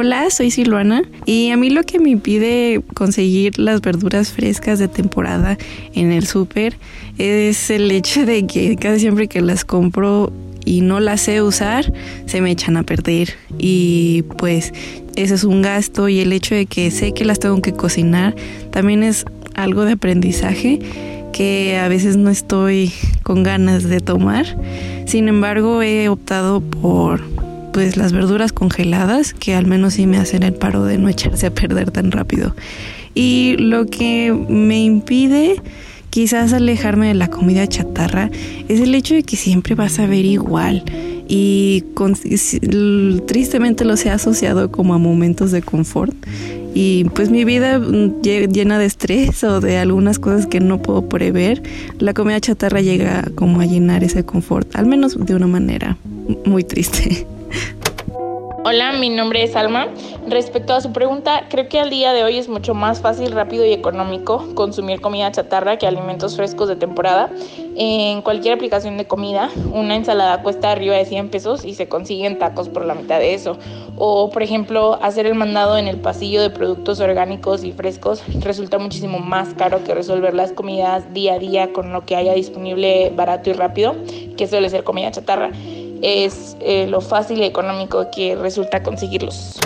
Hola, 0.00 0.30
soy 0.30 0.52
Silvana 0.52 1.02
y 1.26 1.50
a 1.50 1.56
mí 1.56 1.70
lo 1.70 1.82
que 1.82 1.98
me 1.98 2.10
impide 2.10 2.82
conseguir 2.94 3.58
las 3.58 3.80
verduras 3.80 4.30
frescas 4.30 4.78
de 4.78 4.86
temporada 4.86 5.58
en 5.92 6.12
el 6.12 6.24
súper 6.24 6.76
es 7.18 7.68
el 7.68 7.90
hecho 7.90 8.24
de 8.24 8.46
que 8.46 8.76
casi 8.76 9.00
siempre 9.00 9.26
que 9.26 9.40
las 9.40 9.64
compro 9.64 10.32
y 10.64 10.82
no 10.82 11.00
las 11.00 11.22
sé 11.22 11.42
usar, 11.42 11.92
se 12.26 12.40
me 12.40 12.52
echan 12.52 12.76
a 12.76 12.84
perder. 12.84 13.30
Y 13.58 14.22
pues 14.36 14.72
ese 15.16 15.34
es 15.34 15.42
un 15.42 15.62
gasto 15.62 16.08
y 16.08 16.20
el 16.20 16.32
hecho 16.32 16.54
de 16.54 16.66
que 16.66 16.92
sé 16.92 17.12
que 17.12 17.24
las 17.24 17.40
tengo 17.40 17.60
que 17.60 17.72
cocinar 17.72 18.36
también 18.70 19.02
es 19.02 19.24
algo 19.56 19.84
de 19.84 19.94
aprendizaje 19.94 20.78
que 21.32 21.76
a 21.76 21.88
veces 21.88 22.16
no 22.16 22.30
estoy 22.30 22.92
con 23.24 23.42
ganas 23.42 23.82
de 23.82 23.98
tomar. 23.98 24.46
Sin 25.06 25.26
embargo, 25.26 25.82
he 25.82 26.08
optado 26.08 26.60
por 26.60 27.20
pues 27.72 27.96
las 27.96 28.12
verduras 28.12 28.52
congeladas, 28.52 29.34
que 29.34 29.54
al 29.54 29.66
menos 29.66 29.94
sí 29.94 30.06
me 30.06 30.18
hacen 30.18 30.42
el 30.42 30.54
paro 30.54 30.84
de 30.84 30.98
no 30.98 31.08
echarse 31.08 31.46
a 31.46 31.54
perder 31.54 31.90
tan 31.90 32.10
rápido. 32.10 32.54
Y 33.14 33.56
lo 33.58 33.86
que 33.86 34.32
me 34.48 34.82
impide 34.82 35.60
quizás 36.10 36.52
alejarme 36.52 37.08
de 37.08 37.14
la 37.14 37.28
comida 37.28 37.66
chatarra 37.66 38.30
es 38.68 38.80
el 38.80 38.94
hecho 38.94 39.14
de 39.14 39.22
que 39.22 39.36
siempre 39.36 39.74
vas 39.74 39.98
a 39.98 40.06
ver 40.06 40.24
igual 40.24 40.84
y 41.28 41.84
tristemente 43.26 43.84
lo 43.84 43.94
ha 43.94 44.14
asociado 44.14 44.72
como 44.72 44.94
a 44.94 44.98
momentos 44.98 45.52
de 45.52 45.60
confort 45.60 46.14
y 46.74 47.04
pues 47.14 47.30
mi 47.30 47.44
vida 47.44 47.78
mm, 47.78 48.22
llena 48.22 48.78
de 48.78 48.86
estrés 48.86 49.42
o 49.44 49.60
de 49.60 49.78
algunas 49.78 50.18
cosas 50.18 50.46
que 50.46 50.60
no 50.60 50.80
puedo 50.80 51.08
prever, 51.08 51.62
la 51.98 52.14
comida 52.14 52.40
chatarra 52.40 52.80
llega 52.80 53.24
como 53.34 53.60
a 53.60 53.66
llenar 53.66 54.04
ese 54.04 54.24
confort, 54.24 54.74
al 54.76 54.86
menos 54.86 55.18
de 55.18 55.34
una 55.34 55.46
manera 55.46 55.96
muy 56.44 56.64
triste. 56.64 57.26
Hola, 58.70 58.92
mi 58.92 59.08
nombre 59.08 59.42
es 59.42 59.56
Alma. 59.56 59.88
Respecto 60.28 60.74
a 60.74 60.82
su 60.82 60.92
pregunta, 60.92 61.46
creo 61.48 61.70
que 61.70 61.80
al 61.80 61.88
día 61.88 62.12
de 62.12 62.22
hoy 62.22 62.36
es 62.36 62.50
mucho 62.50 62.74
más 62.74 63.00
fácil, 63.00 63.32
rápido 63.32 63.64
y 63.64 63.72
económico 63.72 64.44
consumir 64.54 65.00
comida 65.00 65.32
chatarra 65.32 65.78
que 65.78 65.86
alimentos 65.86 66.36
frescos 66.36 66.68
de 66.68 66.76
temporada. 66.76 67.30
En 67.76 68.20
cualquier 68.20 68.52
aplicación 68.52 68.98
de 68.98 69.06
comida, 69.06 69.48
una 69.72 69.96
ensalada 69.96 70.42
cuesta 70.42 70.70
arriba 70.70 70.96
de 70.96 71.06
100 71.06 71.30
pesos 71.30 71.64
y 71.64 71.72
se 71.72 71.88
consiguen 71.88 72.38
tacos 72.38 72.68
por 72.68 72.84
la 72.84 72.94
mitad 72.94 73.20
de 73.20 73.32
eso. 73.32 73.56
O, 73.96 74.28
por 74.28 74.42
ejemplo, 74.42 74.98
hacer 75.00 75.24
el 75.24 75.34
mandado 75.34 75.78
en 75.78 75.88
el 75.88 75.96
pasillo 75.96 76.42
de 76.42 76.50
productos 76.50 77.00
orgánicos 77.00 77.64
y 77.64 77.72
frescos 77.72 78.22
resulta 78.40 78.78
muchísimo 78.78 79.18
más 79.18 79.54
caro 79.54 79.82
que 79.82 79.94
resolver 79.94 80.34
las 80.34 80.52
comidas 80.52 81.14
día 81.14 81.34
a 81.34 81.38
día 81.38 81.72
con 81.72 81.90
lo 81.94 82.04
que 82.04 82.16
haya 82.16 82.34
disponible 82.34 83.10
barato 83.16 83.48
y 83.48 83.54
rápido, 83.54 83.94
que 84.36 84.46
suele 84.46 84.68
ser 84.68 84.84
comida 84.84 85.10
chatarra 85.10 85.52
es 86.02 86.56
eh, 86.60 86.86
lo 86.86 87.00
fácil 87.00 87.38
y 87.38 87.44
económico 87.44 88.06
que 88.14 88.36
resulta 88.36 88.82
conseguirlos. 88.82 89.58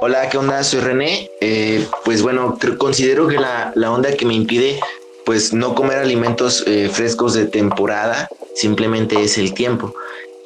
Hola, 0.00 0.28
¿qué 0.28 0.38
onda? 0.38 0.62
Soy 0.62 0.80
René. 0.80 1.30
Eh, 1.40 1.86
pues 2.04 2.22
bueno, 2.22 2.58
considero 2.78 3.28
que 3.28 3.38
la, 3.38 3.72
la, 3.74 3.90
onda 3.90 4.12
que 4.12 4.24
me 4.24 4.34
impide 4.34 4.80
pues 5.24 5.52
no 5.52 5.74
comer 5.74 5.98
alimentos 5.98 6.64
eh, 6.66 6.88
frescos 6.90 7.34
de 7.34 7.46
temporada 7.46 8.28
simplemente 8.54 9.22
es 9.22 9.38
el 9.38 9.54
tiempo. 9.54 9.94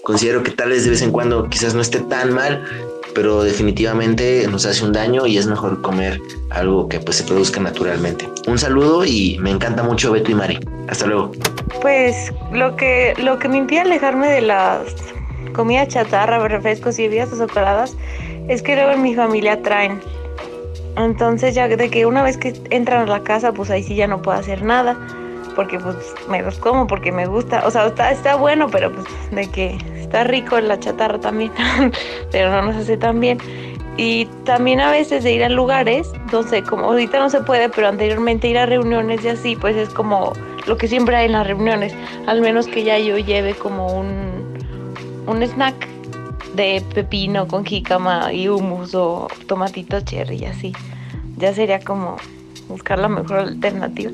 Considero 0.02 0.42
que 0.42 0.50
tal 0.50 0.70
vez 0.70 0.84
de 0.84 0.90
vez 0.90 1.02
en 1.02 1.12
cuando 1.12 1.48
quizás 1.48 1.74
no 1.74 1.80
esté 1.80 2.00
tan 2.00 2.32
mal, 2.32 2.62
pero 3.14 3.42
definitivamente 3.42 4.46
nos 4.50 4.66
hace 4.66 4.84
un 4.84 4.92
daño 4.92 5.26
y 5.26 5.38
es 5.38 5.46
mejor 5.46 5.80
comer 5.80 6.20
algo 6.50 6.88
que 6.88 7.00
pues 7.00 7.16
se 7.16 7.24
produzca 7.24 7.60
naturalmente. 7.60 8.28
Un 8.46 8.58
saludo 8.58 9.04
y 9.04 9.38
me 9.38 9.50
encanta 9.50 9.82
mucho 9.82 10.12
Beto 10.12 10.30
y 10.30 10.34
Mari. 10.34 10.58
Hasta 10.88 11.06
luego. 11.06 11.32
Pues 11.80 12.32
lo 12.52 12.76
que, 12.76 13.14
lo 13.18 13.38
que 13.38 13.48
me 13.48 13.58
impide 13.58 13.80
alejarme 13.80 14.28
de 14.30 14.42
las 14.42 14.82
comida 15.54 15.88
chatarra, 15.88 16.46
refrescos 16.46 16.98
y 16.98 17.04
bebidas 17.04 17.32
azucaradas, 17.32 17.96
es 18.48 18.62
que 18.62 18.74
luego 18.74 18.90
en 18.90 19.00
mi 19.00 19.14
familia 19.14 19.62
traen. 19.62 20.00
Entonces 20.96 21.54
ya 21.54 21.66
de 21.66 21.88
que 21.88 22.04
una 22.04 22.22
vez 22.22 22.36
que 22.36 22.52
entran 22.70 23.08
a 23.08 23.10
la 23.10 23.22
casa, 23.22 23.52
pues 23.52 23.70
ahí 23.70 23.82
sí 23.82 23.94
ya 23.94 24.06
no 24.06 24.20
puedo 24.20 24.38
hacer 24.38 24.62
nada, 24.62 24.96
porque 25.56 25.78
pues 25.78 25.96
me 26.28 26.42
los 26.42 26.58
como, 26.58 26.86
porque 26.86 27.10
me 27.10 27.26
gusta. 27.26 27.66
O 27.66 27.70
sea, 27.70 27.86
está, 27.86 28.10
está 28.10 28.36
bueno, 28.36 28.68
pero 28.70 28.92
pues 28.92 29.06
de 29.30 29.50
que 29.50 29.78
está 30.00 30.24
rico 30.24 30.60
la 30.60 30.78
chatarra 30.78 31.18
también, 31.18 31.52
pero 32.30 32.50
no 32.50 32.62
nos 32.62 32.76
hace 32.76 32.96
tan 32.96 33.20
bien. 33.20 33.38
Y 33.96 34.26
también 34.44 34.80
a 34.80 34.90
veces 34.90 35.22
de 35.22 35.32
ir 35.32 35.44
a 35.44 35.48
lugares, 35.48 36.10
entonces 36.14 36.62
como 36.64 36.86
ahorita 36.86 37.18
no 37.20 37.30
se 37.30 37.40
puede, 37.42 37.68
pero 37.68 37.88
anteriormente 37.88 38.48
ir 38.48 38.58
a 38.58 38.66
reuniones 38.66 39.24
y 39.24 39.28
así, 39.28 39.56
pues 39.56 39.76
es 39.76 39.88
como 39.90 40.32
lo 40.66 40.76
que 40.76 40.88
siempre 40.88 41.14
hay 41.14 41.26
en 41.26 41.32
las 41.32 41.46
reuniones, 41.46 41.94
al 42.26 42.40
menos 42.40 42.66
que 42.66 42.82
ya 42.82 42.98
yo 42.98 43.18
lleve 43.18 43.54
como 43.54 43.86
un 43.86 44.33
un 45.26 45.42
snack 45.42 45.88
de 46.54 46.82
pepino 46.94 47.48
con 47.48 47.64
jícama 47.64 48.32
y 48.32 48.48
hummus 48.48 48.94
o 48.94 49.28
tomatito 49.46 50.00
cherry 50.00 50.36
y 50.36 50.44
así. 50.44 50.72
Ya 51.36 51.54
sería 51.54 51.80
como 51.80 52.16
buscar 52.68 52.98
la 52.98 53.08
mejor 53.08 53.38
alternativa. 53.38 54.12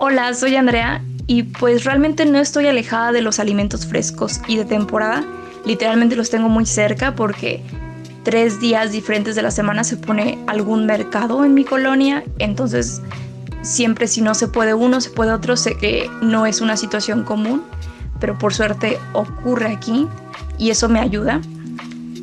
Hola, 0.00 0.34
soy 0.34 0.56
Andrea 0.56 1.02
y 1.26 1.44
pues 1.44 1.84
realmente 1.84 2.26
no 2.26 2.38
estoy 2.38 2.66
alejada 2.66 3.12
de 3.12 3.22
los 3.22 3.40
alimentos 3.40 3.86
frescos 3.86 4.40
y 4.46 4.56
de 4.56 4.64
temporada. 4.64 5.24
Literalmente 5.64 6.14
los 6.16 6.30
tengo 6.30 6.48
muy 6.48 6.66
cerca 6.66 7.14
porque 7.14 7.62
tres 8.22 8.60
días 8.60 8.92
diferentes 8.92 9.34
de 9.34 9.42
la 9.42 9.50
semana 9.50 9.84
se 9.84 9.96
pone 9.96 10.38
algún 10.46 10.86
mercado 10.86 11.44
en 11.44 11.54
mi 11.54 11.64
colonia. 11.64 12.22
Entonces 12.38 13.00
siempre 13.62 14.06
si 14.06 14.20
no 14.20 14.34
se 14.34 14.48
puede 14.48 14.74
uno, 14.74 15.00
se 15.00 15.10
puede 15.10 15.32
otro. 15.32 15.56
Sé 15.56 15.76
que 15.76 16.08
no 16.20 16.46
es 16.46 16.60
una 16.60 16.76
situación 16.76 17.24
común, 17.24 17.62
pero 18.20 18.38
por 18.38 18.54
suerte 18.54 18.98
ocurre 19.12 19.68
aquí 19.72 20.08
y 20.58 20.70
eso 20.70 20.88
me 20.88 21.00
ayuda. 21.00 21.40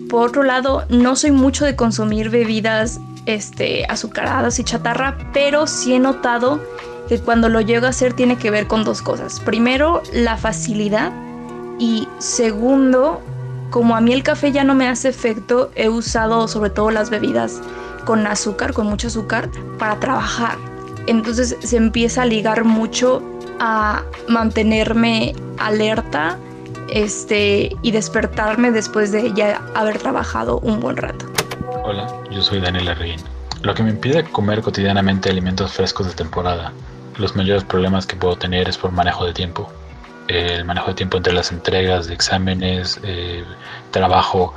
Por 0.10 0.30
otro 0.30 0.44
lado, 0.44 0.86
no 0.90 1.16
soy 1.16 1.32
mucho 1.32 1.66
de 1.66 1.76
consumir 1.76 2.30
bebidas 2.30 3.00
este, 3.26 3.86
azucaradas 3.86 4.60
y 4.60 4.64
chatarra, 4.64 5.18
pero 5.34 5.66
sí 5.66 5.94
he 5.94 6.00
notado 6.00 6.60
que 7.08 7.20
cuando 7.20 7.50
lo 7.50 7.62
llego 7.62 7.86
a 7.86 7.90
hacer 7.90 8.14
tiene 8.14 8.38
que 8.38 8.52
ver 8.52 8.68
con 8.68 8.84
dos 8.84 9.02
cosas. 9.02 9.40
Primero, 9.40 10.02
la 10.14 10.38
facilidad 10.38 11.12
y 11.80 12.08
segundo, 12.20 13.22
como 13.72 13.96
a 13.96 14.02
mí 14.02 14.14
el 14.14 14.24
café 14.24 14.52
ya 14.52 14.64
no 14.64 14.76
me 14.76 14.88
hace 14.88 15.10
efecto, 15.10 15.72
he 15.76 15.90
usado 15.90 16.48
sobre 16.48 16.70
todo 16.70 16.92
las 16.92 17.10
bebidas 17.10 17.62
con 18.06 18.28
azúcar, 18.28 18.74
con 18.74 18.88
mucho 18.88 19.08
azúcar, 19.08 19.50
para 19.80 20.00
trabajar. 20.00 20.58
Entonces 21.08 21.58
se 21.62 21.78
empieza 21.78 22.22
a 22.22 22.26
ligar 22.26 22.64
mucho 22.64 23.22
a 23.60 24.04
mantenerme 24.28 25.36
alerta 25.60 26.38
este, 26.90 27.76
y 27.82 27.92
despertarme 27.92 28.72
después 28.72 29.12
de 29.12 29.34
ya 29.34 29.62
haber 29.76 29.98
trabajado 29.98 30.60
un 30.60 30.80
buen 30.80 30.98
rato. 30.98 31.26
Hola, 31.84 32.08
yo 32.32 32.42
soy 32.42 32.60
Daniela 32.62 32.94
Reguín. 32.94 33.20
Lo 33.62 33.74
que 33.74 33.84
me 33.84 33.92
impide 33.92 34.24
comer 34.26 34.62
cotidianamente 34.62 35.30
alimentos 35.30 35.72
frescos 35.74 36.08
de 36.08 36.14
temporada, 36.14 36.74
los 37.18 37.36
mayores 37.36 37.64
problemas 37.64 38.06
que 38.06 38.16
puedo 38.16 38.36
tener 38.36 38.68
es 38.68 38.78
por 38.78 38.92
manejo 38.92 39.26
de 39.26 39.34
tiempo. 39.34 39.72
El 40.28 40.66
manejo 40.66 40.88
de 40.88 40.94
tiempo 40.96 41.18
entre 41.18 41.34
las 41.34 41.52
entregas 41.52 42.08
de 42.08 42.14
exámenes, 42.14 43.00
eh, 43.04 43.44
trabajo, 43.92 44.54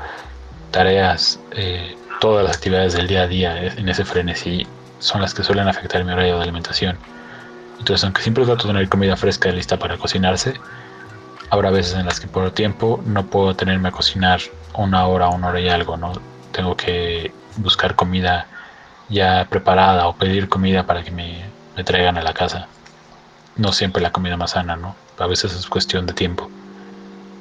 tareas, 0.71 1.41
eh, 1.53 1.97
todas 2.21 2.45
las 2.45 2.57
actividades 2.57 2.95
del 2.95 3.07
día 3.07 3.23
a 3.23 3.27
día 3.27 3.67
en 3.67 3.89
ese 3.89 4.05
frenesí 4.05 4.67
son 4.99 5.21
las 5.21 5.35
que 5.35 5.43
suelen 5.43 5.69
afectar 5.69 6.05
mi 6.05 6.13
horario 6.13 6.37
de 6.37 6.43
alimentación. 6.43 6.97
Entonces, 7.79 8.05
aunque 8.05 8.23
siempre 8.23 8.45
trato 8.45 8.67
de 8.67 8.75
tener 8.75 8.89
comida 8.89 9.17
fresca 9.17 9.51
lista 9.51 9.79
para 9.79 9.97
cocinarse, 9.97 10.55
habrá 11.51 11.71
veces 11.71 11.95
en 11.95 12.07
las 12.07 12.21
que 12.21 12.27
por 12.27 12.51
tiempo 12.51 13.01
no 13.07 13.27
puedo 13.27 13.55
tenerme 13.55 13.89
a 13.89 13.93
cocinar 13.93 14.41
una 14.75 15.07
hora, 15.07 15.29
una 15.29 15.49
hora 15.49 15.61
y 15.61 15.69
algo, 15.69 15.97
¿no? 15.97 16.13
Tengo 16.53 16.77
que 16.77 17.33
buscar 17.57 17.95
comida 17.95 18.47
ya 19.09 19.47
preparada 19.49 20.09
o 20.09 20.17
pedir 20.17 20.49
comida 20.49 20.85
para 20.85 21.03
que 21.03 21.11
me, 21.11 21.45
me 21.77 21.85
traigan 21.85 22.17
a 22.17 22.23
la 22.23 22.35
casa. 22.35 22.67
No 23.57 23.73
siempre 23.73 24.03
la 24.03 24.13
comida 24.13 24.37
más 24.37 24.53
sana, 24.53 24.77
¿no? 24.77 24.95
A 25.19 25.27
veces 25.27 25.55
es 25.55 25.67
cuestión 25.67 26.07
de 26.07 26.13
tiempo. 26.13 26.51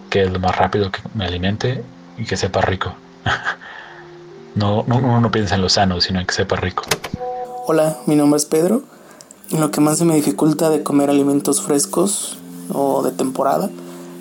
Que 0.10 0.24
es 0.24 0.32
lo 0.32 0.40
más 0.40 0.56
rápido 0.56 0.92
que 0.92 1.02
me 1.14 1.26
alimente 1.26 1.84
y 2.18 2.26
que 2.26 2.38
sepa 2.38 2.62
rico. 2.62 2.94
no, 4.56 4.84
no, 4.88 4.98
uno 4.98 5.20
no 5.20 5.32
piensa 5.32 5.56
en 5.56 5.62
lo 5.62 5.70
sano, 5.70 6.00
sino 6.00 6.20
en 6.20 6.26
que 6.26 6.34
sepa 6.34 6.56
rico. 6.56 6.84
Hola, 7.68 7.98
mi 8.06 8.16
nombre 8.16 8.38
es 8.38 8.46
Pedro. 8.46 8.84
Lo 9.52 9.70
que 9.70 9.80
más 9.80 10.00
se 10.00 10.06
me 10.06 10.16
dificulta 10.16 10.70
de 10.70 10.82
comer 10.82 11.10
alimentos 11.10 11.62
frescos 11.62 12.38
o 12.74 13.04
de 13.04 13.12
temporada 13.12 13.70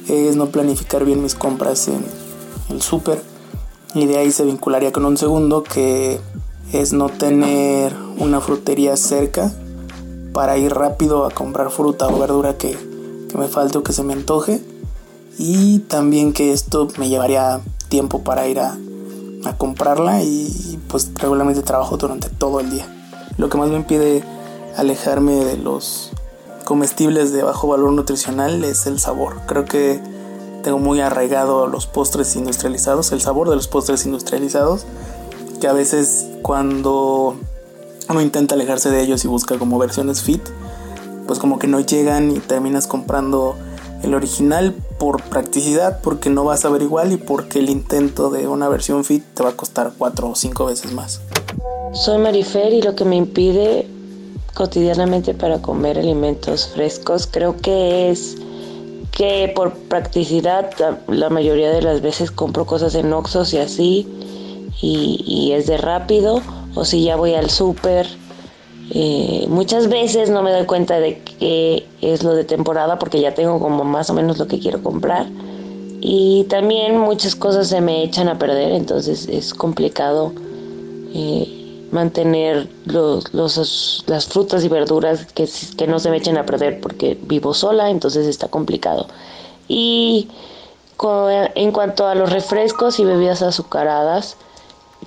es 0.09 0.37
no 0.37 0.47
planificar 0.47 1.05
bien 1.05 1.23
mis 1.23 1.35
compras 1.35 1.89
en 1.89 2.05
el 2.69 2.83
súper. 2.83 3.23
Y 3.95 4.07
de 4.07 4.19
ahí 4.19 4.31
se 4.33 4.45
vincularía 4.45 4.93
con 4.93 5.07
un 5.07 5.17
segundo 5.17 5.63
que 5.63 6.21
es 6.73 6.93
no 6.93 7.09
tener 7.09 7.97
una 8.19 8.41
frutería 8.41 8.97
cerca 8.97 9.51
para 10.35 10.59
ir 10.59 10.75
rápido 10.75 11.25
a 11.25 11.31
comprar 11.31 11.71
fruta 11.71 12.09
o 12.09 12.19
verdura 12.19 12.59
que, 12.59 12.77
que 13.31 13.39
me 13.39 13.49
falte 13.49 13.79
o 13.79 13.83
que 13.83 13.95
se 13.95 14.03
me 14.03 14.13
antoje. 14.13 14.63
Y 15.39 15.79
también 15.81 16.35
que 16.35 16.53
esto 16.53 16.89
me 16.99 17.09
llevaría 17.09 17.61
tiempo 17.89 18.23
para 18.23 18.47
ir 18.47 18.61
a, 18.61 18.77
a 19.45 19.57
comprarla 19.57 20.23
y 20.23 20.79
pues 20.89 21.11
regularmente 21.15 21.63
trabajo 21.63 21.97
durante 21.97 22.29
todo 22.29 22.61
el 22.61 22.71
día. 22.71 22.87
Lo 23.39 23.49
que 23.49 23.57
más 23.57 23.71
me 23.71 23.77
impide 23.77 24.23
alejarme 24.77 25.45
de 25.45 25.57
los 25.57 26.11
comestibles 26.65 27.33
de 27.33 27.43
bajo 27.43 27.69
valor 27.69 27.93
nutricional 27.93 28.65
es 28.65 28.87
el 28.87 28.99
sabor. 28.99 29.41
Creo 29.47 29.65
que 29.65 30.01
tengo 30.63 30.79
muy 30.79 31.01
arraigado 31.01 31.67
los 31.67 31.87
postres 31.87 32.35
industrializados, 32.37 33.13
el 33.13 33.21
sabor 33.21 33.51
de 33.51 33.57
los 33.57 33.69
postres 33.69 34.07
industrializados, 34.07 34.87
que 35.61 35.69
a 35.69 35.73
veces 35.73 36.27
cuando 36.43 37.37
uno 38.09 38.21
intenta 38.21 38.55
alejarse 38.55 38.91
de 38.91 39.03
ellos 39.03 39.25
y 39.25 39.29
busca 39.29 39.59
como 39.59 39.79
versiones 39.79 40.23
fit, 40.23 40.43
pues 41.27 41.39
como 41.39 41.59
que 41.59 41.67
no 41.67 41.81
llegan 41.81 42.31
y 42.31 42.39
terminas 42.39 42.87
comprando 42.87 43.57
el 44.03 44.15
original 44.15 44.75
por 44.99 45.23
practicidad, 45.23 46.01
porque 46.03 46.29
no 46.29 46.45
vas 46.45 46.65
a 46.65 46.71
ver 46.71 46.83
igual 46.83 47.13
y 47.13 47.17
porque 47.17 47.59
el 47.59 47.71
intento 47.71 48.31
de 48.31 48.47
una 48.49 48.69
versión 48.69 49.05
fit 49.05 49.25
te 49.35 49.43
va 49.43 49.51
a 49.51 49.57
costar 49.57 49.93
cuatro 49.97 50.31
o 50.31 50.35
cinco 50.35 50.67
veces 50.67 50.93
más. 50.93 51.21
Soy 51.93 52.19
Marifer 52.19 52.73
y 52.73 52.83
lo 52.83 52.95
que 52.95 53.05
me 53.05 53.17
impide 53.17 53.87
cotidianamente 54.55 55.35
para 55.35 55.61
comer 55.61 55.99
alimentos 55.99 56.69
frescos. 56.69 57.27
Creo 57.27 57.57
que 57.57 58.11
es 58.11 58.37
que 59.15 59.53
por 59.55 59.73
practicidad 59.73 60.71
la 61.07 61.31
mayoría 61.31 61.71
de 61.71 61.83
las 61.83 62.01
veces 62.01 62.31
compro 62.31 62.67
cosas 62.67 62.95
en 62.95 63.13
Oxxos 63.13 63.55
y 63.55 63.59
así 63.59 64.09
y, 64.81 65.53
es 65.53 65.67
de 65.67 65.77
rápido 65.77 66.43
o 66.75 66.85
si 66.85 67.05
ya 67.05 67.17
voy 67.17 67.35
al 67.35 67.49
súper 67.49 68.07
eh, 68.91 69.47
muchas 69.49 69.89
veces 69.89 70.31
no 70.31 70.43
me 70.43 70.51
doy 70.51 70.67
cuenta 70.67 70.99
de 70.99 71.21
que 71.21 71.87
es 72.03 72.25
lo 72.25 72.35
de 72.35 72.45
temporada 72.45 72.99
porque 72.99 73.21
ya 73.21 73.33
tengo 73.35 73.61
como 73.61 73.85
más 73.85 74.11
o 74.11 74.15
menos 74.15 74.39
lo 74.39 74.49
que 74.49 74.59
quiero 74.59 74.83
comprar 74.83 75.27
y 76.01 76.45
también 76.51 76.99
muchas 76.99 77.37
cosas 77.37 77.69
se 77.69 77.81
me 77.81 78.03
echan 78.03 78.29
a 78.29 78.37
perder 78.37 78.73
entonces 78.73 79.29
es 79.29 79.55
complicado 79.55 80.33
eh, 81.15 81.64
mantener 81.95 82.69
los, 82.87 84.05
las 84.07 84.27
frutas 84.27 84.65
y 84.65 84.69
verduras 84.69 85.27
que, 85.27 85.49
que 85.79 85.87
no 85.87 86.01
se 86.01 86.11
me 86.11 86.19
echen 86.19 86.37
a 86.37 86.45
perder 86.45 86.81
porque 86.81 87.17
vivo 87.23 87.55
sola, 87.55 87.89
entonces 87.89 88.27
está 88.27 88.49
complicado. 88.49 89.07
Y 89.69 90.29
en 91.55 91.73
cuanto 91.73 92.07
a 92.07 92.15
los 92.15 92.31
refrescos 92.31 92.99
y 92.99 93.05
bebidas 93.05 93.43
azucaradas, 93.43 94.37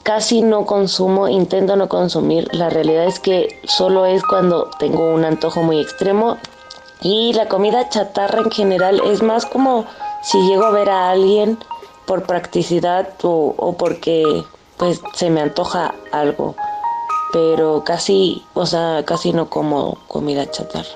casi 0.04 0.42
no 0.42 0.66
consumo, 0.66 1.28
intento 1.28 1.76
no 1.76 1.90
consumir. 1.90 2.48
La 2.54 2.70
realidad 2.70 3.06
es 3.06 3.20
que 3.20 3.60
solo 3.66 4.06
es 4.06 4.24
cuando 4.24 4.70
tengo 4.80 5.14
un 5.14 5.26
antojo 5.26 5.62
muy 5.62 5.80
extremo. 5.80 6.38
Y 7.02 7.34
la 7.34 7.48
comida 7.48 7.90
chatarra 7.90 8.40
en 8.40 8.52
general 8.52 9.02
es 9.06 9.22
más 9.22 9.46
como 9.46 9.86
si 10.24 10.40
llego 10.48 10.66
a 10.66 10.72
ver 10.72 10.90
a 10.90 11.12
alguien 11.12 11.58
por 12.06 12.24
practicidad 12.24 13.10
o, 13.24 13.54
o 13.58 13.74
porque 13.74 14.44
pues 14.78 15.02
se 15.14 15.30
me 15.30 15.42
antoja 15.42 15.94
algo 16.12 16.56
pero 17.32 17.84
casi, 17.84 18.44
o 18.54 18.66
sea, 18.66 19.04
casi 19.06 19.34
no 19.34 19.50
como 19.50 19.98
comida 20.08 20.50
chatarra. 20.50 20.88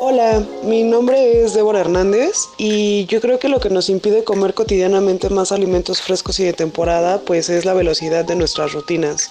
Hola, 0.00 0.44
mi 0.64 0.82
nombre 0.82 1.42
es 1.42 1.54
Débora 1.54 1.80
Hernández 1.80 2.36
y 2.58 3.06
yo 3.06 3.22
creo 3.22 3.38
que 3.38 3.48
lo 3.48 3.58
que 3.60 3.70
nos 3.70 3.88
impide 3.88 4.22
comer 4.22 4.52
cotidianamente 4.52 5.30
más 5.30 5.50
alimentos 5.50 6.02
frescos 6.02 6.38
y 6.40 6.44
de 6.44 6.52
temporada 6.52 7.22
pues 7.24 7.48
es 7.48 7.64
la 7.64 7.72
velocidad 7.72 8.24
de 8.24 8.36
nuestras 8.36 8.72
rutinas. 8.72 9.30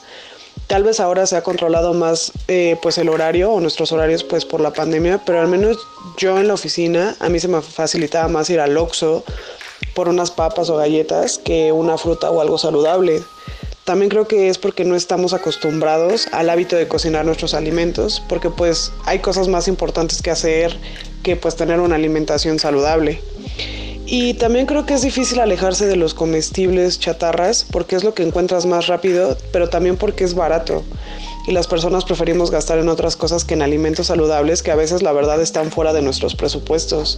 Tal 0.66 0.84
vez 0.84 1.00
ahora 1.00 1.28
se 1.28 1.36
ha 1.36 1.44
controlado 1.44 1.94
más 1.94 2.32
eh, 2.48 2.78
pues 2.82 2.98
el 2.98 3.10
horario 3.10 3.52
o 3.52 3.60
nuestros 3.60 3.92
horarios 3.92 4.24
pues 4.24 4.46
por 4.46 4.62
la 4.62 4.74
pandemia, 4.74 5.22
pero 5.24 5.42
al 5.42 5.48
menos 5.48 5.78
yo 6.18 6.40
en 6.40 6.48
la 6.48 6.56
oficina 6.56 7.16
a 7.20 7.30
mí 7.30 7.40
se 7.40 7.50
me 7.50 7.62
facilitaba 7.62 8.28
más 8.28 8.50
ir 8.50 8.60
al 8.60 8.76
Oxxo 8.76 9.24
por 9.94 10.10
unas 10.10 10.32
papas 10.32 10.70
o 10.70 10.78
galletas 10.78 11.38
que 11.38 11.72
una 11.72 11.98
fruta 11.98 12.32
o 12.32 12.42
algo 12.42 12.58
saludable. 12.58 13.22
También 13.86 14.10
creo 14.10 14.30
que 14.30 14.48
es 14.48 14.58
porque 14.58 14.86
no 14.86 14.96
estamos 14.96 15.34
acostumbrados 15.34 16.28
al 16.32 16.50
hábito 16.50 16.78
de 16.78 16.88
cocinar 16.88 17.26
nuestros 17.26 17.54
alimentos, 17.54 18.24
porque 18.30 18.50
pues 18.50 18.94
hay 19.06 19.20
cosas 19.20 19.50
más 19.50 19.68
importantes 19.68 20.22
que 20.22 20.32
hacer 20.32 20.78
que 21.22 21.36
pues 21.36 21.58
tener 21.58 21.82
una 21.82 21.96
alimentación 21.96 22.60
saludable. 22.60 23.20
Y 24.06 24.36
también 24.36 24.68
creo 24.68 24.86
que 24.86 24.94
es 24.94 25.02
difícil 25.02 25.40
alejarse 25.40 25.86
de 25.86 25.98
los 25.98 26.14
comestibles 26.14 27.00
chatarras 27.00 27.66
porque 27.70 27.98
es 27.98 28.06
lo 28.06 28.14
que 28.14 28.24
encuentras 28.24 28.66
más 28.66 28.88
rápido, 28.88 29.38
pero 29.52 29.68
también 29.70 29.98
porque 29.98 30.24
es 30.24 30.34
barato. 30.34 30.84
Y 31.48 31.52
las 31.52 31.68
personas 31.68 32.06
preferimos 32.06 32.52
gastar 32.52 32.80
en 32.80 32.88
otras 32.88 33.18
cosas 33.18 33.44
que 33.44 33.54
en 33.54 33.62
alimentos 33.62 34.08
saludables 34.08 34.64
que 34.64 34.72
a 34.72 34.76
veces 34.76 35.02
la 35.02 35.12
verdad 35.12 35.42
están 35.42 35.72
fuera 35.72 35.92
de 35.92 36.02
nuestros 36.02 36.36
presupuestos. 36.36 37.18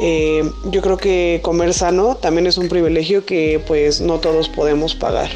Eh, 0.00 0.50
yo 0.64 0.82
creo 0.82 0.96
que 0.96 1.40
comer 1.44 1.72
sano 1.74 2.16
también 2.16 2.48
es 2.48 2.58
un 2.58 2.68
privilegio 2.68 3.24
que 3.24 3.62
pues 3.64 4.00
no 4.00 4.18
todos 4.18 4.48
podemos 4.48 4.96
pagar. 4.96 5.30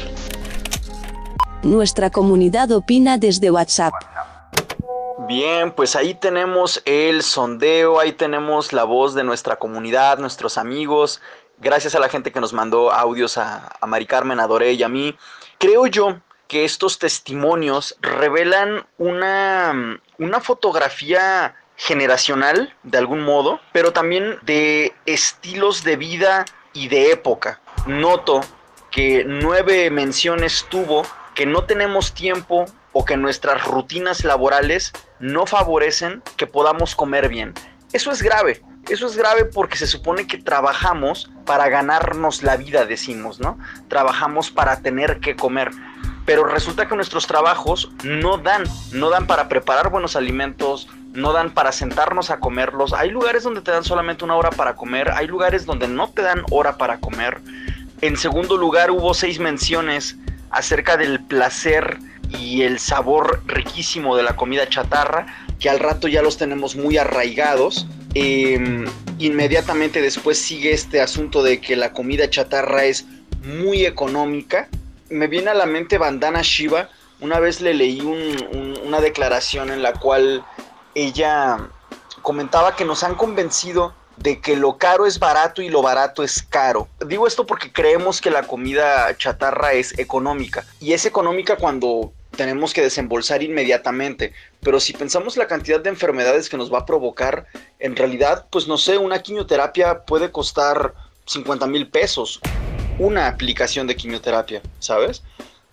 Nuestra 1.67 2.09
comunidad 2.09 2.71
opina 2.71 3.17
desde 3.17 3.51
WhatsApp. 3.51 3.93
Bien, 5.27 5.69
pues 5.73 5.97
ahí 5.97 6.13
tenemos 6.13 6.81
el 6.85 7.23
sondeo, 7.23 7.99
ahí 7.99 8.13
tenemos 8.13 8.71
la 8.71 8.85
voz 8.85 9.13
de 9.13 9.25
nuestra 9.25 9.57
comunidad, 9.57 10.17
nuestros 10.17 10.57
amigos. 10.57 11.21
Gracias 11.57 11.93
a 11.93 11.99
la 11.99 12.07
gente 12.07 12.31
que 12.31 12.39
nos 12.39 12.53
mandó 12.53 12.89
audios 12.93 13.37
a, 13.37 13.75
a 13.81 13.85
Mari 13.85 14.05
Carmen, 14.05 14.39
a 14.39 14.47
Doré 14.47 14.71
y 14.71 14.83
a 14.83 14.87
mí. 14.87 15.17
Creo 15.57 15.87
yo 15.87 16.21
que 16.47 16.63
estos 16.63 16.99
testimonios 16.99 17.97
revelan 17.99 18.87
una, 18.97 19.99
una 20.19 20.39
fotografía 20.39 21.53
generacional, 21.75 22.73
de 22.83 22.97
algún 22.97 23.23
modo, 23.23 23.59
pero 23.73 23.91
también 23.91 24.39
de 24.43 24.93
estilos 25.05 25.83
de 25.83 25.97
vida 25.97 26.45
y 26.71 26.87
de 26.87 27.11
época. 27.11 27.59
Noto 27.85 28.39
que 28.89 29.25
nueve 29.27 29.89
menciones 29.89 30.65
tuvo 30.69 31.03
que 31.37 31.45
no 31.45 31.65
tenemos 31.65 32.15
tiempo 32.15 32.65
o 32.93 33.05
que 33.05 33.15
nuestras 33.15 33.63
rutinas 33.63 34.23
laborales 34.23 34.91
no 35.19 35.45
favorecen 35.45 36.23
que 36.35 36.47
podamos 36.47 36.95
comer 36.95 37.29
bien. 37.29 37.53
Eso 37.93 38.11
es 38.11 38.23
grave. 38.23 38.63
Eso 38.89 39.05
es 39.05 39.15
grave 39.15 39.45
porque 39.45 39.77
se 39.77 39.85
supone 39.85 40.25
que 40.25 40.39
trabajamos 40.39 41.29
para 41.45 41.69
ganarnos 41.69 42.41
la 42.41 42.57
vida, 42.57 42.87
decimos, 42.87 43.39
¿no? 43.39 43.59
Trabajamos 43.87 44.49
para 44.49 44.81
tener 44.81 45.19
que 45.19 45.35
comer. 45.35 45.69
pero 46.25 46.43
resulta 46.43 46.87
que 46.87 46.95
nuestros 46.95 47.27
trabajos 47.27 47.91
no 48.03 48.37
dan, 48.37 48.63
no 48.91 49.09
dan 49.11 49.27
para 49.27 49.47
preparar 49.47 49.91
buenos 49.91 50.15
alimentos, 50.15 50.89
no 51.13 51.33
dan 51.33 51.51
para 51.51 51.71
sentarnos 51.71 52.31
a 52.31 52.39
comerlos. 52.39 52.93
Hay 52.93 53.11
lugares 53.11 53.43
donde 53.43 53.61
te 53.61 53.69
dan 53.69 53.83
solamente 53.83 54.25
una 54.25 54.35
hora 54.35 54.49
para 54.49 54.75
comer, 54.75 55.11
hay 55.11 55.27
lugares 55.27 55.67
donde 55.67 55.87
no 55.87 56.09
te 56.09 56.23
dan 56.23 56.43
hora 56.49 56.77
para 56.77 56.97
comer. 56.97 57.39
En 58.01 58.17
segundo 58.17 58.57
lugar, 58.57 58.89
hubo 58.89 59.13
seis 59.13 59.39
menciones 59.39 60.17
acerca 60.51 60.97
del 60.97 61.23
placer 61.25 61.99
y 62.29 62.63
el 62.63 62.79
sabor 62.79 63.41
riquísimo 63.45 64.15
de 64.15 64.23
la 64.23 64.35
comida 64.35 64.67
chatarra, 64.67 65.27
que 65.59 65.69
al 65.69 65.79
rato 65.79 66.07
ya 66.07 66.21
los 66.21 66.37
tenemos 66.37 66.75
muy 66.75 66.97
arraigados. 66.97 67.87
Em, 68.13 68.85
inmediatamente 69.19 70.01
después 70.01 70.37
sigue 70.37 70.71
este 70.71 71.01
asunto 71.01 71.43
de 71.43 71.61
que 71.61 71.75
la 71.75 71.93
comida 71.93 72.29
chatarra 72.29 72.85
es 72.85 73.05
muy 73.43 73.85
económica. 73.85 74.67
Me 75.09 75.27
viene 75.27 75.51
a 75.51 75.53
la 75.53 75.65
mente 75.65 75.97
Bandana 75.97 76.41
Shiva. 76.41 76.89
Una 77.19 77.39
vez 77.39 77.61
le 77.61 77.73
leí 77.73 78.01
una 78.01 79.01
declaración 79.01 79.71
en 79.71 79.81
la 79.81 79.93
cual 79.93 80.43
ella 80.93 81.57
comentaba 82.21 82.75
que 82.75 82.85
nos 82.85 83.03
han 83.03 83.15
convencido 83.15 83.93
de 84.17 84.39
que 84.41 84.55
lo 84.55 84.77
caro 84.77 85.05
es 85.05 85.19
barato 85.19 85.61
y 85.61 85.69
lo 85.69 85.81
barato 85.81 86.23
es 86.23 86.41
caro. 86.41 86.87
Digo 87.05 87.27
esto 87.27 87.45
porque 87.45 87.71
creemos 87.71 88.21
que 88.21 88.31
la 88.31 88.43
comida 88.43 89.15
chatarra 89.17 89.73
es 89.73 89.97
económica 89.99 90.65
y 90.79 90.93
es 90.93 91.05
económica 91.05 91.55
cuando 91.55 92.11
tenemos 92.35 92.73
que 92.73 92.81
desembolsar 92.81 93.41
inmediatamente, 93.43 94.33
pero 94.61 94.79
si 94.79 94.93
pensamos 94.93 95.37
la 95.37 95.47
cantidad 95.47 95.79
de 95.79 95.89
enfermedades 95.89 96.49
que 96.49 96.57
nos 96.57 96.71
va 96.71 96.79
a 96.79 96.85
provocar, 96.85 97.47
en 97.79 97.95
realidad, 97.95 98.45
pues 98.51 98.67
no 98.67 98.77
sé, 98.77 98.97
una 98.97 99.21
quimioterapia 99.21 100.03
puede 100.05 100.31
costar 100.31 100.93
50 101.25 101.67
mil 101.67 101.89
pesos, 101.89 102.39
una 102.99 103.27
aplicación 103.27 103.87
de 103.87 103.95
quimioterapia, 103.95 104.61
¿sabes? 104.79 105.23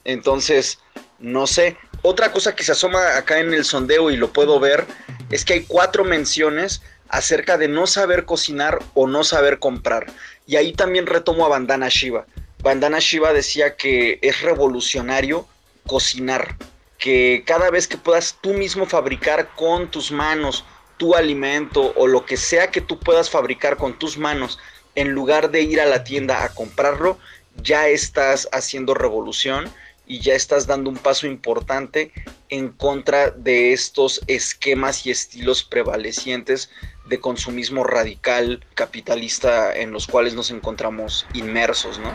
Entonces, 0.04 0.78
no 1.18 1.46
sé. 1.46 1.76
Otra 2.02 2.32
cosa 2.32 2.54
que 2.54 2.64
se 2.64 2.72
asoma 2.72 3.16
acá 3.16 3.40
en 3.40 3.54
el 3.54 3.64
sondeo 3.64 4.10
y 4.10 4.16
lo 4.16 4.32
puedo 4.32 4.60
ver 4.60 4.86
es 5.30 5.44
que 5.44 5.54
hay 5.54 5.64
cuatro 5.64 6.04
menciones 6.04 6.82
acerca 7.14 7.56
de 7.58 7.68
no 7.68 7.86
saber 7.86 8.24
cocinar 8.24 8.80
o 8.92 9.06
no 9.06 9.22
saber 9.22 9.60
comprar. 9.60 10.06
Y 10.48 10.56
ahí 10.56 10.72
también 10.72 11.06
retomo 11.06 11.46
a 11.46 11.48
Bandana 11.48 11.88
Shiva. 11.88 12.26
Bandana 12.60 12.98
Shiva 12.98 13.32
decía 13.32 13.76
que 13.76 14.18
es 14.20 14.42
revolucionario 14.42 15.46
cocinar, 15.86 16.56
que 16.98 17.44
cada 17.46 17.70
vez 17.70 17.86
que 17.86 17.98
puedas 17.98 18.36
tú 18.40 18.52
mismo 18.52 18.86
fabricar 18.86 19.50
con 19.54 19.92
tus 19.92 20.10
manos 20.10 20.64
tu 20.96 21.14
alimento 21.14 21.92
o 21.96 22.08
lo 22.08 22.26
que 22.26 22.36
sea 22.36 22.72
que 22.72 22.80
tú 22.80 22.98
puedas 22.98 23.30
fabricar 23.30 23.76
con 23.76 23.96
tus 23.96 24.18
manos, 24.18 24.58
en 24.96 25.12
lugar 25.12 25.52
de 25.52 25.62
ir 25.62 25.80
a 25.80 25.86
la 25.86 26.02
tienda 26.02 26.42
a 26.42 26.48
comprarlo, 26.48 27.18
ya 27.62 27.86
estás 27.86 28.48
haciendo 28.50 28.92
revolución 28.92 29.70
y 30.06 30.20
ya 30.20 30.34
estás 30.34 30.66
dando 30.66 30.90
un 30.90 30.96
paso 30.96 31.28
importante 31.28 32.12
en 32.48 32.70
contra 32.70 33.30
de 33.30 33.72
estos 33.72 34.20
esquemas 34.26 35.06
y 35.06 35.10
estilos 35.10 35.62
prevalecientes 35.62 36.70
de 37.06 37.20
consumismo 37.20 37.84
radical 37.84 38.64
capitalista 38.74 39.74
en 39.74 39.92
los 39.92 40.06
cuales 40.06 40.34
nos 40.34 40.50
encontramos 40.50 41.26
inmersos, 41.34 41.98
¿no? 41.98 42.12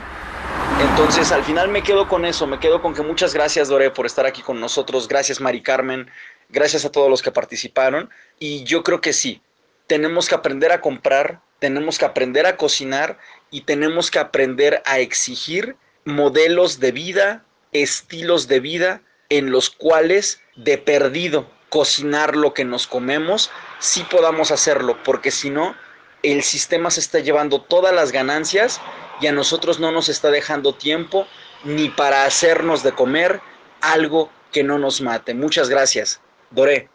Entonces, 0.91 1.31
al 1.31 1.43
final 1.43 1.67
me 1.69 1.83
quedo 1.83 2.07
con 2.07 2.25
eso, 2.25 2.47
me 2.47 2.59
quedo 2.59 2.81
con 2.81 2.93
que 2.93 3.01
muchas 3.01 3.33
gracias, 3.33 3.67
Dore, 3.67 3.91
por 3.91 4.05
estar 4.05 4.25
aquí 4.25 4.41
con 4.41 4.59
nosotros, 4.59 5.07
gracias, 5.07 5.41
Mari 5.41 5.61
Carmen, 5.61 6.09
gracias 6.49 6.85
a 6.85 6.91
todos 6.91 7.09
los 7.09 7.21
que 7.21 7.31
participaron, 7.31 8.09
y 8.39 8.63
yo 8.63 8.83
creo 8.83 9.01
que 9.01 9.13
sí, 9.13 9.41
tenemos 9.87 10.29
que 10.29 10.35
aprender 10.35 10.71
a 10.71 10.81
comprar, 10.81 11.41
tenemos 11.59 11.97
que 11.97 12.05
aprender 12.05 12.45
a 12.45 12.55
cocinar 12.55 13.17
y 13.51 13.61
tenemos 13.61 14.09
que 14.09 14.19
aprender 14.19 14.81
a 14.85 14.99
exigir 14.99 15.75
modelos 16.05 16.79
de 16.79 16.91
vida, 16.91 17.43
estilos 17.73 18.47
de 18.47 18.59
vida 18.59 19.01
en 19.29 19.51
los 19.51 19.69
cuales 19.69 20.41
de 20.55 20.77
perdido 20.77 21.49
cocinar 21.69 22.35
lo 22.35 22.53
que 22.53 22.65
nos 22.65 22.87
comemos, 22.87 23.51
sí 23.80 24.05
podamos 24.09 24.51
hacerlo, 24.51 24.97
porque 25.03 25.32
si 25.32 25.49
no, 25.49 25.75
el 26.23 26.43
sistema 26.43 26.91
se 26.91 26.99
está 26.99 27.19
llevando 27.19 27.61
todas 27.61 27.93
las 27.93 28.11
ganancias 28.11 28.82
y 29.21 29.27
a 29.27 29.32
nosotros 29.32 29.80
no 29.80 29.91
nos 29.91 30.09
está 30.09 30.30
dejando 30.32 30.73
tiempo 30.73 31.25
ni 31.63 31.89
para 31.89 32.25
hacernos 32.25 32.84
de 32.84 32.91
comer 32.91 33.41
algo 33.82 34.30
que 34.51 34.63
no 34.63 34.77
nos 34.77 35.01
mate. 35.01 35.34
Muchas 35.34 35.69
gracias. 35.69 36.19
Doré. 36.51 36.89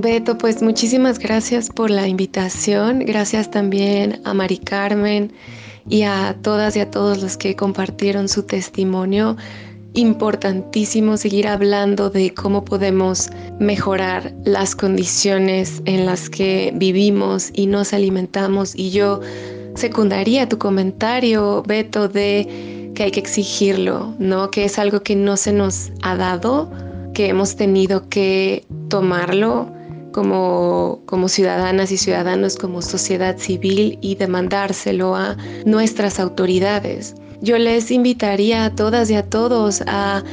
Beto, 0.00 0.38
pues 0.38 0.62
muchísimas 0.62 1.18
gracias 1.18 1.70
por 1.70 1.90
la 1.90 2.06
invitación. 2.06 3.00
Gracias 3.00 3.50
también 3.50 4.22
a 4.24 4.32
Mari 4.32 4.58
Carmen 4.58 5.34
y 5.88 6.04
a 6.04 6.36
todas 6.42 6.76
y 6.76 6.80
a 6.80 6.90
todos 6.90 7.20
los 7.20 7.36
que 7.36 7.56
compartieron 7.56 8.28
su 8.28 8.44
testimonio 8.44 9.36
importantísimo 9.94 11.16
seguir 11.16 11.48
hablando 11.48 12.10
de 12.10 12.32
cómo 12.34 12.64
podemos 12.64 13.30
mejorar 13.58 14.34
las 14.44 14.76
condiciones 14.76 15.82
en 15.86 16.06
las 16.06 16.28
que 16.30 16.72
vivimos 16.74 17.50
y 17.52 17.66
nos 17.66 17.92
alimentamos. 17.92 18.74
Y 18.76 18.90
yo 18.90 19.20
secundaría 19.74 20.48
tu 20.48 20.58
comentario, 20.58 21.62
Beto, 21.66 22.08
de 22.08 22.92
que 22.94 23.04
hay 23.04 23.10
que 23.10 23.20
exigirlo, 23.20 24.14
¿no? 24.18 24.50
Que 24.50 24.64
es 24.64 24.78
algo 24.78 25.02
que 25.02 25.16
no 25.16 25.36
se 25.36 25.52
nos 25.52 25.90
ha 26.02 26.16
dado, 26.16 26.70
que 27.14 27.28
hemos 27.28 27.56
tenido 27.56 28.08
que 28.08 28.64
tomarlo 28.88 29.72
como, 30.12 31.02
como 31.06 31.28
ciudadanas 31.28 31.92
y 31.92 31.96
ciudadanos, 31.96 32.56
como 32.56 32.82
sociedad 32.82 33.38
civil 33.38 33.98
y 34.00 34.16
demandárselo 34.16 35.14
a 35.14 35.36
nuestras 35.64 36.18
autoridades. 36.18 37.14
Yo 37.40 37.56
les 37.58 37.90
invitaría 37.90 38.64
a 38.64 38.74
todas 38.74 39.10
y 39.10 39.14
a 39.14 39.22
todos 39.22 39.82
a 39.86 40.24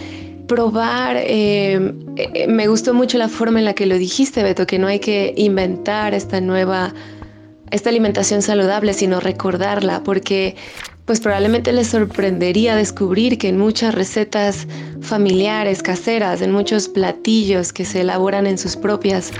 probar, 0.48 1.18
eh, 1.18 1.94
eh, 2.18 2.48
me 2.48 2.68
gustó 2.68 2.94
mucho 2.94 3.18
la 3.18 3.30
forma 3.30 3.60
en 3.60 3.66
la 3.66 3.74
que 3.74 3.86
lo 3.86 3.98
dijiste, 3.98 4.44
Beto, 4.44 4.66
que 4.66 4.80
no 4.80 4.88
hay 4.88 5.00
que 5.00 5.34
inventar 5.38 6.14
esta 6.14 6.42
nueva, 6.42 6.94
esta 7.72 7.90
alimentación 7.90 8.42
saludable, 8.42 8.94
sino 8.94 9.20
recordarla, 9.20 10.04
porque 10.04 10.56
pues 11.06 11.20
probablemente 11.20 11.72
les 11.72 11.88
sorprendería 11.88 12.76
descubrir 12.76 13.38
que 13.38 13.50
en 13.50 13.60
muchas 13.60 13.94
recetas 13.94 14.68
familiares, 15.02 15.84
caseras, 15.84 16.42
en 16.42 16.52
muchos 16.52 16.90
platillos 16.90 17.72
que 17.72 17.86
se 17.86 18.02
elaboran 18.02 18.48
en 18.48 18.58
sus 18.58 18.76
propias 18.76 19.32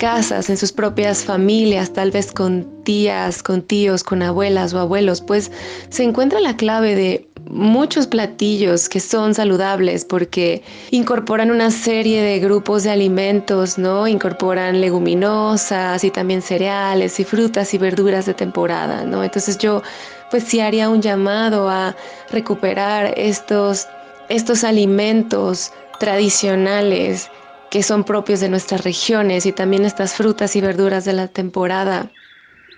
casas, 0.00 0.48
en 0.48 0.56
sus 0.56 0.72
propias 0.72 1.24
familias, 1.24 1.92
tal 1.92 2.10
vez 2.10 2.32
con 2.32 2.66
tías, 2.84 3.42
con 3.42 3.60
tíos, 3.60 4.02
con 4.02 4.22
abuelas 4.22 4.72
o 4.72 4.78
abuelos, 4.78 5.20
pues 5.20 5.52
se 5.90 6.04
encuentra 6.04 6.40
la 6.40 6.56
clave 6.56 6.94
de 6.94 7.28
muchos 7.50 8.06
platillos 8.06 8.88
que 8.88 8.98
son 8.98 9.34
saludables 9.34 10.06
porque 10.06 10.62
incorporan 10.90 11.50
una 11.50 11.70
serie 11.70 12.22
de 12.22 12.38
grupos 12.38 12.84
de 12.84 12.90
alimentos, 12.90 13.76
¿no? 13.76 14.08
Incorporan 14.08 14.80
leguminosas 14.80 16.02
y 16.02 16.10
también 16.10 16.40
cereales 16.40 17.20
y 17.20 17.24
frutas 17.24 17.74
y 17.74 17.78
verduras 17.78 18.24
de 18.24 18.32
temporada, 18.32 19.04
¿no? 19.04 19.22
Entonces 19.22 19.58
yo 19.58 19.82
pues 20.30 20.44
sí 20.44 20.60
haría 20.60 20.88
un 20.88 21.02
llamado 21.02 21.68
a 21.68 21.94
recuperar 22.30 23.12
estos, 23.18 23.86
estos 24.30 24.64
alimentos 24.64 25.72
tradicionales 25.98 27.28
que 27.70 27.82
son 27.82 28.04
propios 28.04 28.40
de 28.40 28.48
nuestras 28.48 28.84
regiones 28.84 29.46
y 29.46 29.52
también 29.52 29.84
estas 29.84 30.14
frutas 30.14 30.56
y 30.56 30.60
verduras 30.60 31.04
de 31.04 31.12
la 31.12 31.28
temporada. 31.28 32.10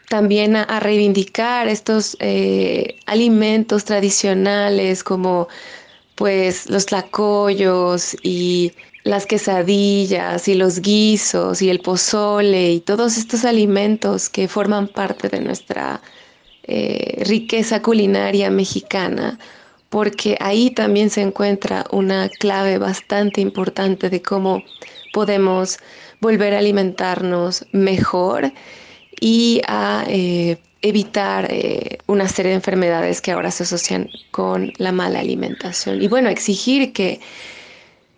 También 0.08 0.56
a, 0.56 0.78
reivindicar 0.80 1.68
estos 1.68 2.16
eh, 2.20 2.96
alimentos 3.06 3.84
tradicionales 3.84 5.02
como 5.02 5.48
pues 6.14 6.68
los 6.68 6.86
tlacoyos 6.86 8.14
y 8.22 8.72
las 9.04 9.24
quesadillas 9.26 10.46
y 10.46 10.54
los 10.54 10.80
guisos 10.80 11.62
y 11.62 11.70
el 11.70 11.80
pozole 11.80 12.72
y 12.72 12.80
todos 12.80 13.16
estos 13.16 13.46
alimentos 13.46 14.28
que 14.28 14.46
forman 14.46 14.88
parte 14.88 15.30
de 15.30 15.40
nuestra 15.40 16.02
eh, 16.64 17.22
riqueza 17.24 17.80
culinaria 17.80 18.50
mexicana 18.50 19.38
porque 19.92 20.38
ahí 20.40 20.70
también 20.70 21.10
se 21.10 21.20
encuentra 21.20 21.84
una 21.90 22.30
clave 22.30 22.78
bastante 22.78 23.42
importante 23.42 24.08
de 24.08 24.22
cómo 24.22 24.64
podemos 25.12 25.78
volver 26.18 26.54
a 26.54 26.60
alimentarnos 26.60 27.66
mejor 27.72 28.50
y 29.20 29.60
a 29.68 30.06
eh, 30.08 30.56
evitar 30.80 31.46
eh, 31.50 31.98
una 32.06 32.26
serie 32.26 32.52
de 32.52 32.56
enfermedades 32.56 33.20
que 33.20 33.32
ahora 33.32 33.50
se 33.50 33.64
asocian 33.64 34.08
con 34.30 34.72
la 34.78 34.92
mala 34.92 35.20
alimentación. 35.20 36.00
Y 36.00 36.08
bueno, 36.08 36.30
exigir 36.30 36.94
que 36.94 37.20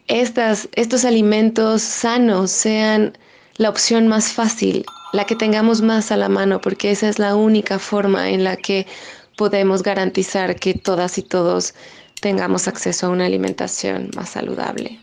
estas, 0.06 0.68
estos 0.76 1.04
alimentos 1.04 1.82
sanos 1.82 2.52
sean 2.52 3.18
la 3.56 3.68
opción 3.68 4.06
más 4.06 4.32
fácil, 4.32 4.84
la 5.12 5.24
que 5.24 5.34
tengamos 5.34 5.82
más 5.82 6.12
a 6.12 6.16
la 6.16 6.28
mano, 6.28 6.60
porque 6.60 6.92
esa 6.92 7.08
es 7.08 7.18
la 7.18 7.34
única 7.34 7.80
forma 7.80 8.30
en 8.30 8.44
la 8.44 8.54
que 8.54 8.86
podemos 9.36 9.82
garantizar 9.82 10.56
que 10.56 10.74
todas 10.74 11.18
y 11.18 11.22
todos 11.22 11.74
tengamos 12.20 12.68
acceso 12.68 13.06
a 13.06 13.10
una 13.10 13.26
alimentación 13.26 14.10
más 14.16 14.30
saludable. 14.30 15.00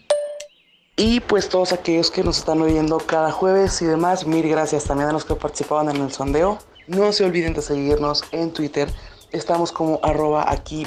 Y 0.98 1.20
pues 1.22 1.50
todos 1.50 1.72
aquellos 1.74 2.12
que 2.12 2.24
nos 2.24 2.38
están 2.38 2.62
oyendo 2.62 2.98
cada 3.00 3.32
jueves 3.32 3.82
y 3.82 3.86
demás, 3.86 4.28
mil 4.28 4.48
gracias 4.48 4.84
también 4.84 5.10
a 5.10 5.14
los 5.14 5.26
que 5.26 5.36
participaban 5.36 5.90
en 5.90 6.02
el 6.02 6.12
sondeo. 6.12 6.60
No 6.88 7.12
se 7.14 7.24
olviden 7.24 7.54
de 7.54 7.62
seguirnos 7.62 8.24
en 8.32 8.52
Twitter. 8.52 8.90
Estamos 9.32 9.72
como 9.72 10.00
arroba 10.04 10.52
aquí 10.52 10.86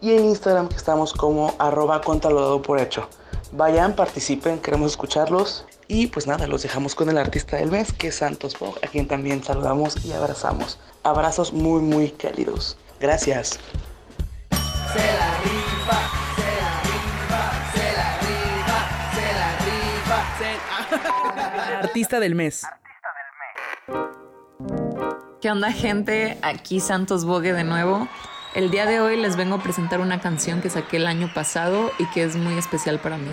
y 0.00 0.12
en 0.12 0.24
Instagram 0.24 0.68
que 0.68 0.76
estamos 0.76 1.12
como 1.12 1.54
arroba 1.58 2.00
dado 2.00 2.62
por 2.62 2.80
hecho. 2.80 3.08
Vayan, 3.52 3.94
participen, 3.94 4.58
queremos 4.58 4.92
escucharlos. 4.92 5.66
Y 5.86 6.06
pues 6.06 6.26
nada, 6.26 6.46
los 6.46 6.62
dejamos 6.62 6.94
con 6.94 7.10
el 7.10 7.18
artista 7.18 7.58
del 7.58 7.70
mes, 7.70 7.92
que 7.92 8.08
es 8.08 8.16
Santos 8.16 8.54
Pog, 8.54 8.78
a 8.82 8.86
quien 8.88 9.06
también 9.06 9.44
saludamos 9.44 10.02
y 10.04 10.12
abrazamos. 10.12 10.78
Abrazos 11.02 11.52
muy, 11.52 11.82
muy 11.82 12.10
cálidos. 12.10 12.78
Gracias. 13.00 13.58
Se 14.50 14.98
la 14.98 15.38
rifa, 15.40 16.10
se 16.36 16.50
la 16.62 16.80
rifa, 16.82 17.52
se 17.74 17.92
la 17.92 18.18
rifa, 18.18 18.78
se 19.14 19.32
la 19.34 19.48
rifa. 20.96 21.78
Artista 21.80 22.18
del 22.18 22.34
mes. 22.34 22.62
¿Qué 25.42 25.50
onda 25.50 25.70
gente? 25.70 26.38
Aquí 26.40 26.80
Santos 26.80 27.26
Bogue 27.26 27.52
de 27.52 27.64
nuevo. 27.64 28.08
El 28.54 28.70
día 28.70 28.86
de 28.86 29.00
hoy 29.00 29.20
les 29.20 29.36
vengo 29.36 29.56
a 29.56 29.62
presentar 29.62 30.00
una 30.00 30.20
canción 30.20 30.62
que 30.62 30.70
saqué 30.70 30.96
el 30.96 31.06
año 31.06 31.30
pasado 31.34 31.90
y 31.98 32.06
que 32.12 32.22
es 32.24 32.36
muy 32.36 32.56
especial 32.56 33.00
para 33.00 33.18
mí. 33.18 33.30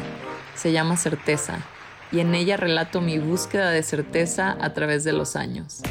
Se 0.56 0.74
llama 0.74 0.98
Certeza 0.98 1.60
y 2.12 2.20
en 2.20 2.36
ella 2.36 2.58
relato 2.58 3.02
mi 3.02 3.20
búsqueda 3.20 3.72
de 3.72 3.84
certeza 3.84 4.58
a 4.60 4.74
través 4.74 5.04
de 5.04 5.14
los 5.14 5.36
años. 5.36 5.82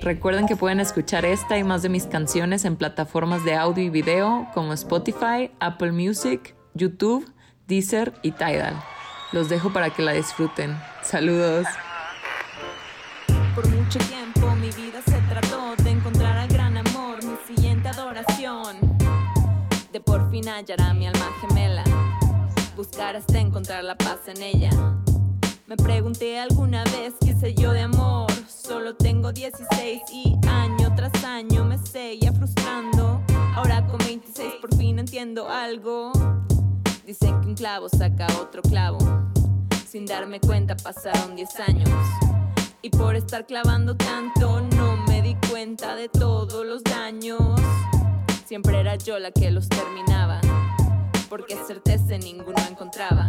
Recuerden 0.00 0.46
que 0.46 0.54
pueden 0.54 0.80
escuchar 0.80 1.24
esta 1.24 1.56
y 1.56 1.64
más 1.64 1.82
de 1.82 1.88
mis 1.88 2.04
canciones 2.04 2.64
en 2.66 2.76
plataformas 2.76 3.42
de 3.44 3.54
audio 3.54 3.82
y 3.82 3.88
video 3.88 4.46
como 4.52 4.74
Spotify, 4.74 5.50
Apple 5.60 5.92
Music, 5.92 6.54
YouTube, 6.74 7.26
Deezer 7.66 8.12
y 8.22 8.32
Tidal. 8.32 8.74
Los 9.32 9.48
dejo 9.48 9.72
para 9.72 9.90
que 9.90 10.02
la 10.02 10.12
disfruten. 10.12 10.78
Saludos. 11.02 11.66
Por 13.54 13.66
mucho 13.68 13.98
tiempo 14.00 14.54
mi 14.56 14.70
vida 14.72 15.00
se 15.06 15.18
trató 15.28 15.74
de 15.82 15.90
encontrar 15.90 16.36
al 16.36 16.48
gran 16.48 16.76
amor, 16.76 17.24
mi 17.24 17.36
siguiente 17.46 17.88
adoración. 17.88 18.76
De 19.90 20.00
por 20.00 20.30
fin 20.30 20.48
hallar 20.48 20.82
a 20.82 20.92
mi 20.92 21.06
alma 21.06 21.30
gemela, 21.40 21.84
buscar 22.76 23.16
hasta 23.16 23.38
encontrar 23.38 23.84
la 23.84 23.96
paz 23.96 24.18
en 24.26 24.42
ella. 24.42 24.70
Me 25.66 25.78
pregunté 25.78 26.38
alguna 26.38 26.84
vez 26.84 27.14
qué 27.24 27.34
sé 27.34 27.54
yo 27.54 27.72
de 27.72 27.80
amor. 27.80 28.30
Solo 28.46 28.96
tengo 28.96 29.32
16 29.32 30.02
y 30.12 30.36
año 30.46 30.94
tras 30.94 31.24
año 31.24 31.64
me 31.64 31.78
seguía 31.78 32.34
frustrando. 32.34 33.22
Ahora 33.54 33.86
con 33.86 33.96
26 33.98 34.54
por 34.60 34.76
fin 34.76 34.98
entiendo 34.98 35.48
algo. 35.48 36.12
Dicen 37.06 37.40
que 37.40 37.46
un 37.48 37.54
clavo 37.54 37.88
saca 37.88 38.26
otro 38.42 38.60
clavo. 38.60 38.98
Sin 39.88 40.04
darme 40.04 40.38
cuenta 40.38 40.76
pasaron 40.76 41.34
10 41.34 41.60
años. 41.60 41.90
Y 42.82 42.90
por 42.90 43.16
estar 43.16 43.46
clavando 43.46 43.96
tanto 43.96 44.60
no 44.60 44.98
me 45.08 45.22
di 45.22 45.34
cuenta 45.50 45.96
de 45.96 46.10
todos 46.10 46.66
los 46.66 46.84
daños. 46.84 47.58
Siempre 48.44 48.80
era 48.80 48.96
yo 48.96 49.18
la 49.18 49.30
que 49.30 49.50
los 49.50 49.70
terminaba, 49.70 50.42
porque 51.30 51.56
certeza 51.66 52.18
ninguno 52.18 52.62
encontraba. 52.68 53.26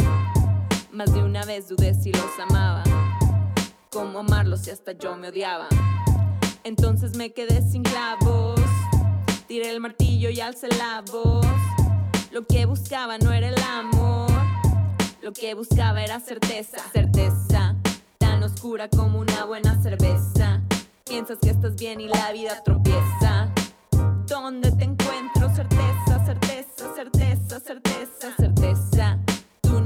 Más 0.96 1.14
de 1.14 1.22
una 1.22 1.43
vez 1.43 1.68
dudé 1.68 1.93
si 1.93 2.12
los 2.12 2.39
amaba, 2.39 2.82
cómo 3.91 4.20
amarlos 4.20 4.62
si 4.62 4.72
hasta 4.72 4.93
yo 4.93 5.18
me 5.18 5.28
odiaba. 5.28 5.68
Entonces 6.64 7.18
me 7.18 7.34
quedé 7.34 7.62
sin 7.62 7.84
clavos, 7.84 8.62
tiré 9.46 9.72
el 9.72 9.82
martillo 9.82 10.30
y 10.30 10.39
alcé 10.39 10.70
la 10.70 11.04
voz. 11.12 11.46
Lo 12.32 12.48
que 12.48 12.66
buscaba 12.66 13.18
no 13.18 13.34
era 13.34 13.50
el 13.50 13.62
amor, 13.62 14.32
lo 15.22 15.34
que 15.34 15.54
buscaba 15.54 16.02
era 16.02 16.20
certeza, 16.20 16.78
certeza 16.93 17.76
oscura 18.46 18.88
como 18.89 19.20
una 19.20 19.46
buena 19.46 19.82
cerveza. 19.82 20.62
Piensas 21.06 21.39
que 21.41 21.50
estás 21.50 21.76
bien 21.76 22.00
y 22.00 22.08
la 22.08 22.32
vida 22.32 22.62
tropieza. 22.64 23.50
¿Dónde 24.28 24.72
te 24.72 24.84
encuentro? 24.84 25.50
Certeza, 25.54 26.26
certeza, 26.26 26.96
certeza, 26.96 27.60
certeza, 27.60 28.36
certeza. 28.38 28.45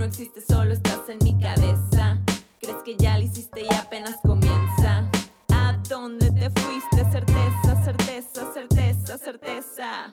Existes, 0.10 0.46
solo 0.48 0.74
estás 0.74 1.08
en 1.08 1.20
mi 1.24 1.40
cabeza. 1.40 2.18
Crees 2.60 2.82
que 2.84 2.98
ya 2.98 3.20
lo 3.20 3.26
hiciste 3.26 3.62
y 3.62 3.72
apenas 3.76 4.18
comienza. 4.24 5.08
¿A 5.54 5.78
dónde 5.88 6.32
te 6.32 6.50
fuiste? 6.50 7.06
Certeza, 7.12 7.84
certeza, 7.86 8.52
certeza, 8.52 9.18
certeza. 9.20 10.10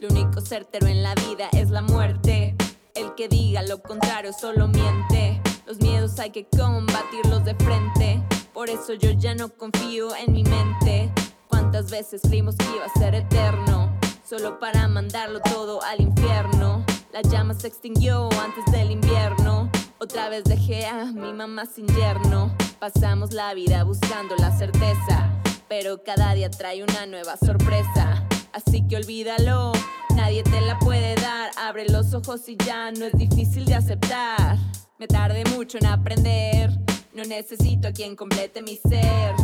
Lo 0.00 0.08
único 0.08 0.40
certero 0.40 0.88
en 0.88 1.04
la 1.04 1.14
vida 1.14 1.48
es 1.52 1.70
la 1.70 1.80
muerte. 1.80 2.56
El 2.96 3.14
que 3.14 3.28
diga 3.28 3.62
lo 3.62 3.80
contrario 3.80 4.32
solo 4.32 4.66
miente. 4.66 5.40
Los 5.64 5.78
miedos 5.78 6.18
hay 6.18 6.30
que 6.30 6.48
combatirlos 6.48 7.44
de 7.44 7.54
frente. 7.54 8.20
Por 8.52 8.68
eso 8.68 8.94
yo 8.94 9.12
ya 9.12 9.32
no 9.36 9.48
confío 9.48 10.08
en 10.16 10.32
mi 10.32 10.42
mente. 10.42 11.12
¿Cuántas 11.46 11.88
veces 11.88 12.20
creímos 12.22 12.56
que 12.56 12.66
iba 12.74 12.84
a 12.84 12.98
ser 12.98 13.14
eterno? 13.14 13.96
Solo 14.28 14.58
para 14.58 14.88
mandarlo 14.88 15.38
todo 15.40 15.84
al 15.84 16.00
infierno. 16.00 16.84
La 17.12 17.22
llama 17.22 17.54
se 17.54 17.68
extinguió 17.68 18.28
antes 18.38 18.70
del 18.70 18.90
invierno. 18.90 19.70
Otra 19.98 20.28
vez 20.28 20.44
dejé 20.44 20.84
a 20.84 21.06
mi 21.06 21.32
mamá 21.32 21.64
sin 21.64 21.86
yerno. 21.86 22.54
Pasamos 22.78 23.32
la 23.32 23.54
vida 23.54 23.82
buscando 23.84 24.36
la 24.36 24.56
certeza. 24.56 25.32
Pero 25.70 26.02
cada 26.04 26.34
día 26.34 26.50
trae 26.50 26.82
una 26.82 27.06
nueva 27.06 27.38
sorpresa. 27.38 28.22
Así 28.52 28.86
que 28.86 28.96
olvídalo, 28.96 29.72
nadie 30.14 30.42
te 30.42 30.60
la 30.60 30.78
puede 30.78 31.14
dar. 31.14 31.50
Abre 31.56 31.88
los 31.88 32.12
ojos 32.12 32.46
y 32.46 32.58
ya 32.58 32.92
no 32.92 33.06
es 33.06 33.12
difícil 33.14 33.64
de 33.64 33.76
aceptar. 33.76 34.58
Me 34.98 35.06
tardé 35.06 35.44
mucho 35.56 35.78
en 35.78 35.86
aprender. 35.86 36.70
No 37.14 37.24
necesito 37.24 37.88
a 37.88 37.92
quien 37.92 38.16
complete 38.16 38.60
mi 38.60 38.76
ser. 38.76 39.34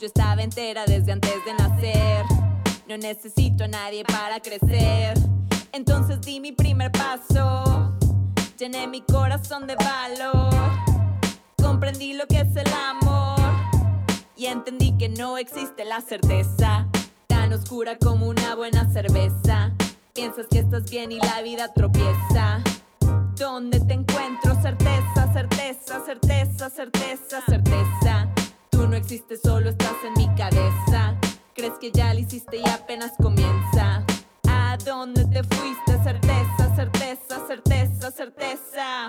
Yo 0.00 0.08
estaba 0.08 0.42
entera 0.42 0.84
desde 0.84 1.12
antes 1.12 1.44
de 1.44 1.54
nacer. 1.54 2.24
No 2.88 2.98
necesito 2.98 3.64
a 3.64 3.68
nadie 3.68 4.04
para 4.04 4.40
crecer. 4.40 5.14
Entonces 5.74 6.20
di 6.20 6.38
mi 6.38 6.52
primer 6.52 6.92
paso. 6.92 7.92
Llené 8.56 8.86
mi 8.86 9.00
corazón 9.00 9.66
de 9.66 9.74
valor. 9.74 10.54
Comprendí 11.60 12.12
lo 12.12 12.28
que 12.28 12.42
es 12.42 12.54
el 12.54 12.72
amor. 12.72 13.40
Y 14.36 14.46
entendí 14.46 14.96
que 14.96 15.08
no 15.08 15.36
existe 15.36 15.84
la 15.84 16.00
certeza. 16.00 16.86
Tan 17.26 17.52
oscura 17.52 17.98
como 17.98 18.28
una 18.28 18.54
buena 18.54 18.88
cerveza. 18.92 19.72
Piensas 20.12 20.46
que 20.48 20.60
estás 20.60 20.88
bien 20.88 21.10
y 21.10 21.18
la 21.18 21.42
vida 21.42 21.72
tropieza. 21.74 22.62
¿Dónde 23.36 23.80
te 23.80 23.94
encuentro? 23.94 24.54
Certeza, 24.62 25.32
certeza, 25.32 26.00
certeza, 26.06 26.70
certeza, 26.70 27.42
certeza. 27.48 28.28
Tú 28.70 28.86
no 28.86 28.94
existes, 28.94 29.40
solo 29.42 29.70
estás 29.70 29.96
en 30.06 30.12
mi 30.12 30.32
cabeza. 30.36 31.16
Crees 31.52 31.74
que 31.80 31.90
ya 31.90 32.14
lo 32.14 32.20
hiciste 32.20 32.58
y 32.58 32.68
apenas 32.68 33.10
comienza. 33.20 34.04
¿A 34.74 34.76
dónde 34.76 35.24
te 35.26 35.40
fuiste? 35.54 36.02
Certeza, 36.02 36.74
certeza, 36.74 37.46
certeza, 37.46 38.10
certeza. 38.10 39.06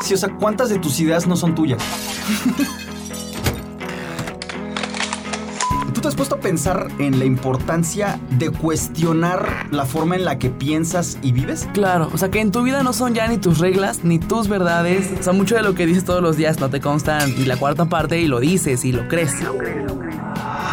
Sí, 0.00 0.14
o 0.14 0.16
sea, 0.16 0.36
¿cuántas 0.36 0.70
de 0.70 0.80
tus 0.80 0.98
ideas 0.98 1.28
no 1.28 1.36
son 1.36 1.54
tuyas? 1.54 1.80
Te 6.06 6.10
has 6.10 6.14
puesto 6.14 6.36
a 6.36 6.40
pensar 6.40 6.86
en 7.00 7.18
la 7.18 7.24
importancia 7.24 8.20
de 8.38 8.50
cuestionar 8.50 9.66
la 9.72 9.84
forma 9.84 10.14
en 10.14 10.24
la 10.24 10.38
que 10.38 10.50
piensas 10.50 11.18
y 11.20 11.32
vives? 11.32 11.68
Claro, 11.74 12.08
o 12.14 12.16
sea 12.16 12.30
que 12.30 12.38
en 12.38 12.52
tu 12.52 12.62
vida 12.62 12.84
no 12.84 12.92
son 12.92 13.12
ya 13.12 13.26
ni 13.26 13.38
tus 13.38 13.58
reglas 13.58 14.04
ni 14.04 14.20
tus 14.20 14.46
verdades. 14.46 15.10
O 15.18 15.22
sea, 15.24 15.32
mucho 15.32 15.56
de 15.56 15.64
lo 15.64 15.74
que 15.74 15.84
dices 15.84 16.04
todos 16.04 16.22
los 16.22 16.36
días 16.36 16.60
no 16.60 16.70
te 16.70 16.80
constan 16.80 17.34
ni 17.36 17.44
la 17.44 17.56
cuarta 17.56 17.86
parte 17.86 18.20
y 18.20 18.28
lo 18.28 18.38
dices 18.38 18.84
y 18.84 18.92
lo 18.92 19.08
crees. 19.08 19.34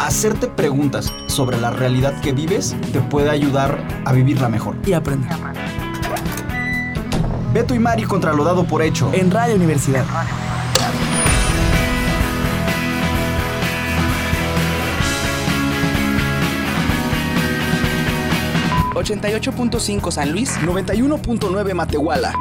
Hacerte 0.06 0.46
preguntas 0.46 1.12
sobre 1.26 1.60
la 1.60 1.72
realidad 1.72 2.20
que 2.20 2.30
vives 2.30 2.76
te 2.92 3.00
puede 3.00 3.28
ayudar 3.28 3.84
a 4.04 4.12
vivirla 4.12 4.48
mejor. 4.48 4.76
Y 4.86 4.92
aprender. 4.92 5.32
Beto 7.52 7.74
y 7.74 7.80
Mari 7.80 8.04
contra 8.04 8.32
lo 8.32 8.44
dado 8.44 8.62
por 8.62 8.82
hecho. 8.82 9.10
En 9.12 9.32
Radio 9.32 9.56
Universidad. 9.56 10.04
...88.5 19.04 20.10
San 20.10 20.32
Luis... 20.32 20.56
...91.9 20.58 21.74
Matehuala... 21.74 22.32